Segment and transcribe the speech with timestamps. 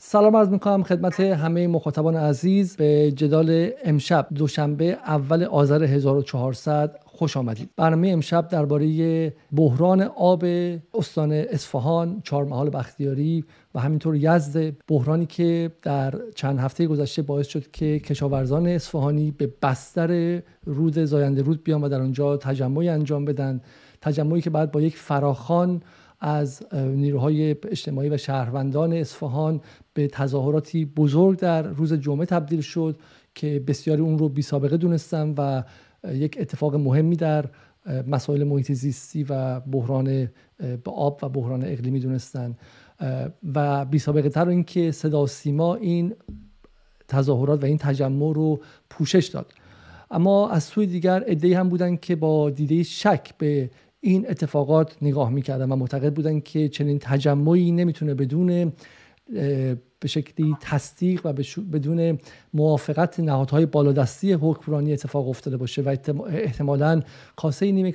[0.00, 2.76] سلام عرض می‌کنم خدمت همه مخاطبان عزیز.
[2.76, 7.70] به جدال امشب دوشنبه اول آذر 1400 خوش آمدید.
[7.76, 10.44] برنامه امشب درباره بحران آب
[10.94, 17.70] استان اصفهان چهارمحال بختیاری و همینطور یزد بحرانی که در چند هفته گذشته باعث شد
[17.70, 23.60] که کشاورزان اصفهانی به بستر رود زاینده رود بیان و در آنجا تجمعی انجام بدن.
[24.00, 25.82] تجمعی که بعد با یک فراخان
[26.20, 29.60] از نیروهای اجتماعی و شهروندان اصفهان
[29.94, 32.98] به تظاهراتی بزرگ در روز جمعه تبدیل شد
[33.34, 35.62] که بسیاری اون رو بی سابقه دونستن و
[36.12, 37.44] یک اتفاق مهمی در
[38.06, 42.56] مسائل محیط زیستی و بحران به آب و بحران اقلیمی دونستن.
[43.54, 46.14] و بی سابقه تر اینکه صدا سیما این
[47.08, 48.60] تظاهرات و این تجمع رو
[48.90, 49.52] پوشش داد.
[50.10, 55.30] اما از سوی دیگر ادهی هم بودن که با دیده شک به این اتفاقات نگاه
[55.30, 58.72] می‌کردن و معتقد بودن که چنین تجمعی نمی‌تونه بدون
[60.00, 61.32] به شکلی تصدیق و
[61.72, 62.18] بدون
[62.58, 65.96] موافقت نهادهای بالادستی حکمرانی اتفاق افتاده باشه و
[66.26, 67.02] احتمالا
[67.36, 67.94] کاسه نیم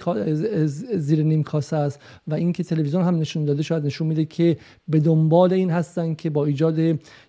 [0.96, 4.58] زیر نیم کاسه است و اینکه تلویزیون هم نشون داده شاید نشون میده که
[4.88, 6.80] به دنبال این هستن که با ایجاد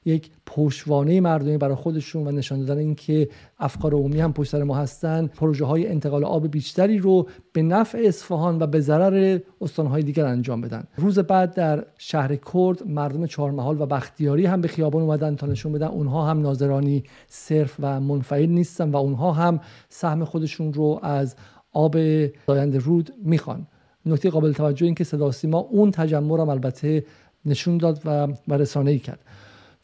[0.04, 3.28] یک پشتوانه مردمی برای خودشون و نشان دادن اینکه
[3.58, 8.02] افکار عمومی هم پشت سر ما هستن پروژه های انتقال آب بیشتری رو به نفع
[8.04, 10.84] اصفهان و به ضرر استانهای دیگر انجام بدن.
[10.96, 15.72] روز بعد در شهر کرد مردم چهارمحال و بختیاری هم به خیابان اومدن تا نشون
[15.72, 21.36] بدن اونها هم ناظرانی صرف و منفعل نیستن و اونها هم سهم خودشون رو از
[21.72, 21.96] آب
[22.46, 23.66] زاینده رود می‌خوان.
[24.06, 27.04] نکته قابل توجه این که صدا سیما اون تجمع رو البته
[27.46, 29.20] نشون داد و, و رسانه ای کرد.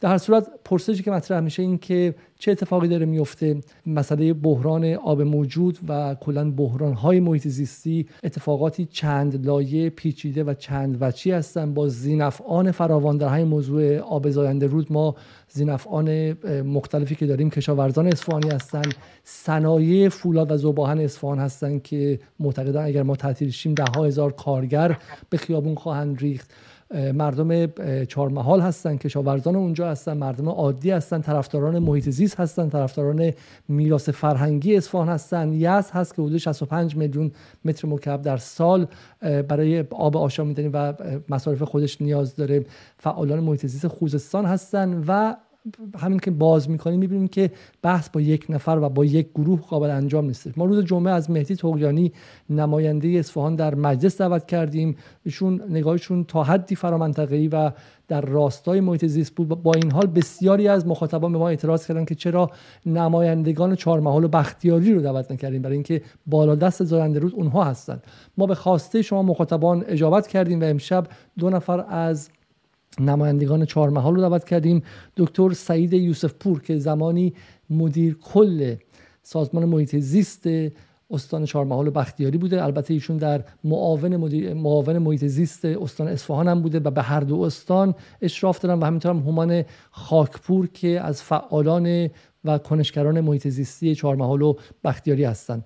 [0.01, 4.85] در هر صورت پرسشی که مطرح میشه این که چه اتفاقی داره میفته مسئله بحران
[4.85, 11.31] آب موجود و کلا بحران های محیط زیستی اتفاقاتی چند لایه پیچیده و چند وچی
[11.31, 11.73] هستن.
[11.73, 15.15] با زینفعان فراوان در همین موضوع آب زاینده رود ما
[15.53, 18.81] زینفعان مختلفی که داریم کشاورزان اصفهانی هستن
[19.23, 24.97] صنایع فولاد و زباهن اصفهان هستن که معتقدن اگر ما تعطیل شیم ده هزار کارگر
[25.29, 26.51] به خیابون خواهند ریخت.
[27.13, 27.65] مردم
[28.05, 33.33] چهارمحال هستن کشاورزان اونجا هستن مردم عادی هستن طرفداران محیط زیست هستن طرفداران
[33.67, 35.53] میراث فرهنگی اصفهان هستن.
[35.53, 37.31] یز هست که حدود 65 میلیون
[37.65, 38.87] متر مکعب در سال
[39.21, 40.93] برای آب آشامیدنی و
[41.29, 42.65] مصارف خودش نیاز داره.
[42.97, 45.35] فعالان محیط زیست خوزستان هستن و
[45.99, 47.51] همین که باز می‌کنیم می‌بینیم که
[47.81, 50.57] بحث با یک نفر و با یک گروه قابل انجام نیست.
[50.57, 52.11] ما روز جمعه از مهدی توقیانی
[52.49, 54.95] نماینده اصفهان در مجلس دعوت کردیم.
[55.25, 57.71] ایشون نگاهشون تا حدی فرامنطقه‌ای و
[58.07, 59.47] در راستای محیط زیست بود.
[59.47, 62.51] با این حال بسیاری از مخاطبان به ما اعتراض کردن که چرا
[62.85, 65.61] نمایندگان چهارمحال و بختیاری رو دعوت نکردیم.
[65.61, 68.03] برای اینکه بالادست زاینده روز اونها هستند
[68.37, 71.07] ما به خواسته شما مخاطبان اجابت کردیم و امشب
[71.39, 72.29] دو نفر از
[72.99, 74.83] نمایندگان چهارمحال رو دعوت کردیم.
[75.17, 77.33] دکتر سعید یوسف پور که زمانی
[77.69, 78.75] مدیر کل
[79.23, 80.47] سازمان محیط زیست
[81.11, 82.63] استان چهارمحال و بختیاری بوده.
[82.63, 84.15] البته ایشون در معاون
[84.53, 88.85] معاون محیط زیست استان اصفهان هم بوده و به هر دو استان اشراف دارن و
[88.85, 92.09] همینطور هم همان خاکپور که از فعالان
[92.45, 94.53] و کنشگران محیط زیستی چهارمحال و
[94.83, 95.65] بختیاری هستند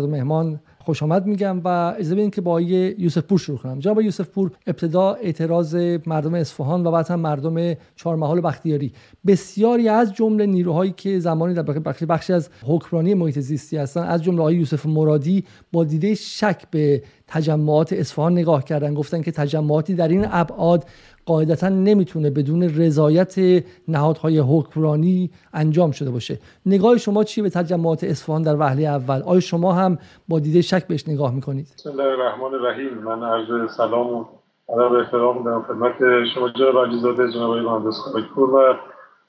[0.00, 3.78] دو مهمان خوش آمد میگم و اجازه بدین که با آقای یوسف پور شروع کنم.
[3.78, 5.74] جناب یوسف پور ابتدا اعتراض
[6.06, 8.92] مردم اصفهان و بعد هم مردم چهارمحال بختیاری.
[9.26, 14.22] بسیاری از جمله نیروهایی که زمانی در بخشی, بخشی از حکمرانی محیط زیستی هستن از
[14.22, 18.94] جمله آقای یوسف مرادی با دیده شک به تجمعات اصفهان نگاه کردن.
[18.94, 20.84] گفتن که تجمعاتی در این ابعاد
[21.26, 26.38] قاعدتا نمی‌تونه بدون رضایت نهادهای حکمرانی انجام شده باشه.
[26.66, 30.77] نگاه شما چی به تجمعات اصفهان در وهله اول؟ آیا شما هم با دیده شک
[30.86, 31.66] بهش نگاه می‌کنید.
[31.76, 32.94] بسم الله الرحمن الرحیم.
[32.94, 34.24] من عرض سلام و
[34.68, 38.74] ادب احترام دارم خدمت شما جناب علیزاده جناب آقای مهندس خاکپور و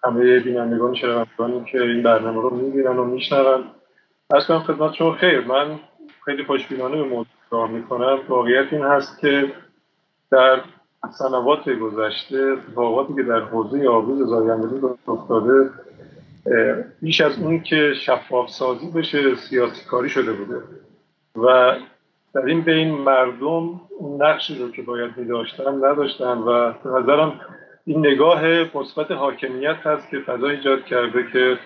[0.04, 3.64] همه بینندگان شنوندگانی که این برنامه رو می‌بینن و میشنون.
[4.48, 5.48] کنم خدمت شما خیر.
[5.48, 5.80] من
[6.26, 8.20] خیلی خوشبینانه به موضوع نگاه می‌کنم.
[8.30, 9.54] واقعیت این هست که
[10.32, 10.62] در
[11.12, 14.68] سنوات گذشته اتفاقاتی که در حوزه آبروز زاینده
[15.08, 15.70] افتاده
[17.02, 20.64] بیش از اون که شفاف سازی بشه سیاسی کاری شده بوده.
[21.44, 21.76] و
[22.34, 27.42] در این بین مردم اون نقشی رو که باید می داشتن نداشتن و به نظرم
[27.86, 28.42] این نگاه
[28.76, 31.60] مثبت حاکمیت هست که فضا ایجاد کرده که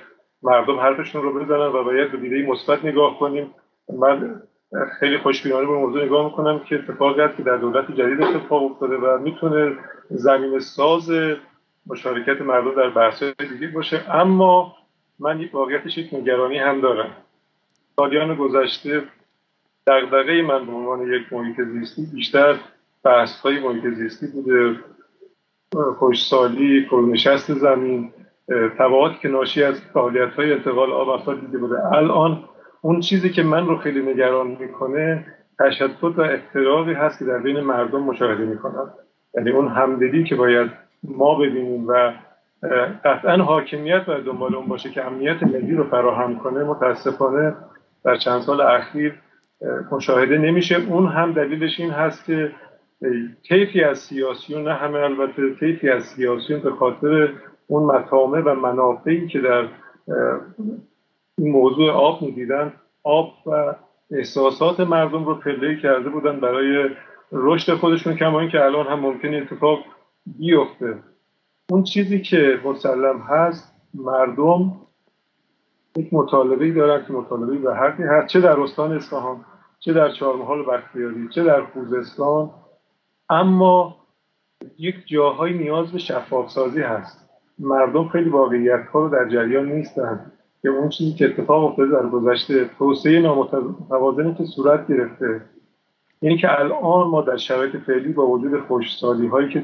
[0.43, 3.55] مردم حرفشون رو بزنن و باید به دیده مثبت نگاه کنیم.
[3.99, 4.41] من
[4.99, 8.97] خیلی خوشبینانه به موضوع نگاه می‌کنم که اتفاقی هست که در دولت جدید اتفاق افتاده
[8.97, 9.77] و می‌تونه
[10.09, 11.11] زمین ساز
[11.87, 14.15] مشارکت مردم در بحث دیگه باشه.
[14.15, 14.75] اما
[15.19, 17.09] من واقعیتش یک نگرانی هم دارم.
[17.95, 19.03] سالیان گذشته
[19.87, 22.55] دغدغه من به عنوان یک محیط زیستی بیشتر
[23.03, 24.75] بحث های محیط زیستی بوده.
[25.99, 28.11] خوشسالی فرونشست زمین
[28.77, 31.85] تبعات که ناشی از فعالیت های انتقال آب دیده بوده.
[31.85, 32.43] الان
[32.81, 35.25] اون چیزی که من رو خیلی نگران می‌کنه
[35.59, 38.93] تشدد و اضطرابی هست که در بین مردم مشاهده می‌کنم
[39.35, 40.71] یعنی اون همدلی که باید
[41.03, 42.13] ما ببینیم و
[43.05, 46.63] قطعا حاکمیت باید دنبال اون باشه که امنیت ملی رو فراهم کنه.
[46.63, 47.55] متاسفانه
[48.05, 49.15] در چند سال اخیر
[49.91, 50.75] مشاهده نمیشه.
[50.75, 52.51] اون هم دلیلش این هست که
[53.49, 57.33] طیفی از سیاسیون نه همه البته طیفی از سیاسیون به خاطر
[57.67, 59.67] اون مطامع و منافعی که در
[61.37, 62.73] این موضوع آب می‌دیدن.
[63.03, 63.75] آب و
[64.11, 66.89] احساسات مردم رو پله کرده بودن برای
[67.31, 69.79] رشد خودشون کما اینکه الان هم ممکن اتفاق
[70.25, 70.97] بیفته.
[71.69, 74.73] اون چیزی که مسلم هست مردم
[75.95, 78.27] یک مطالبه دارن که مطالبه به حقی هست.
[78.27, 79.45] چه در استان اصفهان
[79.85, 82.51] چه در چهارمحال بختیاری چه در خوزستان
[83.29, 83.95] اما
[84.77, 87.29] یک جاهایی نیاز به شفاف سازی هست.
[87.59, 90.31] مردم خیلی واقعیت ها رو در جریان نیستن.
[90.61, 95.41] که اون چیزی که اتفاق افتاده در گذشته توسعه نامتوازنی که صورت گرفته.
[96.19, 99.63] اینی که الان ما در شرایط فعلی با وجود خوشسالی هایی که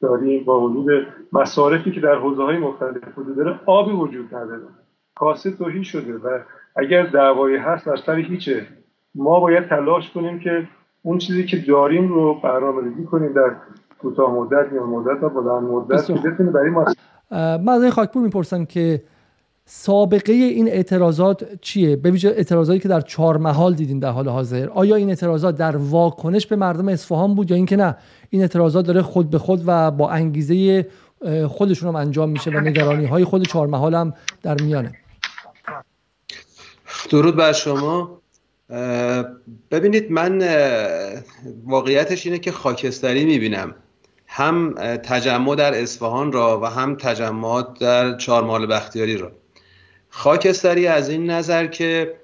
[0.00, 4.68] داریم با وجود مصارفی که در حوزه های مختلف وجود داره آبی وجود نداره.
[5.14, 6.38] کاسه توهی شده و
[6.76, 8.66] اگر دعوایی هست از سر هیچه.
[9.14, 10.68] ما باید تلاش کنیم که
[11.02, 13.56] اون چیزی که داریم رو برنامه‌ریزی کنیم در
[13.98, 16.84] کوتاه مدت یا مدت و بلند مدت که بتونیم برای ما
[17.36, 19.02] من از خاکپور می‌پرسم که
[19.66, 24.68] سابقه این اعتراضات چیه؟ به ویژه اعتراضاتی که در چهار محال دیدیم در حال حاضر.
[24.68, 27.96] آیا این اعتراضات در واکنش به مردم اصفهان بود یا اینکه نه؟
[28.30, 30.86] این اعتراضات داره خود به خود و با انگیزه
[31.48, 34.92] خودشون هم انجام میشه و نگرانی های خود چهار محال هم در میانه.
[37.10, 38.20] درود بر شما.
[39.70, 40.42] ببینید من
[41.66, 43.74] واقعیتش اینه که خاکستری می‌بینم.
[44.26, 49.32] هم تجمع در اصفهان را و هم تجمعات در چهارمال بختیاری را.
[50.08, 52.14] خاکستری از این نظر که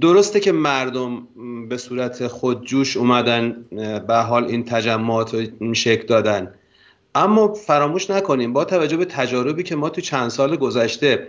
[0.00, 1.28] درسته که مردم
[1.68, 3.64] به صورت خودجوش اومدن
[4.08, 6.54] به حال این تجمعات رو شکل دادن.
[7.14, 11.28] اما فراموش نکنیم با توجه به تجاربی که ما تو چند سال گذشته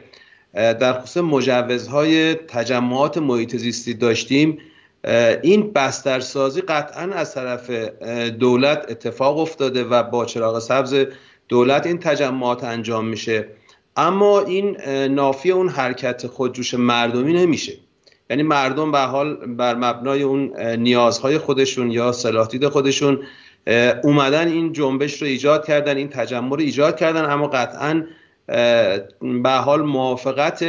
[0.53, 4.57] در خصوص مجوزهای تجمعات محیط زیستی داشتیم
[5.43, 7.69] این بسترسازی قطعا از طرف
[8.29, 11.05] دولت اتفاق افتاده و با چراغ سبز
[11.47, 13.47] دولت این تجمعات انجام میشه.
[13.97, 17.73] اما این نافی اون حرکت خودجوش مردمی نمیشه.
[18.29, 23.19] یعنی مردم به حال بر مبنای اون نیازهای خودشون یا صلاحدید خودشون
[24.03, 28.03] اومدن این جنبش رو ایجاد کردن این تجمع رو ایجاد کردن اما قطعا
[29.43, 30.63] به حال موافقت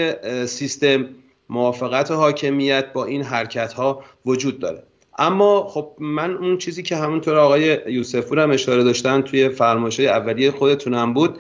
[0.47, 1.09] سیستم
[1.49, 4.83] موافقت حاکمیت با این حرکت ها وجود داره.
[5.19, 10.51] اما خب من اون چیزی که همونطور آقای یوسفور هم اشاره داشتن توی فرمایش اولیه
[10.51, 11.39] خودتونم بود.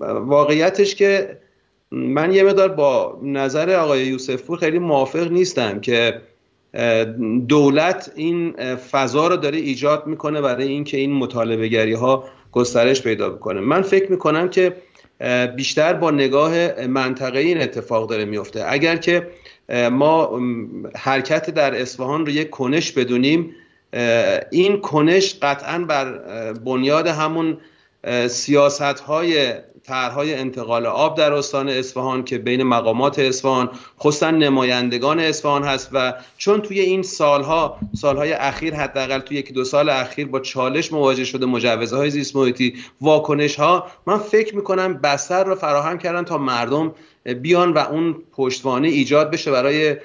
[0.00, 1.38] واقعیتش که
[1.90, 6.20] من یه مدار با نظر آقای یوسفور خیلی موافق نیستم که
[7.48, 13.30] دولت این فضا رو داره ایجاد می‌کنه برای اینکه این مطالبه گری ها گسترش پیدا
[13.30, 13.60] بکنه.
[13.60, 14.76] من فکر می‌کنم که
[15.56, 19.28] بیشتر با نگاه منطقه این اتفاق داره میفته اگر که
[19.90, 20.40] ما
[20.96, 23.54] حرکت در اصفهان رو یک کنش بدونیم
[24.50, 26.12] این کنش قطعا بر
[26.52, 27.58] بنیاد همون
[28.28, 29.52] سیاست های
[29.88, 36.14] طرحهای انتقال آب در استان اصفهان که بین مقامات اصفهان خصوصا نمایندگان اصفهان هست و
[36.38, 41.24] چون توی این سالها سالهای اخیر حداقل توی یک دو سال اخیر با چالش مواجه
[41.24, 46.94] شده مجوزهای زیست محیطی واکنش ها من فکر می‌کنم بستر رو فراهم کردن تا مردم
[47.42, 49.96] بیان و اون پشتوانه ایجاد بشه برای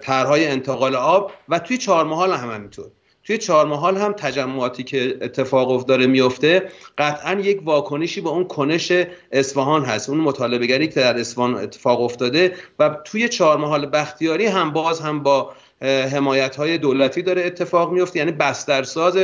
[0.00, 2.86] طرحهای انتقال آب و توی چهار محال هم همینطور.
[3.24, 6.62] توی چهارمحال هم تجمعاتی که اتفاق داره میفته
[6.98, 8.92] قطعا یک واکنشی به اون کنش
[9.32, 15.00] اصفهان هست اون مطالبه که در اصفهان اتفاق افتاده و توی چهارمحال بختیاری هم باز
[15.00, 15.52] هم با
[15.82, 19.18] حمایت های دولتی داره اتفاق میفته یعنی بسترساز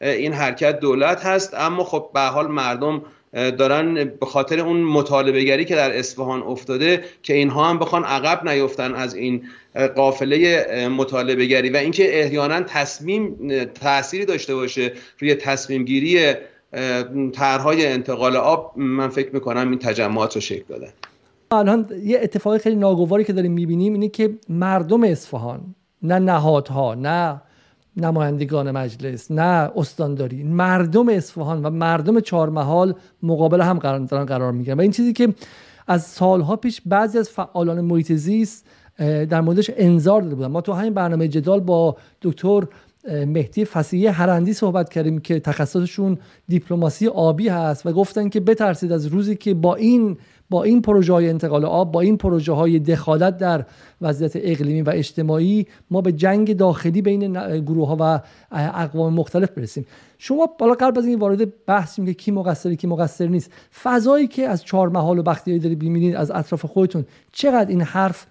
[0.00, 1.54] این حرکت دولت هست.
[1.54, 3.02] اما خب به حال مردم
[3.34, 8.94] دارن به خاطر اون مطالبه که در اصفهان افتاده که اینها هم بخوان عقب نیفتن
[8.94, 9.42] از این
[9.96, 13.36] قافله مطالبه گری و اینکه احیانا تصمیم
[13.66, 16.32] تأثیری داشته باشه روی تصمیم گیری
[17.32, 20.88] طرحهای انتقال آب من فکر می‌کنم این تجمعات رو شکل دادن.
[21.50, 27.40] الان یه اتفاقی خیلی ناگواری که داریم می‌بینیم اینه که مردم اصفهان نه نهادها نه
[27.96, 34.78] نمایندگان مجلس نه استانداری مردم اصفهان و مردم چهارمحال مقابل هم قرار دارن قرار می‌گیرن.
[34.78, 35.34] و این چیزی که
[35.86, 38.66] از سالها پیش بعضی از فعالان محیط زیست
[38.98, 40.48] در موردش انظار داده بودن.
[40.48, 42.62] ما تو همین برنامه جدال با دکتر
[43.08, 49.06] مهدی فسیحی هرندی صحبت کردیم که تخصصشون دیپلماسی آبی هست و گفتن که بترسید از
[49.06, 50.16] روزی که با این
[50.50, 53.64] با این پروژه های انتقال آب با این پروژه های دخالت در
[54.00, 58.20] وضعیت اقلیمی و اجتماعی ما به جنگ داخلی بین گروه ها و
[58.52, 59.86] اقوام مختلف برسیم.
[60.18, 63.50] شما بالا قبل از این وارد بحث که کی مقصر کی مقصر نیست.
[63.82, 68.26] فضایی که از چهار محال و بختیاری دارید می‌بینید از اطراف خودتون چقدر این حرف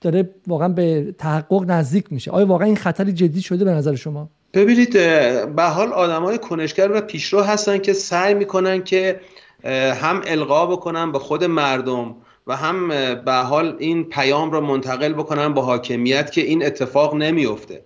[0.00, 4.28] داره واقعا به تحقق نزدیک میشه؟ آیا واقعا این خطری جدی شده به نظر شما؟
[4.54, 4.92] ببینید
[5.56, 9.20] به حال آدم های کنشگر و پیشرو هستن که سعی می‌کنن که
[9.64, 12.88] هم القا بکنن به خود مردم و هم
[13.24, 17.84] به حال این پیام را منتقل بکنن با حاکمیت که این اتفاق نمیفته.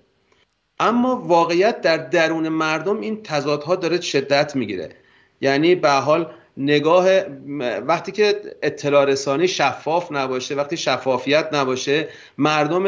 [0.81, 4.90] اما واقعیت در درون مردم این تضادها داره شدت می‌گیره.
[5.40, 7.07] یعنی به حال نگاه
[7.87, 12.87] وقتی که اطلاع رسانی شفاف نباشه وقتی شفافیت نباشه مردم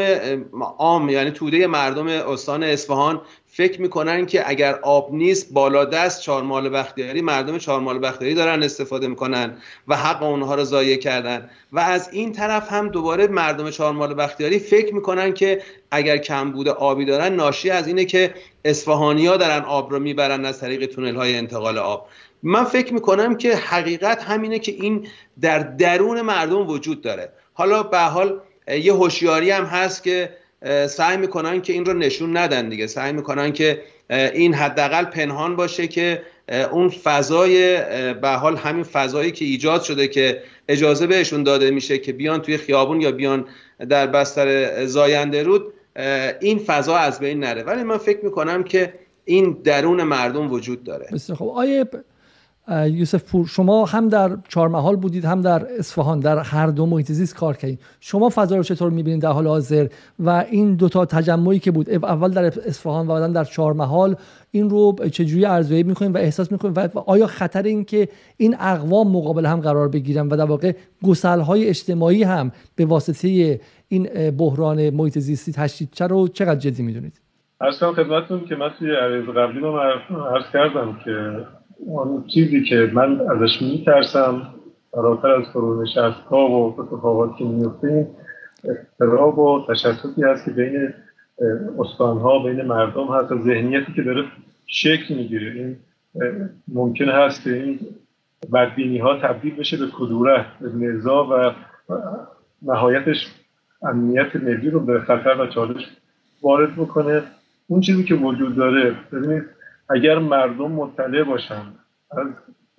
[0.77, 3.21] عام یعنی توده مردم استان اصفهان
[3.57, 9.07] فکر می‌کنن که اگر آب نیست بالا دست چهارمال بختیاری مردم چهارمال بختیاری دارن استفاده
[9.07, 11.49] می‌کنن و حق اونها رو ضایع کردن.
[11.71, 15.61] و از این طرف هم دوباره مردم چهارمال بختیاری فکر می‌کنن که
[15.91, 18.33] اگر کمبود آبی دارن ناشی از اینه که
[18.65, 22.07] اصفهانی ها دارن آب رو می‌برن از طریق تونل های انتقال آب.
[22.43, 25.07] من فکر می‌کنم که حقیقت همینه که این
[25.41, 27.31] در درون مردم وجود داره.
[27.53, 30.29] حالا به حال یه هوشیاری هم هست که
[30.87, 32.87] سعی می‌کنن که این رو نشون ندن دیگه.
[32.87, 36.21] سعی می‌کنن که این حداقل پنهان باشه که
[36.71, 37.77] اون فضای
[38.13, 42.57] به حال همین فضایی که ایجاد شده که اجازه بهشون داده میشه که بیان توی
[42.57, 43.45] خیابون یا بیان
[43.89, 45.73] در بستر زاینده رود
[46.39, 47.63] این فضا از بین نره.
[47.63, 48.93] ولی من فکر می‌کنم که
[49.25, 51.07] این درون مردم وجود داره.
[51.13, 51.85] بسیار خب آیه
[52.69, 57.35] یوسف پور شما هم در چهارمحال بودید هم در اصفهان در هر دو محیط زیست
[57.35, 57.79] کار کردید.
[57.99, 59.87] شما فضا رو چطور می‌بینید در حال حاضر؟
[60.19, 64.15] و این دوتا تجمعی که بود اول در اصفهان و بعدا در چهارمحال
[64.51, 68.07] این رو چجوری ارزیابی می‌کنید و احساس می‌کنید؟ و آیا خطر این که
[68.37, 70.73] این اقوام مقابل هم قرار بگیرن و در واقع
[71.23, 77.21] های اجتماعی هم به واسطه این بحران محیط زیستی تشدید چه رو چقدر جدی می‌دونید؟
[77.61, 81.45] اصلا خدمتتون که من توی عرض قبلی رو عرض کردم که
[81.79, 84.53] اون چیزی که من ازش میترسم
[84.91, 88.07] فراتر از فرونشست ها و اتفاقاتی که میفته
[88.63, 90.93] اضطراب و تشتتی هست که بین
[91.79, 94.23] استان ها بین مردم هست و ذهنیتی که داره
[94.67, 95.51] شکل می‌گیره.
[95.51, 95.75] این
[96.67, 97.79] ممکن هست که این
[98.53, 101.51] بدبینی ها تبدیل بشه به کدورت به نزا و
[102.61, 103.27] نهایتش
[103.81, 105.87] امنیت ملی رو به خطر و چالش
[106.41, 107.21] وارد بکنه.
[107.67, 109.43] اون چیزی که وجود داره ببینید
[109.89, 111.61] اگر مردم مطلع باشن
[112.11, 112.27] از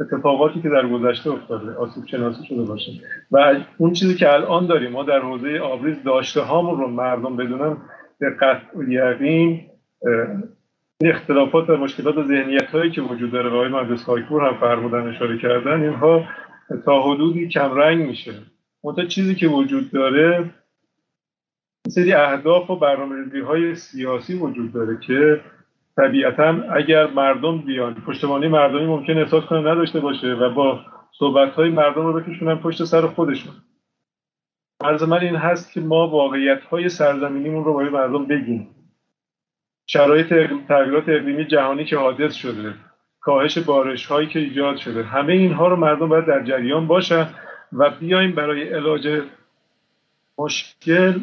[0.01, 2.93] اتفاقاتی که در گذشته افتاده آسیب شناسی شده باشه.
[3.31, 7.77] و اون چیزی که الان داریم ما در حوزه آبریز داشته هامون رو مردم بدونن
[8.19, 9.61] به قطع و یقین
[11.05, 15.39] اختلافات و مشکلات و ذهنیت هایی که وجود داره و آقای مهندس هم فرمودن اشاره
[15.39, 16.25] کردن اینها
[16.85, 18.33] تا حدودی کمرنگ میشه.
[18.85, 20.51] منتها چیزی که وجود داره
[21.89, 22.77] سری اهداف و
[23.47, 25.41] های سیاسی وجود داره که
[25.99, 30.81] طبیعتا اگر مردم بیان پشتوانه مردمی ممکن احساس کنه نداشته باشه و با
[31.19, 33.53] صحبت های مردم رو بکشونن پشت سر خودشون.
[34.81, 38.69] عرض من این هست که ما واقعیت های سرزمینیمون رو باید مردم بگیم.
[39.87, 40.29] شرایط
[40.69, 42.75] تغییرات اقلیمی جهانی که حادث شده
[43.21, 47.29] کاهش بارش هایی که ایجاد شده همه اینها رو مردم باید در جریان باشن
[47.73, 49.23] و بیایم برای علاج
[50.39, 51.21] مشکل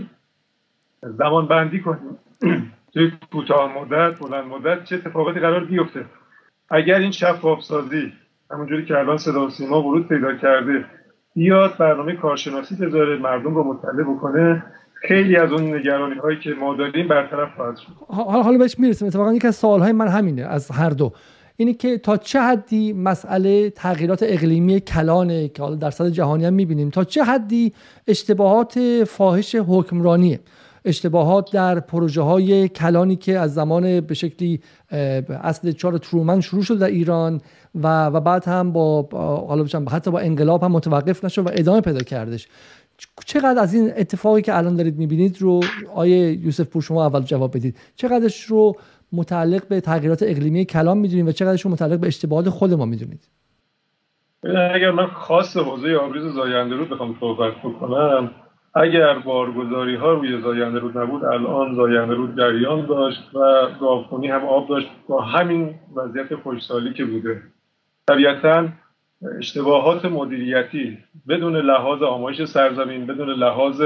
[1.01, 2.19] زمان بندی کنیم.
[2.95, 6.05] توی کوتاه مدت بلند مدت چه اتفاقاتی قرار بیفته.
[6.69, 8.13] اگر این شفاف سازی
[8.51, 10.85] همونجوری که الان صدا و سیما ورود پیدا کرده
[11.35, 14.63] بیاد برنامه کارشناسی بذاره مردم رو مطلع بکنه
[15.07, 17.87] خیلی از اون نگرانی هایی که ما داریم برطرف خواهد شد.
[18.07, 19.07] حالا حالا بهش می‌رسیم.
[19.07, 21.11] اتفاقا یکی از سوال های من همینه از هر دو.
[21.57, 26.53] اینه که تا چه حدی مسئله تغییرات اقلیمی کلانه که حالا در سطح جهانی هم
[26.53, 27.73] می‌بینیم تا چه حدی
[28.07, 30.39] اشتباهات فاحش حکمرانیه؟
[30.85, 34.59] اشتباهات در پروژه های کلانی که از زمان به شکلی
[35.41, 37.41] اصل چهار ترومن شروع شد در ایران
[37.75, 39.09] و, و بعد هم با
[39.91, 42.47] حتی با انقلاب هم متوقف نشد و ادامه پیدا کردش.
[43.25, 45.59] چقدر از این اتفاقی که الان دارید می‌بینید رو
[45.95, 47.77] آیه یوسف پور شما اول جواب بدید.
[47.95, 48.75] چقدرش رو
[49.11, 53.27] متعلق به تغییرات اقلیمی کلان می‌دونید و چقدرش رو متعلق به اشتباهات خود ما می‌دونید؟
[54.73, 58.31] اگر من خاص حوزه آبریز زاینده رو بخوام صحبت بکنم
[58.75, 64.45] اگر بارگذاری ها روی زاینده رود نبود الان زاینده رود جریان داشت و گاوخونی هم
[64.45, 67.41] آب داشت با همین وضعیت خوشسالی که بوده.
[68.07, 68.67] طبیعتا
[69.37, 70.97] اشتباهات مدیریتی
[71.29, 73.81] بدون لحاظ آمایش سرزمین بدون لحاظ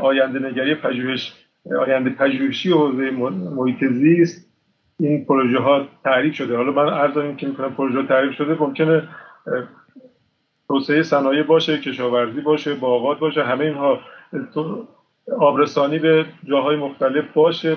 [0.00, 1.32] آینده نگری پژوهش
[1.80, 3.10] آینده پژوهشی حوزه
[3.56, 4.52] محیط زیست
[5.00, 6.56] این پروژه ها تعریف شده.
[6.56, 9.08] حالا من عرض که می‌کنم پروژه تعریف شده ممکنه
[10.72, 13.98] توسعه صنایع باشه کشاورزی باشه باغات باشه همه اینها.
[15.38, 17.76] آبرسانی به جاهای مختلف باشه.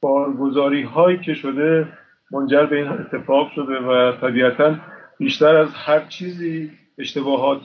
[0.00, 1.88] بارگذاری هایی که شده
[2.30, 4.74] منجر به این اتفاق شده و طبیعتا
[5.18, 7.62] بیشتر از هر چیزی اشتباهات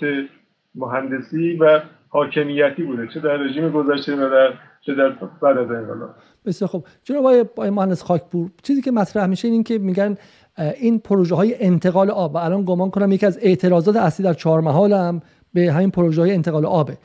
[0.75, 3.07] مهندسی و حاکمیتی بوده.
[3.13, 5.09] چه در رژیم گذشته و در چه در
[5.41, 6.15] بعد از انقلاب.
[6.45, 10.17] بسیار خب جناب آقای مهندس خاکپور چیزی که مطرح میشه این که میگن
[10.57, 14.61] این پروژه های انتقال آب و الان گمان کنم یکی از اعتراضات اصلی در چهار
[14.61, 15.21] محال هم
[15.53, 16.97] به همین پروژه های انتقال آبه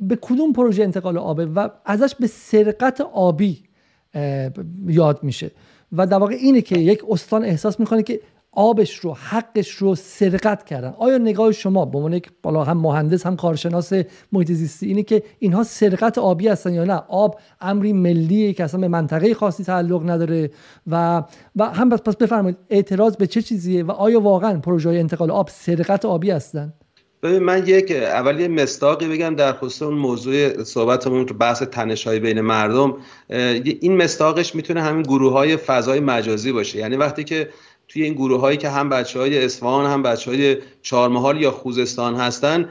[0.00, 3.62] به کدوم پروژه انتقال آبه و ازش به سرقت آبی
[4.86, 5.50] یاد میشه؟
[5.92, 8.20] و در واقع اینه که یک استان احساس می‌کنه که
[8.56, 10.94] آبش رو حقش رو سرقت کردن.
[10.98, 13.92] آیا نگاه شما به عنوان یک بالا هم مهندس هم کارشناس
[14.32, 18.80] محیط زیستی اینه که اینها سرقت آبی هستن یا نه؟ آب امری ملیه که اصلا
[18.80, 20.50] به منطقه خاصی تعلق نداره
[20.86, 21.22] و
[21.56, 26.04] و هم پس بفرمایید اعتراض به چه چیزیه و آیا واقعا پروژه انتقال آب سرقت
[26.04, 26.72] آبی هستن؟
[27.22, 28.48] ببین من یک اول یه
[29.08, 32.96] بگم در خصوص اون موضوع صحبتمون تو بحث تنش های بین مردم.
[33.64, 36.78] این مستاقش می‌تونه همین گروه های فضای مجازی باشه.
[36.78, 37.48] یعنی وقتی که
[37.88, 42.14] توی این گروه هایی که هم بچه های اصفهان هم بچه های چهارمحال یا خوزستان
[42.14, 42.68] هستن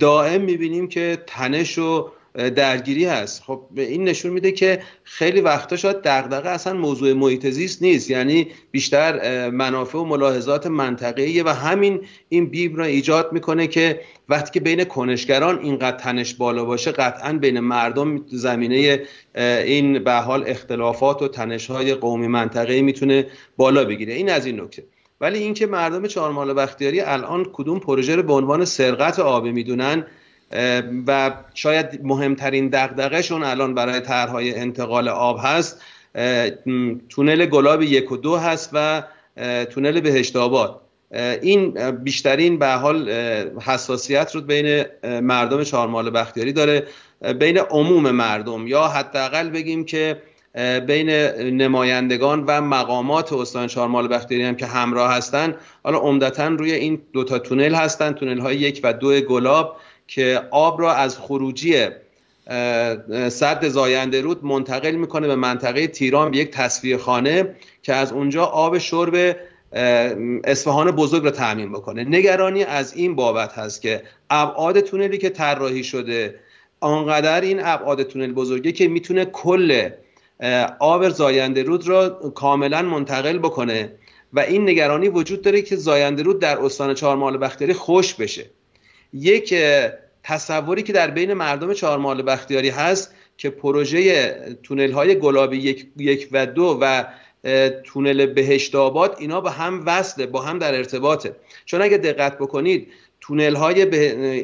[0.00, 3.42] دائم می‌بینیم که تنش و درگیری هست.
[3.42, 8.10] خب این نشون میده که خیلی وقتا شاید دغدغه اصلا موضوع محیط زیست نیست.
[8.10, 14.50] یعنی بیشتر منافع و ملاحظات منطقه‌ایه و همین این بیب را ایجاد می‌کنه که وقتی
[14.50, 19.02] که بین کنشگران اینقدر تنش بالا باشه قطعا بین مردم زمینه
[19.34, 23.26] این به حال اختلافات و تنش های قومی منطقه‌ای می‌تونه
[23.56, 24.14] بالا بگیره.
[24.14, 24.84] این از این نکته.
[25.20, 30.06] ولی اینکه مردم چهارمحال بختیاری الان کدوم پروژه رو به عنوان سرقت آبی می‌دونن
[31.06, 35.82] و شاید مهمترین دغدغهشون الان برای طرحهای انتقال آب هست
[37.08, 39.02] تونل گلاب یک و دو هست و
[39.70, 40.80] تونل بهشت آباد.
[41.42, 43.10] این بیشترین به حال
[43.60, 46.86] حساسیت رو بین مردم چهارمال بختیاری داره
[47.38, 50.22] بین عموم مردم یا حداقل بگیم که
[50.86, 51.10] بین
[51.60, 55.54] نمایندگان و مقامات استان چهارمال بختیاری هم که همراه هستن
[55.84, 59.76] حالا عمدتا روی این دوتا تونل هستن تونل های یک و دو گلاب.
[60.06, 61.86] که آب را از خروجی
[63.28, 68.44] صد زاینده رود منتقل می‌کنه به منطقه تیران به یک تصفیه خانه که از اونجا
[68.44, 69.36] آب شرب
[70.44, 72.04] اصفهان بزرگ را تأمین بکنه.
[72.04, 76.34] نگرانی از این بابت هست که ابعاد تونلی که طراحی شده
[76.80, 79.90] آنقدر این ابعاد تونل بزرگی که می‌تونه کل
[80.78, 83.92] آب زاینده رود را کاملا منتقل بکنه
[84.32, 88.50] و این نگرانی وجود داره که زاینده رود در استان چهارمال بختیاری خوش بشه.
[89.20, 89.54] یک
[90.22, 96.28] تصوری که در بین مردم چهارمال بختیاری هست که پروژه تونل های گلابی یک, یک
[96.32, 97.04] و دو و
[97.84, 101.36] تونل بهشت آباد اینا با هم وصله با هم در ارتباطه.
[101.64, 102.88] چون اگه دقت بکنید
[103.20, 103.74] تونل های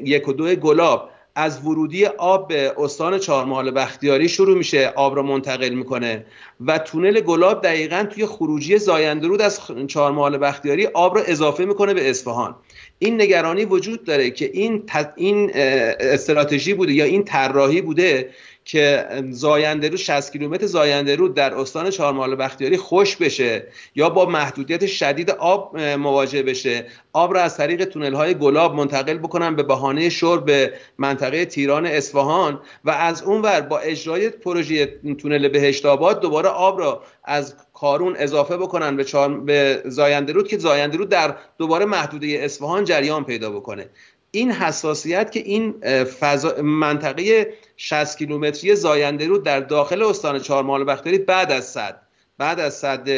[0.05, 5.23] یک و دو گلاب از ورودی آب به استان چهارمحال بختیاری شروع میشه آب رو
[5.23, 6.27] منتقل می‌کنه
[6.67, 12.11] و تونل گلاب دقیقا توی خروجی زایندرود از چهارمحال بختیاری آب رو اضافه می‌کنه به
[12.11, 12.55] اصفهان.
[12.99, 14.85] این نگرانی وجود داره که این
[15.17, 18.31] این استراتژی بوده یا این طراحی بوده
[18.65, 24.27] که زاینده رو 60 کیلومتر زاینده رو در استان چهارمحال بختیاری خوش بشه یا با
[24.27, 26.87] محدودیت شدید آب مواجه بشه.
[27.13, 31.87] آب را از طریق تونل های گلاب منتقل بکنن به بهانه شرب به منطقه تیران
[31.87, 34.87] اصفهان و از اون ور با اجرای پروژه
[35.19, 39.05] تونل بهشت آباد دوباره آب را از کارون اضافه بکنن به,
[39.45, 43.91] به زاینده رود که زاینده رود در دوباره محدوده اصفهان جریان پیدا بکنه.
[44.35, 51.19] این حساسیت که این فضا منطقه 60 کیلومتری زاینده رود در داخل استان چهارمحال بختیاری
[51.19, 52.03] بعد از صد
[52.39, 53.09] بعد از صد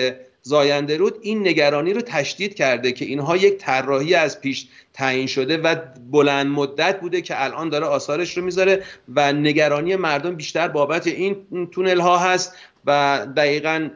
[0.43, 5.57] زاینده رود این نگرانی رو تشدید کرده که اینها یک طراحی از پیش تعیین شده
[5.57, 5.77] و
[6.11, 8.83] بلند مدت بوده که الان داره آثارش رو می‌ذاره
[9.15, 13.89] و نگرانی مردم بیشتر بابت این تونل ها هست و دقیقا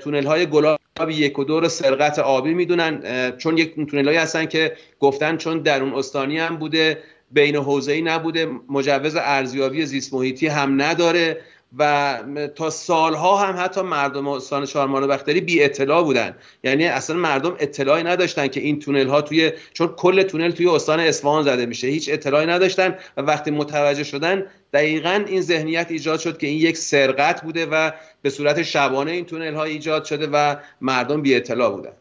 [0.00, 0.77] تونل های گلاب
[1.08, 3.02] یک و دور سرقت آبی می‌دونن
[3.36, 6.98] چون یک تونل هایی هستن که گفتن چون در اون استانی هم بوده
[7.30, 11.40] بین حوزه ای نبوده مجوز ارزیابی زیست محیطی هم نداره
[11.78, 12.18] و
[12.54, 16.34] تا سالها هم حتی مردم استان چهارمال بختری بی اطلاع بودن.
[16.64, 21.00] یعنی اصلا مردم اطلاعی نداشتن که این تونل ها توی چون کل تونل توی استان
[21.00, 21.86] اصفهان زده میشه.
[21.86, 26.76] هیچ اطلاعی نداشتن و وقتی متوجه شدن دقیقا این ذهنیت ایجاد شد که این یک
[26.76, 27.90] سرقت بوده و
[28.28, 31.92] به صورت شبانه این تونل ها ایجاد شده و مردم بی اطلاع بودن.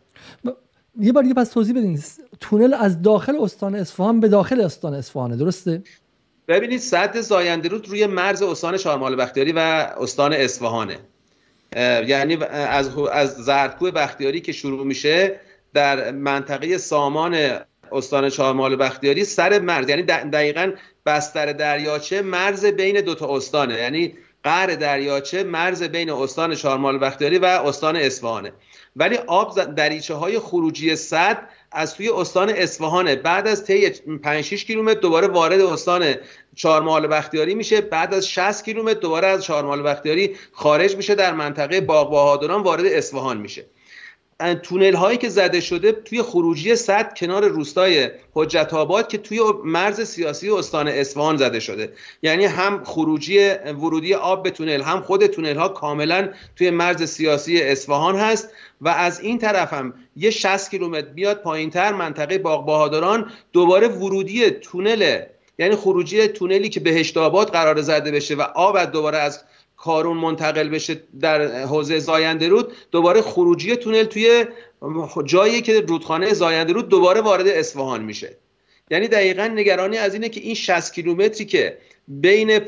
[0.99, 1.99] یه بار دیگه پس توضیح بدین.
[2.39, 5.83] تونل از داخل استان اصفهان به داخل استان اصفهانه درسته؟
[6.47, 9.59] ببینید سد زاینده رود روی مرز استان چهارمال بختیاری و
[9.99, 10.99] استان اصفهانه.
[12.07, 15.39] یعنی از از زردکوه بختیاری که شروع میشه
[15.73, 17.37] در منطقه سامان
[17.91, 19.89] استان چهارمال بختیاری سر مرز.
[19.89, 20.71] یعنی دقیقا
[21.05, 23.73] بستر دریاچه مرز بین دوتا استانه.
[23.73, 24.13] یعنی
[24.47, 28.51] قهر دریاچه مرز بین استان چهارمال بختیاری و استان اصفهانه.
[28.95, 33.15] ولی آب دریچه های خروجی صد از توی استان اصفهانه.
[33.15, 33.89] بعد از طی
[34.23, 36.15] 5 6 کیلومتر دوباره وارد استان
[36.55, 37.81] چهارمحال بختیاری میشه.
[37.81, 41.15] بعد از 60 کیلومتر دوباره از چهارمحال بختیاری خارج میشه.
[41.15, 43.65] در منطقه باغ بهادران وارد اصفهان میشه.
[44.63, 50.01] تونل هایی که زده شده توی خروجی صد کنار روستای حجت آباد که توی مرز
[50.01, 51.93] سیاسی استان اصفهان زده شده.
[52.21, 57.61] یعنی هم خروجی ورودی آب به تونل هم خود تونل ها کاملا توی مرز سیاسی
[57.61, 58.49] اصفهان هست
[58.81, 64.49] و از این طرف هم یه 60 کیلومتر بیاد پایینتر منطقه باغ بهادران دوباره ورودی
[64.49, 65.21] تونل
[65.59, 69.43] یعنی خروجی تونلی که بهشت آباد قرار زده بشه و آب دوباره از
[69.77, 74.45] کارون منتقل بشه در حوزه زاینده رود دوباره خروجی تونل توی
[75.25, 78.37] جایی که رودخانه زاینده رود دوباره وارد اصفهان میشه.
[78.91, 82.59] یعنی دقیقا نگرانی از اینه که این 60 کیلومتری که بین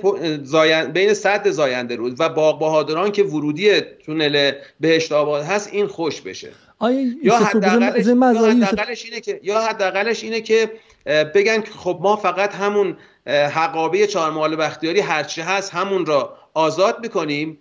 [0.44, 0.86] زاین...
[0.86, 6.22] بین صد زاینده رود و باغ بهادران که ورودی تونل بهشت آباد هست این خوش
[6.22, 6.50] بشه.
[7.24, 10.72] یا حداقلش اینه که یا حداقلش اینه که
[11.06, 17.58] بگن که خب ما فقط همون حقابه چهارمحال بختیاری هرچی هست همون را آزاد می‌کنیم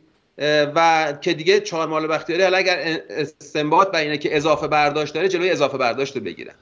[0.74, 2.76] و که دیگه چهارمحال بختیاری حالا اگر
[3.10, 6.54] استنباط و اینه که اضافه برداشت داره جلوی اضافه برداشت رو بگیرن.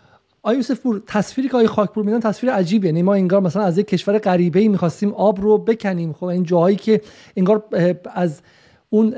[0.43, 3.79] آیا یوسف پور تصویری که آقای خاکپور میدن تصویر عجیبه یعنی ما انگار مثلا از
[3.79, 6.13] یک کشور غریبه ای می‌خواستیم آب رو بکنیم.
[6.13, 7.01] خب این جاهایی که
[7.37, 7.65] انگار
[8.15, 8.41] از
[8.91, 9.15] اون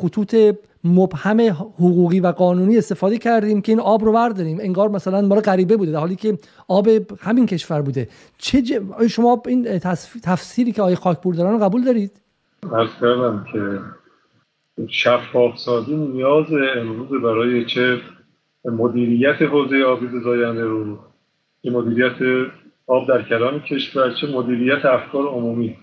[0.00, 1.40] خطوط مبهم
[1.78, 4.58] حقوقی و قانونی استفاده کردیم که این آب رو برداریم.
[4.60, 6.38] انگار مثلا ما غریبه بوده در حالی که
[6.68, 6.88] آب
[7.20, 8.08] همین کشور بوده.
[8.38, 8.72] چه ج...
[9.10, 9.78] شما این
[10.22, 12.21] تفسیری که آقای خاکپور دارن قبول دارید؟
[12.70, 13.80] از کردم که
[14.88, 18.00] شفاف سازی نیاز امروز برای چه
[18.64, 20.98] مدیریت حوزه آبی زاینده رو
[21.62, 22.46] چه مدیریت
[22.86, 25.76] آب در کلان کشور چه مدیریت افکار عمومی.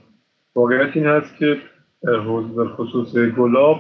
[0.56, 1.62] واقعیت این هست که
[2.04, 3.80] حوزه خصوص گلاب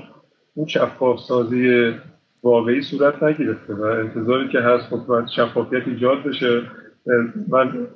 [0.54, 1.94] اون شفاف سازی
[2.44, 6.62] واقعی صورت نگرفته و انتظاری که هست خب شفافیت ایجاد بشه.
[7.48, 7.88] من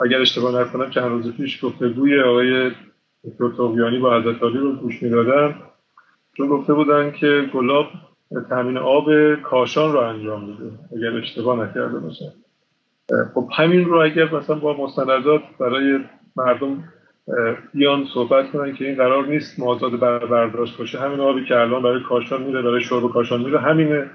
[0.00, 2.70] اگر اشتباه نکنم چند روز پیش گفتگوی آقای
[3.26, 5.54] دکتر توقیانی با حضرت رو گوش می‌دادم
[6.36, 7.86] چون گفته بودن که گلاب
[8.48, 12.32] تامین آب کاشان رو انجام میده اگر اشتباه نکرده باشم
[13.34, 16.00] خب همین رو اگر مثلا با مستندات برای
[16.36, 16.84] مردم
[17.74, 21.00] بیان صحبت کنن که این قرار نیست مازاد بر برداشت باشه.
[21.00, 24.10] همین آبی که الان برای کاشان میره برای شرب کاشان میره همینه.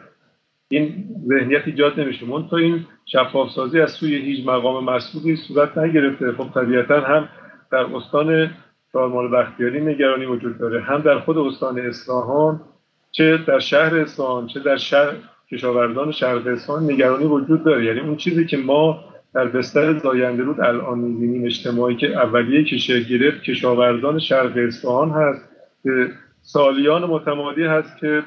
[0.70, 2.26] این ذهنیت ایجاد نمیشه.
[2.26, 6.32] من تا این شفاف سازی از سوی هیچ مقام مسئولی صورت نگرفته.
[6.32, 7.30] خب طبیعتا هم
[7.72, 8.50] در استان
[8.94, 12.62] چهارمال بختیاری نگرانی وجود داره هم در خود استان اصفهان
[13.12, 15.16] چه در شهر اصفهان چه در شهر
[15.52, 17.86] کشاورزان شهر اصفهان نگرانی وجود داره.
[17.86, 23.00] یعنی اون چیزی که ما در بستر زاینده رود الان می‌بینیم اجتماعی که اولیه که
[23.00, 25.50] گرفت کشاورزان شرق اصفهان هست
[25.84, 28.24] که سالیان متمادی هست که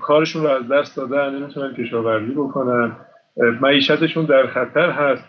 [0.00, 2.96] کارشون رو از دست دادن نمی‌تونن کشاورزی بکنن
[3.60, 5.24] معیشتشون در خطر هست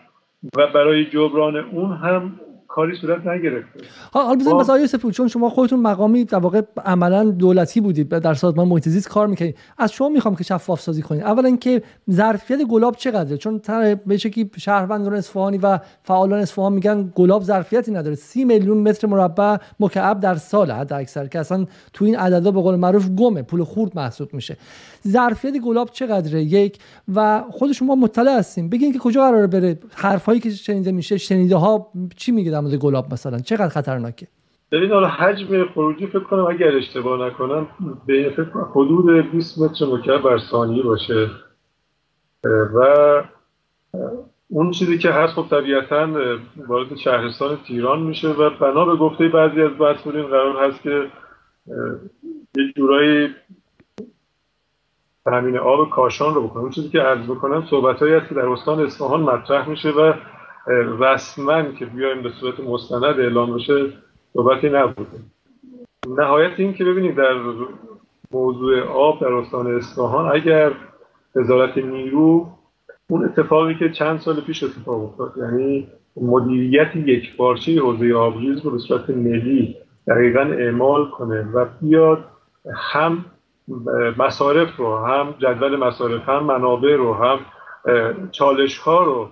[0.56, 2.40] و برای جبران اون هم
[2.74, 3.80] کاری صورت نگرفته.
[4.12, 8.68] حالا بزنید مثلا یوسف چون شما خودتون مقامی در واقع عملا دولتی بودید در سازمان
[8.68, 11.22] محیط زیست کار می‌کنید از شما می‌خوام که شفاف سازی کنید.
[11.22, 13.60] اولا اینکه ظرفیت گلاب چقدره؟ چون
[14.06, 18.16] به شکلی شهروندان اصفهانی و فعالان اصفهان میگن گلاب ظرفیتی نداره.
[18.16, 22.60] سی میلیون متر مربع مکعب در سال حد اکثر که اصلا تو این عددا به
[22.60, 24.56] قول معروف گمه پول خورد محسوب میشه.
[25.08, 26.78] ظرفیت گلاب چقدره؟ یک.
[27.14, 29.78] و خود شما مطلع هستیم بگین که کجا قراره بره.
[29.94, 34.26] حرفایی که شنیده میشه شنیده ها چی میگه در مورد گلاب مثلا؟ چقدر خطرناکه؟
[34.72, 37.66] ببین حالا حجم خروجی فکر کنم اگر اشتباه نکنم
[38.06, 41.30] به فکر حدود 20 متر مکعب بر ثانیه باشه.
[42.74, 43.22] و
[44.48, 46.08] اون چیزی که هست خب طبیعتا
[46.68, 51.06] وارد شهرستان تیران میشه و بنا به گفته بعضی از مسئولین قرار هست که
[52.56, 53.28] یک جورایی
[55.24, 58.80] تامین آب کاشان رو بکنم چیزی که عرض بکنم صحبت هایی هست که در استان
[58.80, 60.12] اصفهان مطرح میشه و
[60.98, 63.92] رسما که بیایم به صورت مستند اعلام بشه
[64.32, 65.18] صحبتی نبوده
[66.08, 67.34] نهایت این که ببینید در
[68.32, 70.72] موضوع آب در استان اصفهان اگر
[71.36, 72.46] وزارت نیرو
[73.10, 78.70] اون اتفاقی که چند سال پیش اتفاق افتاد یعنی مدیریت یک پارچه حوزه آبریز رو
[78.70, 79.76] به صورت ملی
[80.08, 82.24] دقیقا اعمال کنه و بیاد
[82.74, 83.24] هم
[84.18, 87.38] مصارف رو هم جدول مصارف هم منابع رو هم
[88.30, 89.30] چالش ها رو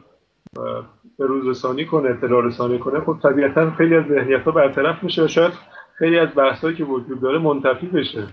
[1.19, 3.01] به روز رسانی کنه اطلاع رسانی کنه.
[3.01, 5.53] خب طبیعتا خیلی از ذهنیت ها برطرف میشه و شاید
[5.95, 8.27] خیلی از بحث که وجود داره منتفی بشه.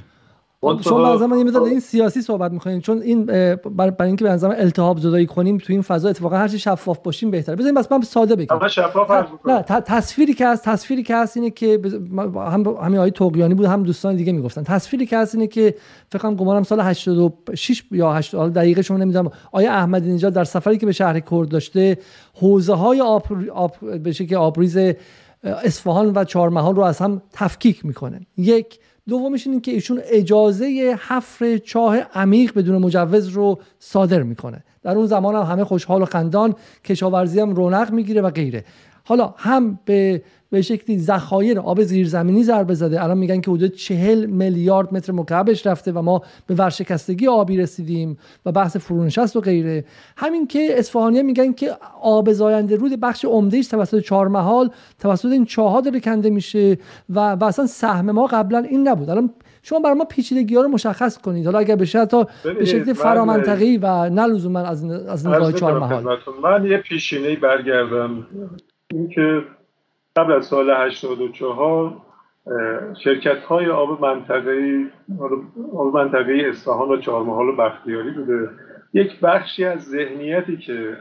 [0.62, 5.00] شما از من یه این سیاسی صحبت می‌کنین چون این برای اینکه به نظر التهاب
[5.00, 7.56] زدایی کنیم تو این فضا اتفاقا هر چی شفاف باشیم بهتره.
[7.56, 8.68] بزنین بس من ساده بگم.
[8.68, 9.12] شفاف
[9.46, 11.80] نه تصویری که هست تصویری که هست اینه که
[12.36, 14.64] هم همین آقای توقیانی بود هم دوستان دیگه می‌گفتن.
[14.64, 15.76] تصویری که هست اینه که
[16.12, 19.32] فکر کنم گمانم سال 86 یا 8 دقیقه شما نمی‌دونم.
[19.52, 21.98] آیا احمدی نژاد در سفری که به شهر کرد داشته
[22.34, 24.78] حوزه های آب, آب به شکل آبریز
[25.44, 28.22] اصفهان و چهارمحال رو از هم تفکیک می‌کنه.
[28.38, 34.64] یک دومش این که ایشون اجازه حفر چاه عمیق بدون مجوز رو صادر می‌کنه.
[34.84, 38.66] در اون زمان هم همه خوشحال و خندان کشاورزی هم رونق می‌گیره و غیره.
[39.08, 43.04] حالا هم به به شکلی ذخایر آب زیرزمینی ضربه زده.
[43.04, 48.18] الان میگن که حدود چهل میلیارد متر مکعبش رفته و ما به ورشکستگی آبی رسیدیم
[48.46, 49.86] و بحث فرونشست و غیره.
[50.18, 55.46] همین که اصفهانی میگن که آب زاینده رود بخش عمدهش توسط چهار محال توسط این
[55.46, 56.78] چاها داره کنده میشه
[57.10, 59.10] و, و اصلا سهم ما قبلا این نبود.
[59.10, 59.30] الان
[59.64, 61.46] شما برای ما پیچیدگی ها رو مشخص کنید.
[61.46, 66.18] حالا اگر بشه تا به شکل فرامنطقی و نه لزوما از از نگاه چهار محال
[66.44, 68.28] من یه پیشینه برگردم.
[68.92, 69.44] اینکه
[70.16, 72.02] قبل از سال 84
[73.04, 74.86] شرکت های آب منطقه
[75.76, 78.50] آب منطقه اصفهان و چهارمحال و بختیاری بوده.
[78.94, 80.98] یک بخشی از ذهنیتی که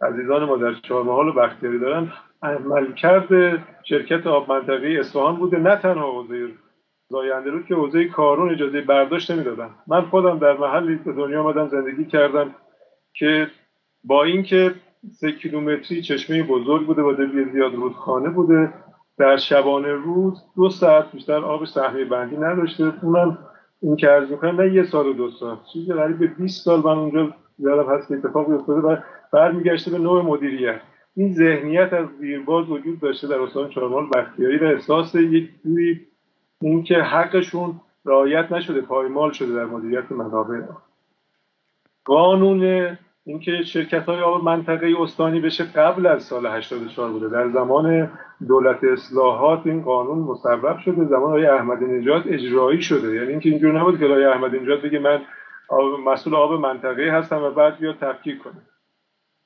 [0.00, 5.76] عزیزان ما در چهارمحال و بختیاری دارن عمل کرده شرکت آب منطقه اصفهان بوده نه
[5.76, 6.48] تنها حوزه
[7.08, 9.70] زاینده رو که حوزه کارون اجازه برداشت نمی‌دادن.
[9.86, 12.54] من خودم در محلی به دنیا آمدم زندگی کردم
[13.14, 13.50] که
[14.04, 14.74] با اینکه
[15.12, 18.72] سه کیلومتری چشمه بزرگ بوده با دبیر زیاد رودخانه بوده.
[19.18, 22.92] در شبانه روز دو ساعت بیشتر آب سهمیه بندی نداشته.
[23.02, 23.38] اونم
[23.82, 25.56] این که عرض می‌کنم نه یه سال و دو سال.
[25.72, 28.96] چیزی قریب به 20 سال من اونجا یادم هست که اتفاق افتاده و
[29.32, 30.80] برمیگشته به نوع مدیریت.
[31.16, 36.06] این ذهنیت از دیرباز وجود داشته در استان چهارمحال بختیاری و احساس یک جوری
[36.60, 40.60] اینکه حقشون رعایت نشده پایمال شده در مدیریت منابع.
[42.04, 42.62] قانون
[43.26, 47.28] اینکه شرکت های آب منطقه استانی بشه قبل از سال 84 بوده.
[47.28, 48.10] در زمان
[48.48, 53.14] دولت اصلاحات این قانون مصوب شده زمان های احمدی نژاد اجرایی شده.
[53.14, 55.20] یعنی اینکه اینجور نبود که آقای احمدی نژاد بگه من
[56.06, 58.62] مسئول آب منطقه هستم و بعد بیا تفکیک کنه.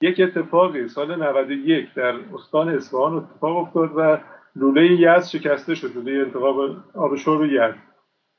[0.00, 4.18] یک اتفاقی سال 91 در استان اصفهان اتفاق افتاد و
[4.56, 7.74] لوله یز شکسته شد لوله انتقاب آب شرب یز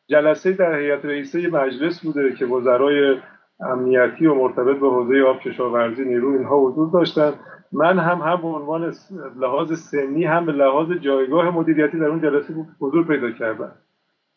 [0.09, 3.17] جلسه در هیئت رئیسه مجلس بوده که وزرای
[3.61, 7.33] امنیتی و مرتبط به حوزه آب کشاورزی نیرو اینها وجود داشتن.
[7.71, 8.93] من هم هم به عنوان
[9.39, 13.71] لحاظ سنی هم به لحاظ جایگاه مدیریتی در اون جلسه حضور پیدا کردم.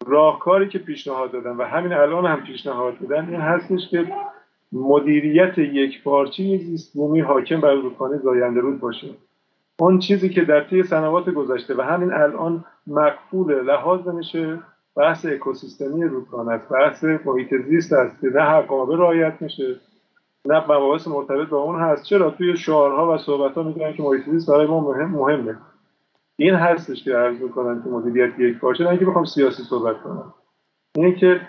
[0.07, 4.13] راهکاری که پیشنهاد دادم و همین الان هم پیشنهاد دادن این هستش که
[4.73, 9.09] مدیریت یک پارچه زیست حاکم بر رودخانه زاینده رود باشه.
[9.79, 14.59] اون چیزی که در طی سنوات گذشته و همین الان مقفول لحاظ نمیشه
[14.97, 16.69] بحث اکوسیستمی رودخانه است.
[16.69, 19.77] بحث محیط زیست است که نه حقابه رعایت میشه
[20.47, 22.05] نه مباحث مرتبط با اون هست.
[22.05, 25.57] چرا؟ توی شعارها و صحبتها میگن که محیط زیست برای ما مهم مهمه.
[26.37, 30.35] این هستش که عرض می‌کنن که مدیریت یک پارچه نه اینکه بخوام سیاسی صحبت کنم.
[30.97, 31.41] اینه که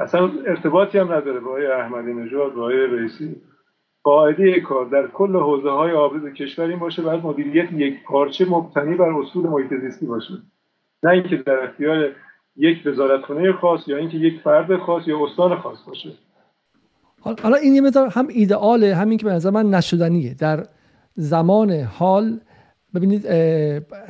[0.00, 3.36] اصلا ارتباطی هم نداره با آقای احمدی نژاد با آقای رئیسی.
[4.02, 8.94] قاعده کار در کل حوزه های آبی کشور این باشه باید مدیریت یک پارچه مبتنی
[8.94, 10.34] بر اصول محیط زیستی باشه.
[11.02, 12.10] نه اینکه در اختیار
[12.56, 16.12] یک وزارتخانه خاص یا اینکه یک فرد خاص یا استان خاص باشه.
[17.42, 20.34] حالا این یه هم ایدئاله همین که به نظر من نشدنیه.
[20.34, 20.66] در
[21.14, 22.40] زمان حال
[22.94, 23.28] ببینید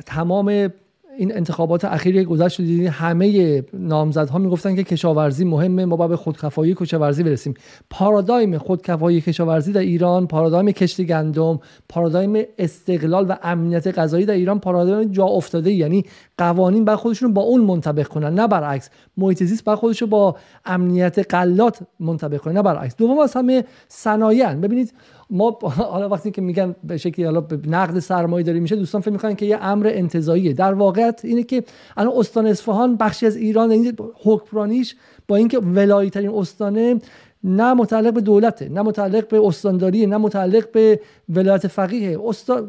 [0.05, 0.69] تمام
[1.17, 6.75] این انتخابات اخیر گذشت دیدین همه نامزدها می‌گفتن که کشاورزی مهمه ما باید به خودکفایی
[6.75, 7.53] کشاورزی برسیم.
[7.89, 14.59] پارادایم خودکفایی کشاورزی در ایران پارادایم کشت گندم پارادایم استقلال و امنیت غذایی در ایران
[14.59, 16.05] پارادایم جا افتاده یعنی
[16.37, 21.33] قوانین بر خودشون با اون منطبق کنن نه برعکس محیط زیست بر خودش با امنیت
[21.33, 24.93] غلات منطبق کنن نه برعکس دوم از همه صنایع ببینید
[25.29, 25.59] ما
[25.91, 29.45] حالا وقتی که میگن به شکلی حالا نقد سرمایه داری میشه دوستان فکر می‌کنن که
[29.45, 31.63] یه امر انتزاعیه در واقعیت اینه که
[31.97, 33.93] الان استان اصفهان بخشی از ایران یعنی
[34.23, 34.95] حکمرانیش
[35.27, 36.99] با اینکه ولایی ترین استانه
[37.43, 42.19] نه متعلق به دولته نه متعلق به استانداری نه متعلق به ولایت فقیه.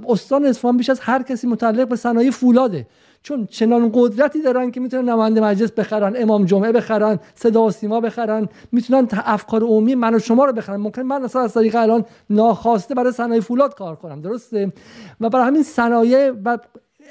[0.09, 2.87] استان اصفهان بیش از هر کسی متعلق به صنایع فولاده.
[3.24, 8.00] چون چنان قدرتی دارن که می‌تونن نماینده مجلس بخرن امام جمعه بخرن صدا و سیما
[8.00, 10.76] بخرن می‌تونن افکار عمومی من و شما رو بخرن.
[10.76, 14.72] ممکن من اصلا از طریق الان ناخواسته برای صنایع فولاد کار کنم درسته؟
[15.20, 16.58] و برای همین صنایع و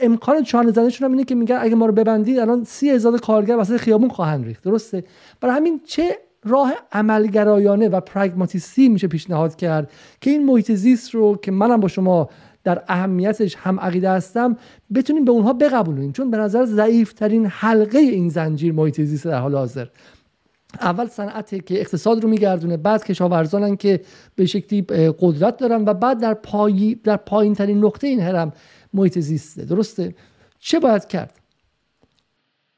[0.02, 3.58] امکان چانه زدنشون هم اینه که میگن اگه ما رو ببندید الان سی هزار کارگر
[3.58, 5.04] وسط خیابون خواهند ریخت درسته؟
[5.42, 11.36] برای همین چه راه عملگرایانه و پرگماتیستی میشه پیشنهاد کرد که این محیط زیست رو
[11.36, 12.30] که منم با شما
[12.64, 14.58] در اهمیتش هم عقیده هستم
[14.96, 16.12] بتونیم به اونها بقبولیم.
[16.12, 19.88] چون به نظر ضعیف ترین حلقه این زنجیر محیط زیست در حال حاضر.
[20.82, 24.02] اول صنعت که اقتصاد رو میگردونه بعد کشاورزانن که
[24.36, 24.82] به شکلی
[25.20, 28.54] قدرت دارن و بعد در پای در پایین ترین نقطه این هرم
[28.94, 29.66] محیط زیسته.
[29.66, 30.16] درسته؟
[30.60, 31.40] چه باید کرد؟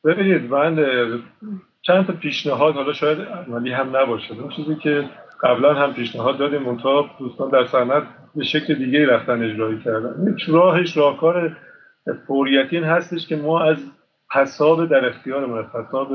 [0.04, 0.76] ببینید من
[1.82, 4.34] چند تا پیشنهاد حالا شاید عملی هم نباشه.
[4.34, 5.10] اون چیزی که
[5.44, 8.04] قبلا هم پیشنهاد دادیم منتها دوستان در صنعت
[8.36, 10.34] به شکل دیگه رفتن اجرایی کردن.
[10.34, 11.58] یک راهش راهکار
[12.28, 13.78] فوریتی هستش که ما از
[14.32, 16.08] حساب در اختیارمون حساب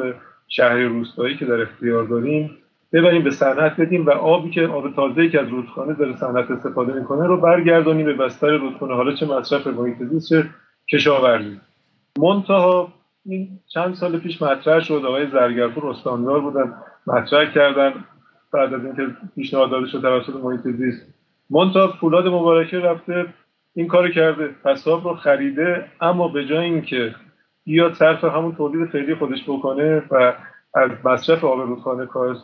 [0.49, 2.57] شهری روستایی که در اختیار داریم
[2.93, 6.93] ببریم به صنعت بدیم و آبی که آب تازه‌ای که از رودخانه داره صنعت استفاده
[6.93, 8.95] می‌کنه رو برگردانیم به بستر رودخانه.
[8.95, 10.49] حالا چه مصرف محیط زیست چه
[10.93, 11.61] کشاورزی.
[12.19, 12.93] منتها
[13.27, 16.75] این چند سال پیش مطرح شد آقای زرگرپور استاندار بودن
[17.07, 17.93] مطرح کردن.
[18.53, 21.10] بعد از اینکه پیشنهاد داده شد توسط محیط زیست
[21.51, 23.27] منتها فولاد مبارکه رفته
[23.75, 27.15] این کار کرده حساب رو خریده اما به جای اینکه
[27.65, 30.35] بیاد صرف همون تولید فعلی خودش بکنه و
[30.75, 32.37] از مصرف آب رودخانه کاهش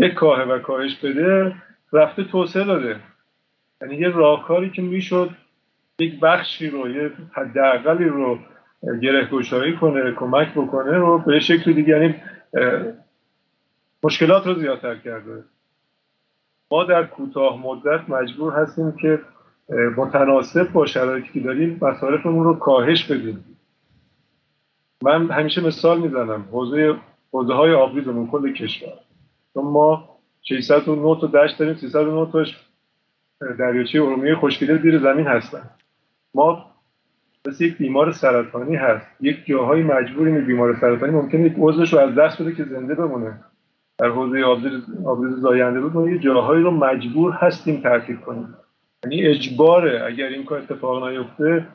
[0.00, 1.54] یک کاهه و کاهش بده
[1.92, 3.00] رفته توسعه داده.
[3.82, 5.30] یعنی یه راهکاری که می‌شد
[5.98, 8.38] یک بخشی رو یه حداقلی رو
[9.02, 12.14] گره گشایی کنه کمک بکنه رو به شکل دیگه یعنی
[14.02, 15.44] مشکلات رو زیادتر کرده.
[16.70, 19.20] ما در کوتاه مدت مجبور هستیم که
[19.96, 23.44] متناسب با شرایطی که داریم مصارفمون رو کاهش بدیم.
[25.02, 26.96] من همیشه مثال می‌زنم حوزه
[27.32, 28.92] حوزه های آبریزمون کل کشور.
[29.54, 32.64] چون ما 609 تا دشت داریم 309 تاش
[33.58, 35.70] دریاچه ارومیه خشکیده زیر زمین هستن.
[36.34, 36.66] ما
[37.48, 39.06] مثل یک بیمار سرطانی هست.
[39.20, 43.44] یک جاهای مجبوریم بیمار سرطانی ممکنه یک عضوش رو از دست بده که زنده بمونه.
[43.98, 44.42] در حوزه
[45.04, 48.54] آبریز زاینده بود ما یه جاهایی رو مجبور هستیم تعطیل کنیم.
[49.04, 51.66] یعنی اجباره اگر این کار اتفاق نیفته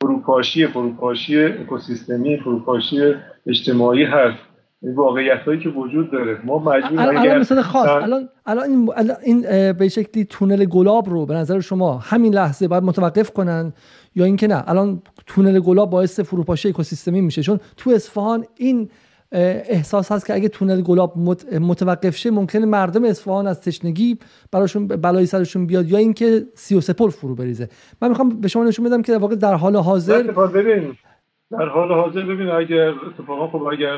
[0.00, 3.14] فروپاشی فروپاشی اکوسیستمی فروپاشی
[3.46, 4.38] اجتماعی هست.
[4.82, 6.38] این واقعیت هایی که وجود داره.
[6.44, 7.88] ما مجبور الان مثلا خاص.
[7.88, 8.90] الان الان این,
[9.22, 13.72] این به شکلی تونل گلاب رو به نظر شما همین لحظه باید متوقف کنن
[14.14, 17.42] یا اینکه نه؟ الان تونل گلاب باعث فروپاشی اکوسیستمی میشه.
[17.42, 18.90] چون تو اصفهان این
[19.32, 21.18] احساس هست که اگه تونل گلاب
[21.60, 24.18] متوقف شه ممکنه مردم اصفهان از تشنگی
[24.52, 27.68] براشون بلایی سرشون بیاد یا اینکه 33 پل فرو بریزه.
[28.02, 30.96] من می‌خوام به شما نشون بدم که در واقع در حال حاضر ببین.
[31.50, 33.96] در حال حاضر ببین اگر اتفاقا خب اگر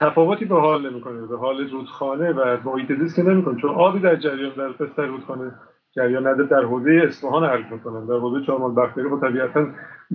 [0.00, 3.60] تفاوتی به حال نمی‌کنه به حال رودخانه و محیط زیست که نمی‌کنه.
[3.60, 5.52] چون آبی در جریان در پستر رودخانه
[5.96, 9.66] جریان نده در حوزه اصفهان حل می‌کنن در حوزه چهارمال بختیاری با طبیعتا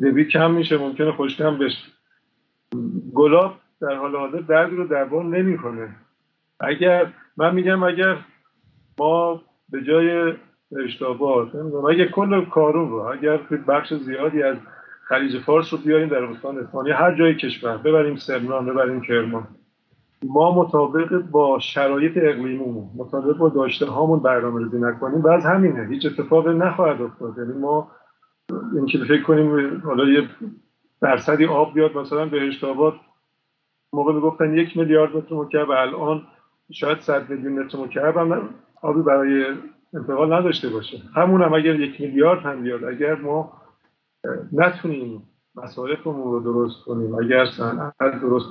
[0.01, 1.77] دبی کم میشه ممکنه خشکم بشه.
[3.13, 5.95] گلاب در حال حاضر درد رو دربان نمی‌کنه.
[6.59, 8.17] اگر من میگم اگر
[8.99, 10.33] ما به جای
[10.85, 11.51] اشتباه
[11.89, 14.57] اگر کل کارون رو اگر بخش زیادی از
[15.07, 19.47] خلیج فارس رو بیاریم در استان اصفهان هر جای کشور ببریم سرنان ببریم کرمان.
[20.23, 26.05] ما مطابق با شرایط اقلیممون مطابق با داشته هامون برنامه ریزی نکنیم بعد همینه هیچ
[26.05, 27.37] اتفاقی نخواهد افتاد.
[27.37, 27.91] یعنی ما
[28.75, 30.29] اینکه فکر کنیم حالا یه
[31.01, 32.93] درصدی آب بیاد مثلا به آباد
[33.95, 36.21] موقع می‌گفتن یک میلیارد متر مکعب الان
[36.71, 38.49] شاید صد میلیون متر مکعب هم
[38.81, 39.45] آبی برای
[39.93, 40.97] انتقال نداشته باشه.
[41.15, 43.53] همون هم اگر یک میلیارد هم بیاد اگر ما
[44.53, 45.23] نتونیم
[45.55, 48.45] مصارفمون رو درست کنیم اگر صنعت درست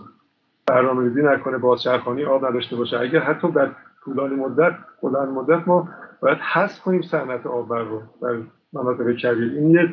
[0.66, 3.70] برنامه‌ریزی نکنه بازچرخانی آب نداشته باشه اگر حتی در
[4.04, 5.88] طولانی مدت بلند مدت ما
[6.20, 8.36] باید حذف کنیم صنعت آب رو در
[8.72, 9.52] مناطق کبیر.
[9.52, 9.90] این یک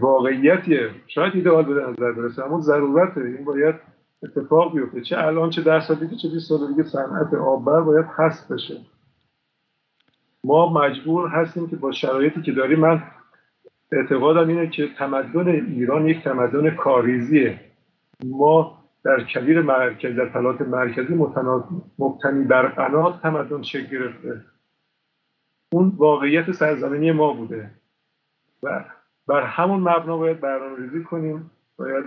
[0.00, 0.90] واقعیتیه.
[1.06, 3.20] شاید ایدئال به نظر برسه اما ضرورته.
[3.20, 3.74] این باید
[4.22, 8.06] اتفاق بیفته چه الان چه ده سال دیگه چه 20 سال دیگه صنعت آببر باید
[8.06, 8.80] حذف بشه.
[10.44, 13.02] ما مجبور هستیم که با شرایطی که داریم من
[13.92, 17.60] اعتقادم اینه که تمدن ایران یک تمدن کاریزیه.
[18.24, 21.14] ما در کبیر مرکز در فلات مرکزی
[21.98, 24.44] مبتنی بر قنات تمدن شکل گرفته.
[25.72, 27.70] اون واقعیت سرزمینی ما بوده.
[28.62, 28.84] و
[29.26, 31.50] بر همون مبنا باید برنامه ریزی کنیم.
[31.76, 32.04] باید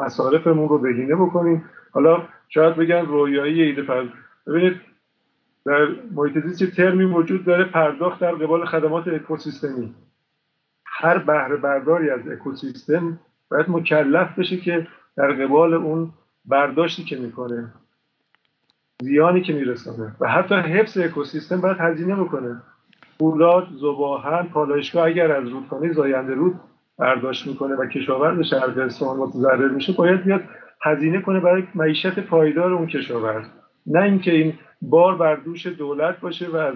[0.00, 1.64] مصارفمون رو بهینه بکنیم.
[1.92, 4.04] حالا شاید بگن رویایی ایده پر
[4.46, 4.80] ببینید
[5.66, 9.94] در محیط زیست ترمی وجود داره پرداخت در قبال خدمات اکوسیستمی.
[10.86, 13.18] هر بهره برداری از اکوسیستم
[13.50, 14.86] باید مکلف بشه که
[15.16, 16.10] در قبال اون
[16.44, 17.72] برداشتی که می‌کنه
[19.02, 20.16] زیانی که میرسانه.
[20.20, 22.62] و حتی حفظ اکوسیستم باید هزینه بکنه.
[23.18, 26.60] فولاد زباهن پالایشگاه اگر از رودخانه زاینده رود
[26.98, 30.40] برداشت می‌کنه و کشاورز شرق اصفهان متضرر میشه باید بیاد
[30.82, 33.46] هزینه کنه برای معیشت پایدار اون کشاورز.
[33.86, 36.74] نه اینکه این بار بر دوش دولت باشه و از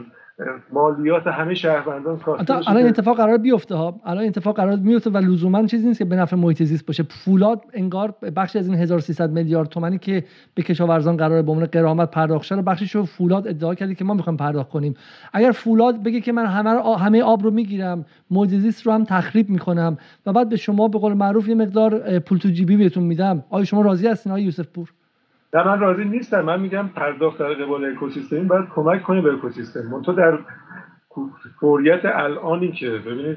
[0.72, 4.00] مالیات همه شهروندان کاسته الان اتفاق قرار بیفته ها.
[4.04, 7.02] الان اتفاق قرار میفته و لزوما چیزی نیست که به نفع محیط زیست باشه.
[7.02, 10.24] فولاد انگار بخشی از این 1300 میلیارد تومانی که
[10.54, 14.14] به کشاورزان قرار به عنوان قرامت پرداخت شده بخشش رو فولاد ادعا کردی که ما
[14.14, 14.94] می‌خوایم پرداخت کنیم.
[15.32, 19.50] اگر فولاد بگه که من همه همه آب رو می‌گیرم محیط زیست رو هم تخریب
[19.50, 23.44] می‌کنم و بعد به شما به قول معروف یه مقدار پول تو جیبی بهتون میدم.
[23.50, 24.92] آیا شما راضی هستین آقای یوسف پور
[25.54, 26.40] نه من راضی نیستم.
[26.40, 30.02] من میگم پرداخت در قبال اکوسیستمی باید کمک کنه به اکوسیستم.
[30.02, 30.38] تو در
[31.60, 33.36] فوریت الانی که ببینید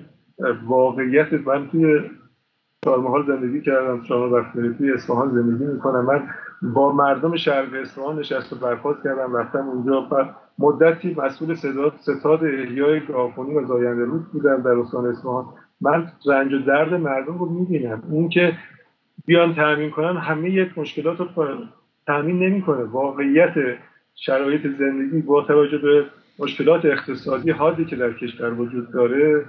[0.66, 2.02] واقعیت من توی
[2.86, 6.06] چهارمحال زندگی کردم چهار وقت توی اصفهان زندگی می‌کنم.
[6.06, 6.28] من
[6.62, 10.08] با مردم شهر اصفهان نشست و برخواست کردم رفتم اونجا.
[10.12, 10.26] و
[10.60, 11.56] مدتی مسئول
[12.00, 15.46] ستاد احیای گاهخونی و زاینده رود بودم در استان اصفهان.
[15.82, 18.04] من رنج و درد مردم رو می‌بینم.
[18.10, 18.58] اون که
[19.26, 21.26] بیان تامین کنن همه یک مشکلات رو
[22.08, 22.84] تامین نمی‌کنه.
[22.84, 23.54] واقعیت
[24.16, 26.06] شرایط زندگی با توجه به
[26.40, 29.46] مشکلات اقتصادی حادی که در کشور وجود داره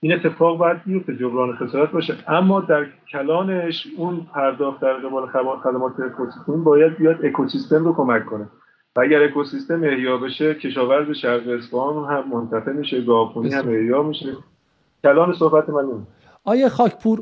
[0.00, 2.14] این اتفاق باید بیفته جبران خسارت باشه.
[2.28, 5.26] اما در کلانش اون پرداخت در قبال
[5.62, 8.48] خدمات اکوسیستم باید بیاد اکوسیستم رو کمک کنه.
[8.96, 14.36] و اگر اکوسیستم احیا بشه کشاورز شرق اصفهان هم منتفع میشه گاهخونی هم احیا میشه.
[15.02, 16.06] کلان صحبت من این.
[16.44, 17.20] آیه خاکپور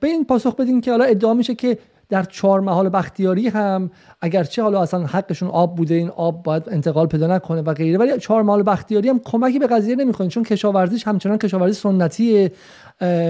[0.00, 1.78] به این پاسخ بدین که حالا ادعا میشه که
[2.08, 3.90] در چهار محال بختیاری هم
[4.20, 8.18] اگرچه حالا اصلا حقشون آب بوده این آب باید انتقال پیدا نکنه و غیره ولی
[8.18, 12.52] چهار محال بختیاری هم کمکی به قضیه نمی‌کنه چون کشاورزیش همچنان کشاورزی سنتیه.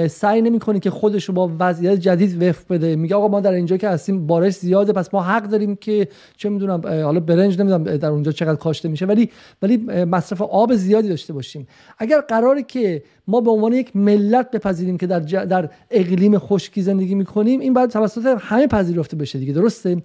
[0.09, 2.97] سعی نمی‌کنه که خودش رو با وضعیت جدید وفق بده.
[2.97, 6.49] میگه آقا ما در اینجا که هستیم بارش زیاده پس ما حق داریم که چه
[6.49, 9.31] می‌دونم حالا برنج نمی‌دونم در اونجا چقدر کاشته میشه ولی
[9.63, 11.67] ولی مصرف آب زیادی داشته باشیم.
[11.99, 17.15] اگر قراره که ما به عنوان یک ملت بپذیریم که در در اقلیم خشکی زندگی
[17.15, 20.03] می‌کنیم این باید توسط همه پذیرفته بشه دیگه درسته؟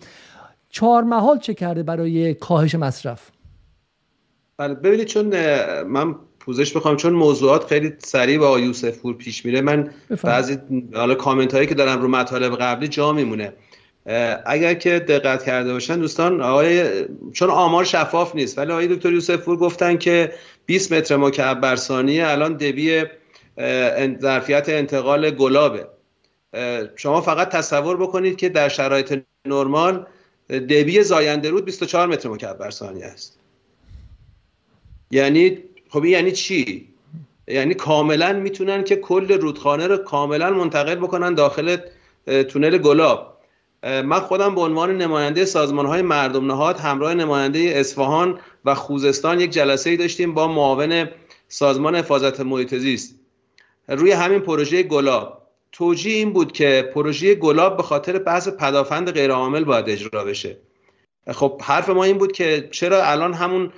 [0.70, 3.32] چهار محال چه کرده برای کاهش مصرف؟
[4.58, 5.28] بله ببینید چون
[5.84, 9.62] من پوزش بخوام چون موضوعات خیلی سریع با یوسف پور پیش میره.
[9.62, 9.92] من
[10.24, 10.58] بعضی
[10.94, 13.54] حالا کامنت هایی که دارم رو مطالب قبلی جا میمونه.
[14.46, 19.38] اگر که دقت کرده باشن دوستان آقای چون آمار شفاف نیست ولی آقای دکتر یوسف
[19.38, 20.34] پور گفتن که
[20.66, 23.04] 20 متر مکعب بر ثانیه الان دبی
[24.22, 25.88] ظرفیت انتقال گلابه.
[26.96, 30.06] شما فقط تصور بکنید که در شرایط نرمال
[30.50, 33.40] دبی زاینده رود 24 متر مکعب بر ثانیه است.
[35.12, 35.58] یعنی
[35.90, 36.88] خب یعنی چی؟
[37.48, 41.78] یعنی کاملا می‌تونن که کل رودخانه رو کاملا منتقل بکنن داخل
[42.50, 43.38] تونل گلاب.
[43.84, 49.50] من خودم به عنوان نماینده سازمان های مردم نهاد همراه نماینده اصفهان و خوزستان یک
[49.50, 51.10] جلسه ای داشتیم با معاون
[51.48, 53.16] سازمان حفاظت محیط زیست
[53.88, 55.40] روی همین پروژه گلاب.
[55.72, 60.58] توجیه این بود که پروژه گلاب به خاطر بحث پدافند غیرعامل باید اجرا بشه.
[61.32, 63.72] خب حرف ما این بود که چرا الان همون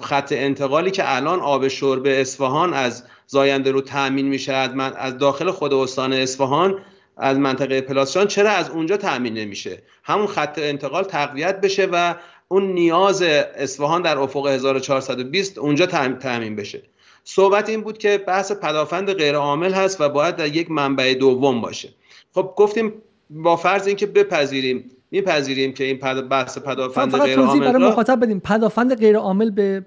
[0.00, 5.74] خط انتقالی که الان آب شرب اصفهان از زاینده رو تأمین میشه از, داخل خود
[5.74, 6.78] استان اصفهان
[7.16, 12.14] از منطقه پلاسشان چرا از اونجا تأمین نمیشه؟ همون خط انتقال تقویت بشه و
[12.48, 16.82] اون نیاز اصفهان در افق 1420 اونجا تأمین بشه.
[17.24, 21.60] صحبت این بود که بحث پدافند غیر عامل هست و باید در یک منبع دوم
[21.60, 21.88] باشه.
[22.34, 22.92] خب گفتیم
[23.30, 26.28] با فرض اینکه بپذیریم میپذیریم که این پد...
[26.28, 28.40] بحث پدافند غیر عامل برای مخاطب بدیم.
[28.40, 29.84] پدافند غیر عامل به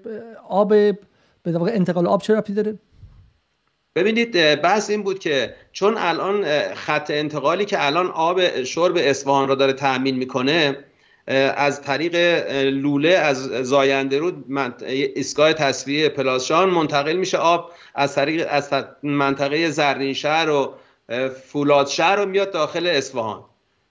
[0.48, 0.98] آب به
[1.52, 2.78] انتقال آب چرا داره؟
[3.96, 9.54] ببینید بحث این بود که چون الان خط انتقالی که الان آب شرب اصفهان را
[9.54, 10.78] داره تأمین می‌کنه
[11.56, 12.16] از طریق
[12.62, 14.44] لوله از زاینده رود
[14.86, 17.70] ایستگاه تصفیه پلاسشان منتقل میشه آب.
[17.94, 18.70] از طریق از
[19.02, 20.74] منطقه زرین شهر و
[21.44, 23.44] فولاد شهر رو میاد داخل اصفهان.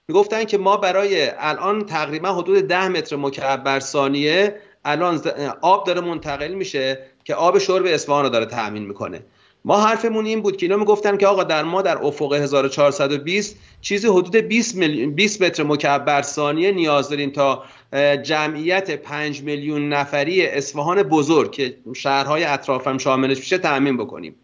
[0.08, 5.22] می‌گفتن که ما برای الان تقریبا حدود ده متر مکعب بر ثانیه الان
[5.62, 9.22] آب داره منتقل میشه که آب شرب اصفهان رو داره تأمین می‌کنه.
[9.66, 14.08] ما حرفمون این بود که اینا می‌گفتن که آقا در ما در افق 1420 چیزی
[14.08, 17.64] حدود 20, 20 متر مکعب بر ثانیه نیاز داریم تا
[18.24, 24.36] جمعیت 5 میلیون نفری اصفهان بزرگ که شهرهای اطرافم شاملش میشه تأمین بکنیم.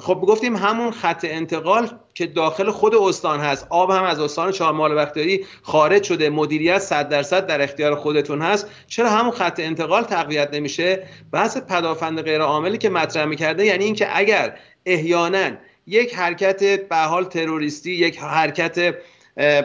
[0.00, 3.66] خب گفتیم همون خط انتقال که داخل خود استان هست.
[3.70, 6.30] آب هم از استان چهارمال بختیاری خارج شده.
[6.30, 8.70] مدیریت 100 درصد در اختیار خودتون هست.
[8.86, 14.18] چرا همون خط انتقال تقویت نمیشه؟ بحث پدافند غیر عاملی که مطرح می‌کرده یعنی اینکه
[14.18, 15.50] اگر احیانا
[15.86, 18.94] یک حرکت به حال تروریستی یک حرکت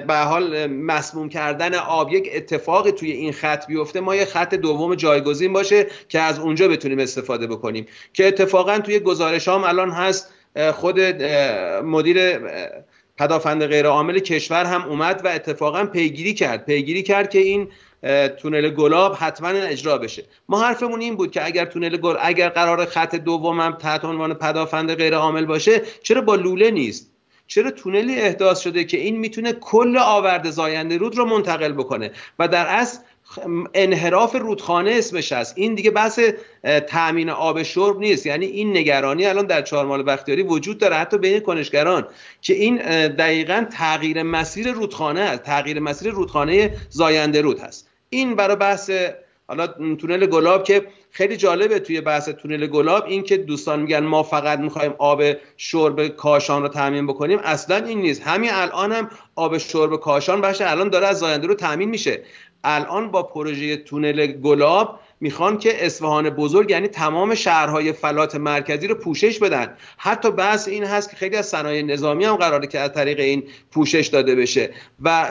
[0.08, 4.00] به حال مسموم کردن آب یک اتفاقی توی این خط بیفته.
[4.00, 7.86] ما یه خط دوم جایگزین باشه که از اونجا بتونیم استفاده بکنیم.
[8.14, 10.34] که اتفاقا توی گزارش هم الان هست
[10.74, 11.00] خود
[11.84, 12.40] مدیر
[13.18, 16.66] پدافند غیر عامل کشور هم اومد و اتفاقا پیگیری کرد.
[16.66, 17.68] پیگیری کرد که این
[18.38, 20.24] تونل گلاب حتما اجرا بشه.
[20.50, 24.96] ما حرفمون این بود که اگر تونل گل اگر قرار خط دومم تحت عنوان پدافند
[24.96, 27.12] غیر عامل باشه چرا با لوله نیست؟
[27.50, 32.48] چرا تونلی احداث شده که این می‌تونه کل آورد زاینده رود رو منتقل بکنه و
[32.48, 32.98] در اصل
[33.74, 35.54] انحراف رودخانه اسمش هست.
[35.58, 36.20] این دیگه بحث
[36.88, 38.26] تامین آب شرب نیست.
[38.26, 40.96] یعنی این نگرانی الان در چهارمال بختیاری وجود داره.
[40.96, 42.08] حتی بین کنشگران
[42.42, 42.78] که این
[43.08, 45.44] دقیقا تغییر مسیر رودخانه هست.
[45.44, 47.90] تغییر مسیر رودخانه زاینده رود هست.
[48.10, 48.92] این برای بحث
[49.48, 54.24] حالا تونل گلاب که خیلی جالبه توی بحث تونل گلاب این که دوستان میگن ما
[54.24, 55.24] فقط می‌خوایم آب
[55.58, 58.22] شرب کاشان رو تامین بکنیم اصلا این نیست.
[58.22, 62.24] همین الان هم آب شرب کاشان بشه الان داره از زاینده رو تامین میشه.
[62.64, 68.96] الان با پروژه تونل گلاب می‌خوان که اصفهان بزرگ یعنی تمام شهرهای فلات مرکزی رو
[68.96, 69.78] پوشش بدن.
[69.98, 73.44] حتی بحث این هست که خیلی از صنایع نظامی هم قراره که از طریق این
[73.72, 74.70] پوشش داده بشه
[75.02, 75.30] و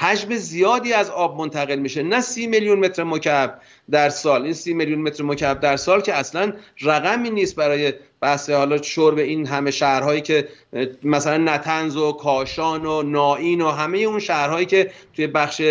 [0.00, 2.02] حجم زیادی از آب منتقل میشه.
[2.02, 3.60] نه سی میلیون متر مکعب
[3.90, 4.42] در سال.
[4.42, 9.18] این سی میلیون متر مکعب در سال که اصلا رقمی نیست برای بحث حالا شرب
[9.18, 10.48] این همه شهرهایی که
[11.02, 15.62] مثلا نتنز و کاشان و نائین و همه اون شهرهایی که توی بخش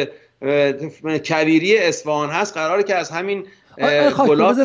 [1.25, 3.43] کویری اصفهان هست قراره که از همین
[4.27, 4.55] گلاب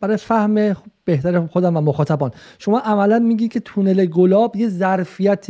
[0.00, 2.30] برای فهم بهتر خودم و مخاطبان.
[2.58, 5.46] شما عملا میگی که تونل گلاب یه ظرفیت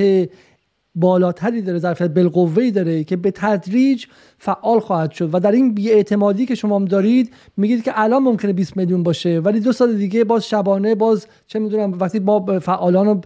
[1.01, 4.05] بالاتری داره ظرفیت بالقوه‌ای داره که به تدریج
[4.39, 5.31] فعال خواهد شد.
[5.33, 9.61] و در این بیاعتمادی که شما دارید میگید که الان ممکنه 20 میلیون باشه ولی
[9.61, 13.21] دو سال دیگه باز شبانه باز چه می‌دونم وقتی با فعالان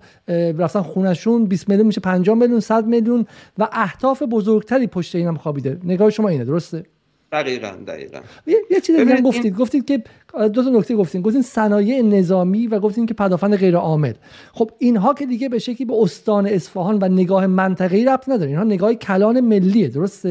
[0.58, 3.26] رفتن خونشون 20 میلیون میشه 50 میلیون 100 میلیون
[3.58, 5.78] و اهداف بزرگتری پشت اینم خوابیده.
[5.84, 6.84] نگاه شما اینه درسته؟
[7.32, 8.20] دقیقا دقیقا.
[8.46, 9.56] یه چیزی دیگه گفتید.
[9.56, 10.02] گفتید که
[10.48, 11.22] دو تا نکته گفتین.
[11.22, 14.12] گفتین صنایع نظامی و گفتین که پدافند غیر عامل.
[14.52, 18.48] خب اینها که دیگه به شکلی به استان اصفهان و نگاه منطقه‌ای ربط نداره.
[18.48, 20.28] اینها نگاه کلان ملیه درسته؟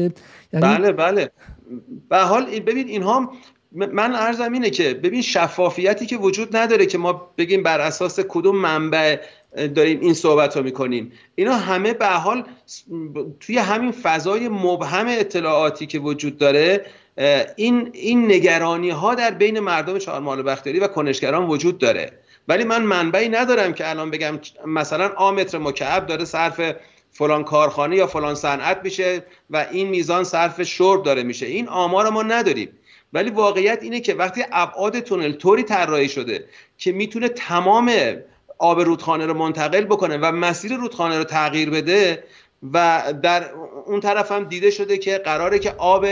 [0.52, 0.66] یعنی...
[0.66, 1.30] بله بله.
[2.08, 3.32] به حال ببین اینها
[3.72, 8.56] من ارزم اینه که ببین شفافیتی که وجود نداره که ما بگیم بر اساس کدوم
[8.56, 9.16] منبع
[9.56, 11.12] داریم این صحبت رو می‌کنیم.
[11.34, 12.44] اینا همه به حال
[13.40, 16.86] توی همین فضای مبهم اطلاعاتی که وجود داره
[17.56, 22.12] این این نگرانی ها در بین مردم چهارمال بختیاری و کنشگران وجود داره.
[22.48, 26.74] ولی من منبعی ندارم که الان بگم مثلا آمتر مکعب داره صرف
[27.10, 31.46] فلان کارخانه یا فلان صنعت میشه و این میزان صرف شرب داره میشه.
[31.46, 32.68] این آمار ما نداریم.
[33.12, 36.44] ولی واقعیت اینه که وقتی ابعاد تونل طوری طراحی شده
[36.78, 37.92] که می‌تونه تمام
[38.62, 42.24] آب رودخانه رو منتقل بکنه و مسیر رودخانه رو تغییر بده
[42.72, 43.50] و در
[43.86, 46.06] اون طرف هم دیده شده که قراره که آب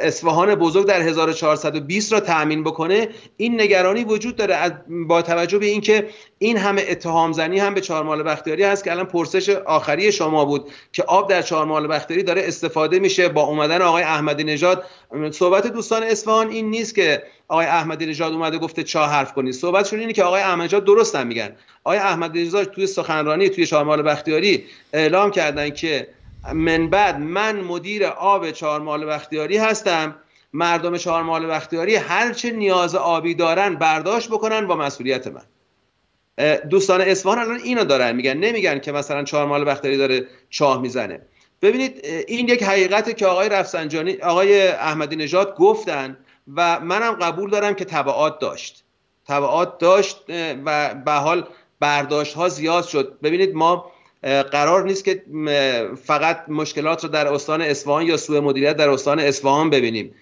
[0.00, 6.08] اصفهان بزرگ در 1420 را تأمین بکنه این نگرانی وجود داره با توجه به اینکه
[6.38, 10.70] این همه اتهام زنی هم به چهارمال بختیاری هست که الان پرسش آخری شما بود
[10.92, 14.84] که آب در چهارمال بختیاری داره استفاده میشه با اومدن آقای احمدی نژاد.
[15.30, 20.00] صحبت دوستان اصفهان این نیست که آقای احمدی نژاد اومده گفته چا حرف کنید صحبتشون
[20.00, 21.56] اینه که آقای احمدی نژاد درست هم میگن.
[21.84, 26.06] آقای احمدی نژاد توی سخنرانی توی چهارمال بختیاری اعلام کردن که
[26.52, 30.16] من بعد من مدیر آب چهارمال بختیاری هستم.
[30.52, 35.42] مردم چهارمال بختیاری هرچه نیاز آبی دارن برداشت بکنن با مسئولیت من.
[36.70, 38.32] دوستان اصفهان الان اینو دارن میگن.
[38.32, 41.20] نمیگن که مثلا چهارمال بختیاری داره چاه می‌زنه.
[41.62, 46.16] ببینید این یک حقیقته که آقای رفسنجانی آقای احمدی نژاد گفتن
[46.54, 48.84] و منم قبول دارم که تبعات داشت.
[49.26, 50.24] تبعات داشت
[50.64, 51.48] و به حال
[51.80, 53.18] برداشت ها زیاد شد.
[53.22, 53.92] ببینید ما
[54.24, 55.22] قرار نیست که
[56.04, 60.14] فقط مشکلات رو در استان اصفهان یا سوء مدیریت در استان اصفهان ببینیم.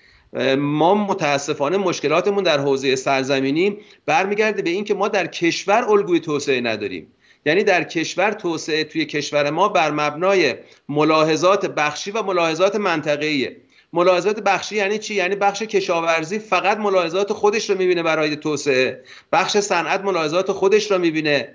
[0.59, 7.07] ما متاسفانه مشکلاتمون در حوزه سرزمینی برمیگرده به اینکه ما در کشور الگوی توسعه نداریم.
[7.47, 10.55] یعنی در کشور توسعه توی کشور ما بر مبنای
[10.89, 13.57] ملاحظات بخشی و ملاحظات منطقه‌ایه.
[13.93, 19.03] ملاحظات بخشی یعنی چی؟ یعنی بخش کشاورزی فقط ملاحظات خودش رو می‌بینه برای توسعه.
[19.33, 21.55] بخش صنعت ملاحظات خودش رو می‌بینه.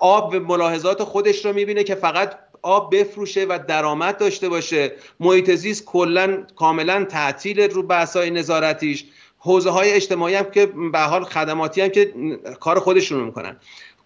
[0.00, 4.92] آب ملاحظات خودش رو می‌بینه که فقط آب بفروشه و درآمد داشته باشه.
[5.20, 9.04] محیط زیست کلا کاملا تعطیل رو بحث‌های نظارتیش.
[9.38, 12.12] حوزه های اجتماعی هم که به حال خدماتی هم که
[12.60, 13.56] کار خودشون رو می‌کنن.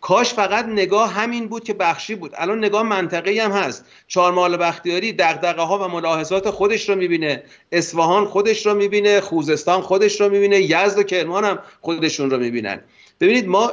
[0.00, 2.32] کاش فقط نگاه همین بود که بخشی بود.
[2.34, 3.84] الان نگاه منطقی هم هست.
[4.06, 7.42] چهارمال بختیاری دغدغه ها و ملاحظات خودش رو می‌بینه.
[7.72, 9.20] اصفهان خودش رو می‌بینه.
[9.20, 10.60] خوزستان خودش رو می‌بینه.
[10.60, 12.80] یزد و کرمان هم خودشون رو می‌بینن.
[13.20, 13.72] ببینید ما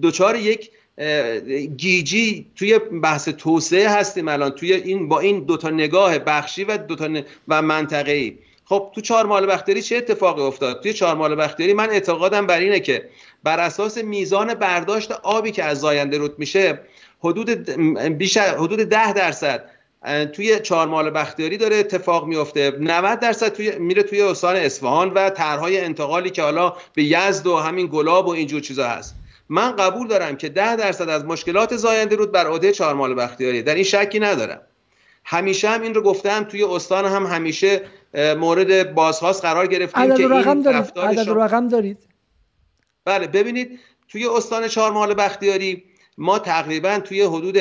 [0.00, 0.70] دوچار یک
[1.76, 7.06] گیجی توی بحث توسعه هستیم الان توی این با این دوتا نگاه بخشی و دوتا
[7.06, 7.22] ن...
[7.48, 8.38] و منطقه‌ای.
[8.64, 12.58] خب تو چهار مال بختیاری چه اتفاقی افتاد؟ توی چهار مال بختیاری من اعتقادم بر
[12.58, 13.08] اینه که
[13.44, 16.80] بر اساس میزان برداشت آبی که از زاینده رود میشه
[17.20, 17.50] حدود
[18.18, 19.70] بیشتر حدود ده درصد
[20.32, 22.76] توی چهار مال بختیاری داره اتفاق میفته.
[22.80, 27.56] 90 درصد توی میره توی استان اصفهان و طرحهای انتقالی که حالا به یزد و
[27.56, 29.14] همین گلاب و اینجور چیزا هست.
[29.48, 33.62] من قبول دارم که ده درصد از مشکلات زاینده رود بر عهده چهار مال بختیاری.
[33.62, 34.60] در این شکی ندارم.
[35.24, 37.82] همیشه هم این رو گفتم توی استان هم همیشه
[38.14, 41.98] مورد بازخواست قرار گرفتیم که رقم دارید؟ عدد رقم دارید؟
[43.04, 43.78] بله ببینید
[44.08, 45.84] توی استان چهار مال بختیاری
[46.18, 47.58] ما تقریبا توی حدود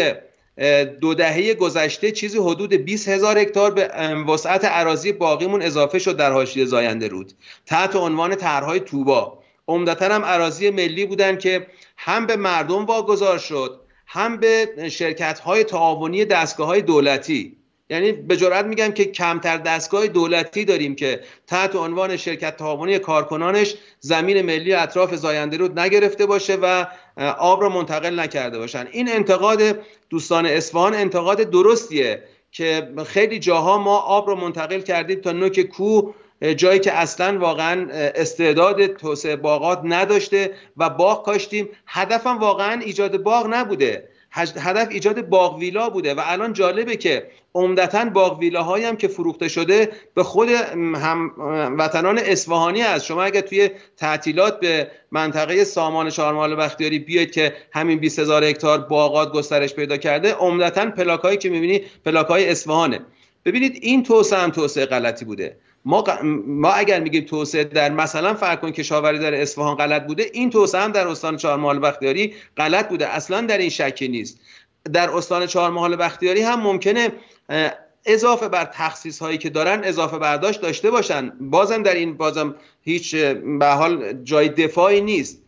[1.02, 3.88] دو دهه گذشته چیزی حدود 20 هزار هکتار به
[4.28, 7.34] وسعت عراضی باقیمون اضافه شد در حاشیه زاینده رود.
[7.66, 13.80] تحت عنوان طرحهای توبا عمدتا هم عراضی ملی بودن که هم به مردم واگذار شد
[14.08, 17.58] هم به شرکت های تعاونی دستگاه های دولتی.
[17.90, 23.76] یعنی به جرات میگم که کمتر دستگاه دولتی داریم که تحت عنوان شرکت تعاونی کارکنانش
[24.00, 26.86] زمین ملی اطراف زاینده رود نگرفته باشه و
[27.40, 28.88] آب را منتقل نکرده باشن.
[28.92, 35.32] این انتقاد دوستان اصفهان انتقاد درستیه که خیلی جاها ما آب رو منتقل کردیم تا
[35.32, 36.16] نوک کوه
[36.58, 41.70] جایی که اصلا واقعا استعداد توسعه باغات نداشته و باغ کاشتیم.
[41.88, 44.10] هدفم واقعا ایجاد باغ نبوده.
[44.36, 49.48] هدف ایجاد باغ ویلا بوده و الان جالبه که عمدتا باغ ویلاهایی هم که فروخته
[49.48, 51.32] شده به خود هم
[51.78, 53.06] وطنان اصفهانی است.
[53.06, 58.78] شما اگر توی تعطیلات به منطقه سامان چهارمال بختیاری بیاید که همین 20 هزار هکتار
[58.78, 63.00] باغات گسترش پیدا کرده عمدتا پلاکایی که می‌بینی پلاکای اصفهانه.
[63.46, 65.58] ببینید این توسعه هم توسعه غلطی بوده.
[65.86, 66.04] ما,
[66.48, 70.82] ما اگر میگیم توسعه در مثلا فرق کن کشاورزی در اصفهان غلط بوده این توسعه
[70.82, 73.08] هم در استان چهارمحال بختیاری غلط بوده.
[73.08, 74.40] اصلا در این شکی نیست.
[74.94, 77.12] در استان چهارمحال بختیاری هم ممکنه
[78.06, 81.30] اضافه بر تخصیص هایی که دارن اضافه برداشت داشته باشن.
[81.40, 83.16] بازم در این بازم هیچ
[83.60, 85.42] به حال جای دفاعی نیست.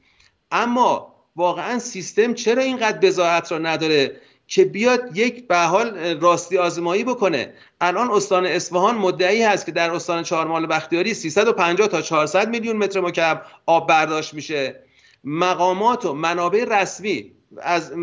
[0.51, 7.03] اما واقعا سیستم چرا اینقدر بزاعت را نداره؟ که بیاد یک به حال راستی آزمایی
[7.03, 7.53] بکنه.
[7.81, 12.99] الان استان اصفهان مدعی هست که در استان چهارمال بختیاری 350 تا 400 میلیون متر
[12.99, 14.79] مکعب آب برداشت میشه.
[15.23, 17.31] مقامات و منابع رسمی
[17.61, 17.93] از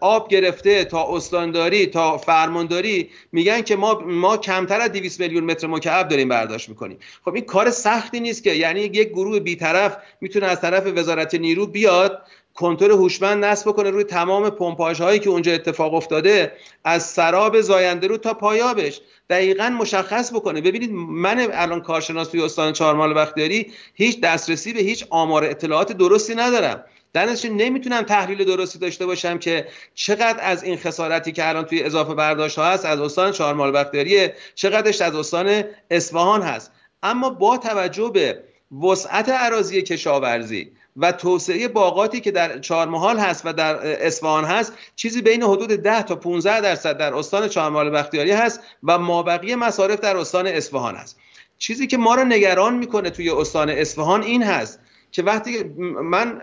[0.00, 5.66] آب گرفته تا استانداری تا فرمانداری میگن که ما ما کمتر از 200 میلیون متر
[5.66, 6.98] مکعب داریم برداشت می‌کنیم.
[7.24, 11.66] خب این کار سختی نیست که یعنی یک گروه بیطرف می‌تونه از طرف وزارت نیرو
[11.66, 12.22] بیاد
[12.60, 16.52] کنترل هوشمند نصب بکنه روی تمام پمپاژ هایی که اونجا اتفاق افتاده
[16.84, 19.00] از سراب زاینده رو تا پایابش
[19.30, 20.60] دقیقا مشخص بکنه.
[20.60, 26.34] ببینید من الان کارشناس توی استان چهارمال بختیاری هیچ دسترسی به هیچ آمار اطلاعات درستی
[26.34, 26.84] ندارم.
[27.12, 32.14] در نمی‌تونم تحلیل درستی داشته باشم که چقدر از این خسارتی که الان توی اضافه
[32.14, 36.72] برداشت ها هست از استان چهارمال بختیاری چقدرش از استان اصفهان هست.
[37.02, 38.42] اما با توجه به
[38.82, 45.22] وسعت عراضی کشاورزی و توسعه باغاتی که در چهارمحال هست و در اصفهان هست چیزی
[45.22, 50.16] بین حدود 10 تا 15 درصد در استان چهارمحال بختیاری هست و مابقی مصارف در
[50.16, 51.16] استان اصفهان هست.
[51.58, 54.80] چیزی که ما رو نگران می‌کنه توی استان اصفهان این هست
[55.12, 55.64] که وقتی
[56.02, 56.40] من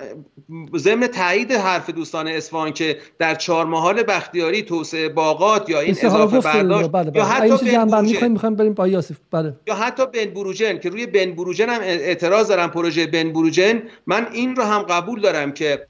[0.76, 6.40] ضمن تایید حرف دوستان اصفهان که در چهار محال بختیاری توسعه باغات یا این اضافه
[6.40, 7.18] برداشت بله بله.
[7.18, 9.54] یا حتی بن بریم با یاسف بله.
[9.68, 13.84] یا حتی بن بروجن که روی بن بروجن هم اعتراض دارم پروژه بن بروجن.
[14.08, 15.88] من این رو هم قبول دارم که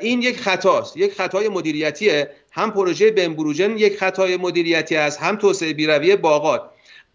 [0.00, 0.96] این یک خطاست.
[0.96, 2.30] یک خطای مدیریتیه.
[2.52, 6.62] هم پروژه بن بروجن یک خطای مدیریتی است هم توسعه بیرویه باغات.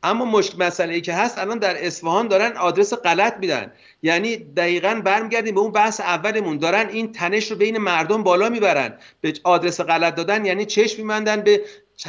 [0.03, 3.71] اما مشکل مسئله ای که هست الان در اصفهان دارن آدرس غلط میدن.
[4.03, 6.57] یعنی دقیقا برمیگردیم به اون بحث اولمون.
[6.57, 8.97] دارن این تنش رو بین مردم بالا می‌برن.
[9.21, 11.61] به آدرس غلط دادن یعنی چشم میمندن به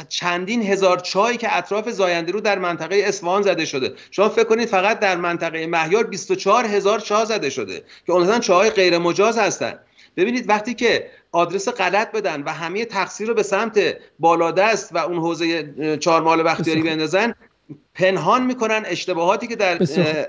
[0.09, 3.93] چندین هزار چایی که اطراف زاینده رو در منطقه اصفهان زده شده.
[4.11, 8.69] شما فکر کنید فقط در منطقه مهیار 24 هزار چاه زده شده که اونها چاهای
[8.69, 9.79] غیر مجاز هستن.
[10.17, 15.17] ببینید وقتی که آدرس غلط بدن و همه تقصیر رو به سمت بالادست و اون
[15.17, 17.35] حوزه چهارمال بختیاری بندازن
[17.95, 19.77] پنهان می‌کنن اشتباهاتی که در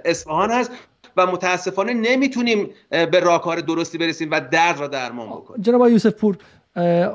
[0.05, 0.71] اصفهان هست.
[1.17, 5.63] و متاسفانه نمی‌تونیم به راهکار درستی برسیم و درد را درمان بکنیم.
[5.63, 6.37] جناب یوسف پور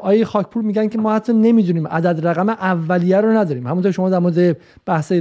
[0.01, 3.67] آیه خاکپور میگن که ما حتی نمی‌دونیم عدد رقم اولیه رو نداریم.
[3.67, 5.11] همونطور شما در مورد بحث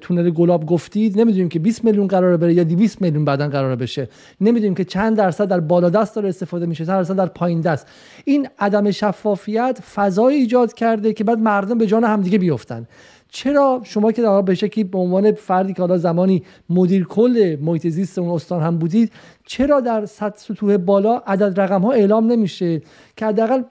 [0.00, 4.08] تونل گلاب گفتید نمی‌دونیم که 20 میلیون قرار بره یا 200 میلیون بعدا قرار بشه.
[4.40, 7.86] نمی‌دونیم که چند درصد در بالا دست داره استفاده میشه چند درصد در پایین دست.
[8.24, 12.86] این عدم شفافیت فضای ایجاد کرده که بعد مردم به جان همدیگه بیفتن.
[13.34, 17.86] چرا شما که در به شکلی به عنوان فردی که حالا زمانی مدیر کل محیط
[17.86, 19.12] زیست اون استان هم بودید
[19.46, 22.82] چرا در سطح سطوح بالا عدد رقم ها اعلام نمیشه
[23.16, 23.62] که حداقل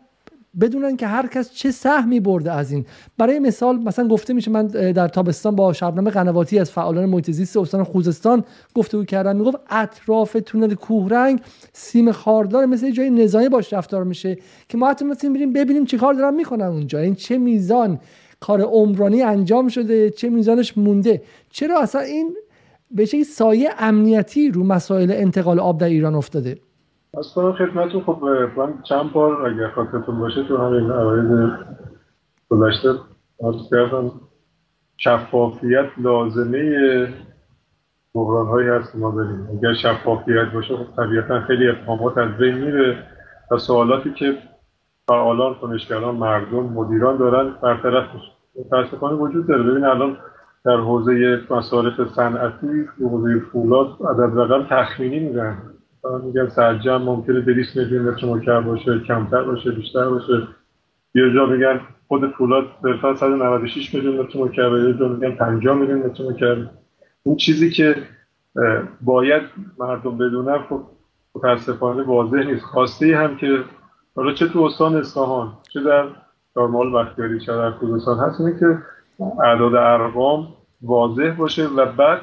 [0.62, 2.86] بدونن که هر کس چه سهمی برده از این؟
[3.18, 7.58] برای مثال مثلا گفته میشه من در تابستان با شبنم قنواتی از فعالان محیط زیست
[7.58, 8.44] استان خوزستان
[8.76, 9.36] گفتگو کردم.
[9.36, 11.42] می‌گفت اطراف تونل کوهرنگ
[11.74, 14.38] سیم خاردار مثل جای نظامی باش رفتار میشه
[14.70, 17.00] که ما حتی بریم ببینیم چیکار دارن می‌کنن اونجا.
[17.00, 18.00] این چه میزان
[18.44, 21.22] کار عمرانی انجام شده چه میزانش مونده.
[21.50, 22.36] چرا اصلا این
[22.92, 26.58] به سایه امنیتی رو مسائل انتقال آب در ایران افتاده؟
[27.18, 28.24] از کنم خدمتون خب
[28.58, 31.60] من چند بار اگر خاطرتون باشه تو همین عواید
[32.50, 32.90] گذشته
[33.44, 34.12] عرض کردم.
[34.98, 37.08] شفافیت لازمه
[38.14, 39.48] بحران هایی هست که ما داریم.
[39.60, 42.98] اگر شفافیت باشه خب طبیعتا خیلی اتهامات از بین میره
[43.52, 44.38] و سوالاتی که
[45.08, 48.32] فعالان کنشگران مردم مدیران دارن برطرف میشه
[48.66, 49.64] متاسفانه وجود داره.
[49.64, 50.18] ببین الان
[50.66, 55.58] در حوزه مصارف صنعتی حوزه فولاد عدد رقم تخمینی میگن
[56.24, 60.48] میگن سرجم ممکنه 200 میلیون متر مکعب باشه کمتر باشه بیشتر باشه.
[61.16, 66.00] یه جا میگن خود فولاد صرفا 196 میلیون متر مکعب یه جا میگن 50 میلیون
[66.00, 66.58] متر مکعب.
[67.24, 67.96] اون چیزی که
[69.02, 69.44] باید
[69.80, 70.82] مردم بدونن خب
[71.36, 72.66] متاسفانه واضح نیست.
[72.66, 73.60] خواسته هم که
[74.16, 76.08] حالا چه تو استان اصفهان چه در
[76.56, 78.78] دارمال بختیاری چه در خوزستان هست اینه که
[79.44, 80.48] اعداد ارقام
[80.82, 82.22] واضح باشه و بعد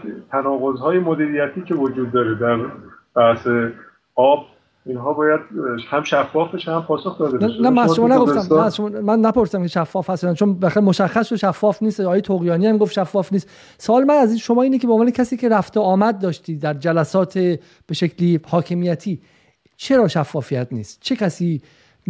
[0.81, 2.59] های مدیریتی که وجود داره در
[3.15, 3.47] بحث
[4.15, 4.39] آب
[4.87, 5.41] اینها باید
[5.89, 7.61] هم شفاف بشه هم پاسخ داده بشه.
[7.61, 12.21] نه من نگفتم من نپرسیدم که شفاف هست چون بخیر مشخص و شفاف نیست آقای
[12.21, 13.51] توقیانی هم گفت شفاف نیست.
[13.79, 17.39] سوال من از شما اینه که به عنوان کسی که رفته آمد داشتی در جلسات
[17.87, 19.21] به شکلی حاکمیتی
[19.77, 21.63] چرا شفافیت نیست؟ چه کسی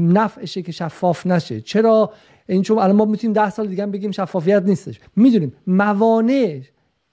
[0.08, 1.60] نفعشه که شفاف نشه.
[1.60, 2.12] چرا؟
[2.46, 5.00] این چون الان ما می‌تونیم ده سال دیگه بگیم شفافیت نیستش.
[5.16, 6.60] می‌دونیم موانع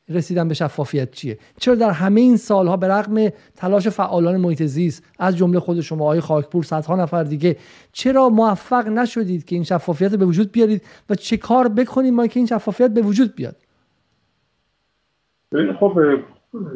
[0.09, 5.03] رسیدن به شفافیت چیه؟ چرا در همه این سالها به رغم تلاش فعالان محیط زیست
[5.19, 7.57] از جمله خود شما آقای خاکپور صدها نفر دیگه
[7.91, 12.39] چرا موفق نشدید که این شفافیت به وجود بیارید و چه کار بکنیم ما که
[12.39, 13.55] این شفافیت به وجود بیاد؟
[15.79, 15.99] خب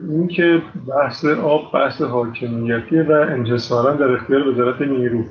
[0.10, 5.24] این که بحث آب بحث حاکمیتی و انجسارا در اختیار وزارت نیرو.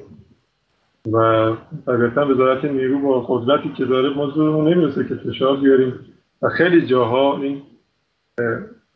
[1.06, 1.50] و
[1.86, 5.94] طبیعتا وزارت نیرو با قدرتی که داره ما زورمون نمی‌رسه که فشار بیاریم.
[6.42, 7.62] و خیلی جاها این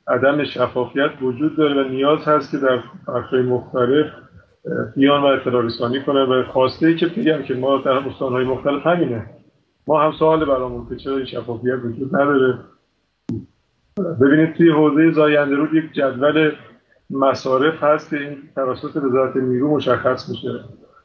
[0.09, 2.79] عدم شفافیت وجود داره و نیاز هست که در
[3.09, 4.07] بخشهای مختلف
[4.97, 6.23] بیان و اطلاع رسانی کنن.
[6.23, 9.27] و خواسته ای که بگم که ما در استانهای مختلف همینه.
[9.87, 12.59] ما هم سوال برامون که چرا این شفافیت وجود نداره؟
[14.21, 16.53] ببینید توی حوزه زاینده رود یک جدول
[17.11, 20.65] مصارف هست که این توسط وزارت نیرو مشخص میشه.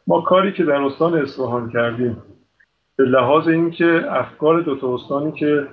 [0.10, 2.18] ما کاری که در استان اصفهان کردیم
[2.96, 5.68] به لحاظ اینکه افکار دو تا استانی که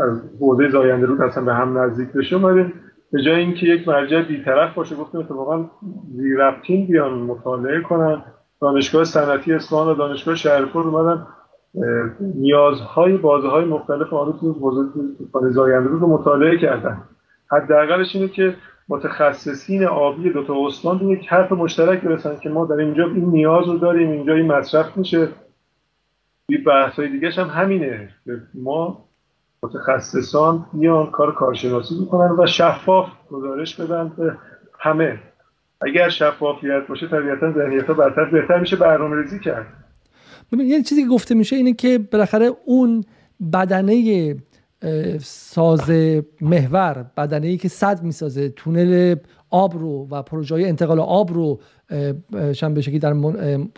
[0.00, 2.74] از حوزه زاینده رود اصلا به هم نزدیک بشه اومدیم
[3.12, 5.70] به جای اینکه یک مرجع بیطرف باشه گفتیم اتفاقا
[6.16, 8.22] زیرفتین بیان مطالعه کنن.
[8.60, 11.26] دانشگاه صنعتی اصفهان و دانشگاه شهرپور اومدن
[12.34, 17.02] نیازهای بازه های مختلف آن تو حوزه زاینده رود رو مطالعه کردن.
[17.50, 18.54] حداقلش اینه که
[18.88, 23.66] متخصصین آبی دو تا استان یک حرف مشترک برسن که ما در اینجا این نیاز
[23.66, 25.28] رو داریم اینجا این مصرف میشه.
[26.48, 28.08] این بحث های دیگه هم همینه.
[28.54, 29.04] ما
[29.62, 34.36] متخصصان میان کار کارشناسی می‌کنن و شفاف گزارش بدن به
[34.78, 35.18] همه.
[35.80, 37.94] اگر شفافیت باشه طبیعتا ذهنیت ها
[38.32, 39.66] بهتر میشه برنامه ریزی کرد
[40.52, 43.04] یه چیزی که گفته میشه اینه که بالاخره اون
[43.52, 44.34] بدنه
[45.20, 45.90] ساز
[46.40, 49.14] محور بدنه ای که صد می‌سازه تونل
[49.50, 51.60] آب رو و پروژه های انتقال آب رو
[52.52, 53.14] شن به شکلی در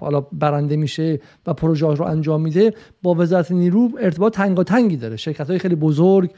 [0.00, 5.16] حالا برنده میشه و پروژه رو انجام میده با وزارت نیرو ارتباط تنگی داره.
[5.16, 6.30] شرکت های خیلی بزرگ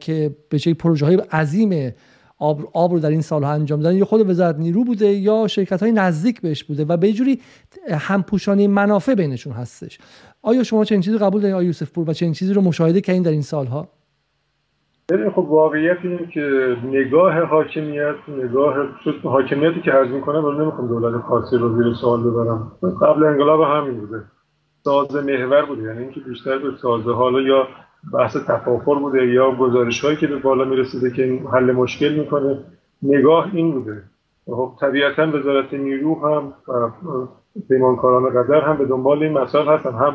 [0.00, 1.92] که به شکلی پروژه های عظیم
[2.38, 5.82] آب, آب رو در این سالها انجام دادن یا خود وزارت نیرو بوده یا شرکت
[5.82, 7.40] های نزدیک بهش بوده و به جوری
[7.90, 9.98] همپوشانی منافع بینشون هستش.
[10.48, 13.22] آیا شما چنین چیزی قبول دارید آیا یوسف پور و چنین چیزی رو مشاهده کردین
[13.22, 13.88] در این سالها؟
[15.34, 18.74] خب واقعیت اینه که نگاه حاکمیت نگاه
[19.22, 22.72] حاکمیتی که عرض می‌کنه رو نمی‌خوام دولت خاصی رو زیر سوال ببرم.
[23.02, 24.22] قبل انقلاب همین بوده.
[24.84, 27.66] ساز محور بوده یعنی اینکه بیشتر به سازه حالا یا
[28.14, 32.58] بحث تفاخر بوده یا گزارش هایی که به بالا می‌رسیده که حل مشکل می‌کنه
[33.02, 34.02] نگاه این بوده.
[34.46, 36.52] خب طبیعتا وزارت نیرو هم
[37.68, 40.14] پیمانکاران قدر هم به دنبال این مسائل هستن هم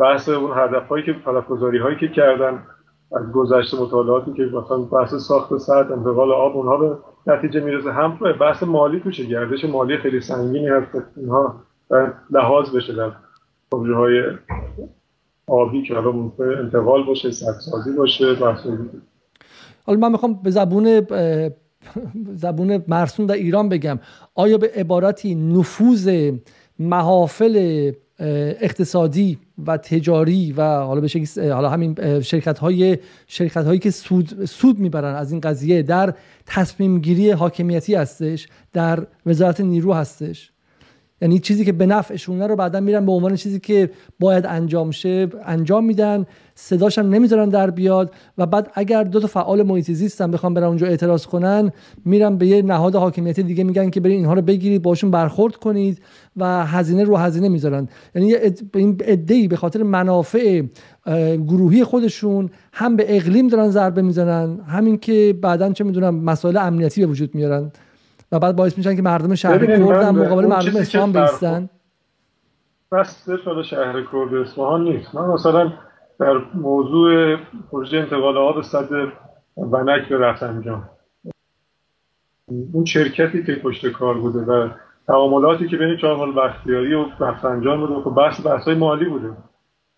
[0.00, 2.62] بحث اون هدف هایی که تلفگذاری هایی که کردن
[3.16, 6.96] از گذشته مطالعاتی که مثلا بحث ساخت سد انتقال آب اونها به
[7.26, 7.92] نتیجه می‌رسه.
[7.92, 11.62] هم بحث مالی توشه گردش مالی خیلی سنگینی هست اینها
[12.30, 13.12] لحاظ بشه در
[13.72, 14.22] پروژه های
[15.46, 18.66] آبی که حالا انتقال باشه سدسازی باشه بحث
[19.86, 21.06] حالا من می‌خوام به زبون
[22.34, 23.98] زبون مرسوم در ایران بگم.
[24.34, 26.30] آیا به عبارتی نفوذ
[26.78, 34.44] محافل اقتصادی و تجاری و حالا به حالا همین شرکت های شرکت هایی که سود
[34.44, 36.14] سود می‌برن از این قضیه در
[36.46, 40.50] تصمیم گیری حاکمیتی هستش در وزارت نیرو هستش.
[41.22, 43.90] یعنی چیزی که به نفعشونه رو بعدا میرن به عنوان چیزی که
[44.20, 49.26] باید انجام شه انجام میدن صداش هم نمی‌ذارن در بیاد و بعد اگر دو تا
[49.26, 51.72] فعال محیط زیست هم بخوام برن اونجا اعتراض کنن
[52.04, 56.02] میرن به یه نهاد حاکمیتی دیگه میگن که برید اینها رو بگیرید باشون برخورد کنید
[56.36, 57.88] و هزینه رو هزینه می‌ذارن.
[58.14, 58.34] یعنی
[58.74, 60.62] این ادعی به خاطر منافع
[61.46, 67.00] گروهی خودشون هم به اقلیم دارن ضربه می‌زنن همین که بعدا چه می‌دونم مسائل امنیتی
[67.00, 67.72] به وجود میارن.
[68.32, 71.68] و بعد باعث میشن که مردم شهر کرد هم مقابل مردم اصفهان بیستن.
[72.92, 75.14] بس شده شهر کرد اصفهان نیست.
[75.14, 75.72] من مثلا
[76.20, 77.36] در موضوع
[77.70, 78.88] پروژه انتقال آب صد
[79.56, 80.88] ونک به رفسنجان.
[82.72, 84.68] اون شرکتی که پشت کار بوده و
[85.06, 89.30] تعاملاتی که بین چهارمال بختیاری و رفسنجان بوده خب بحث بحث مالی بوده.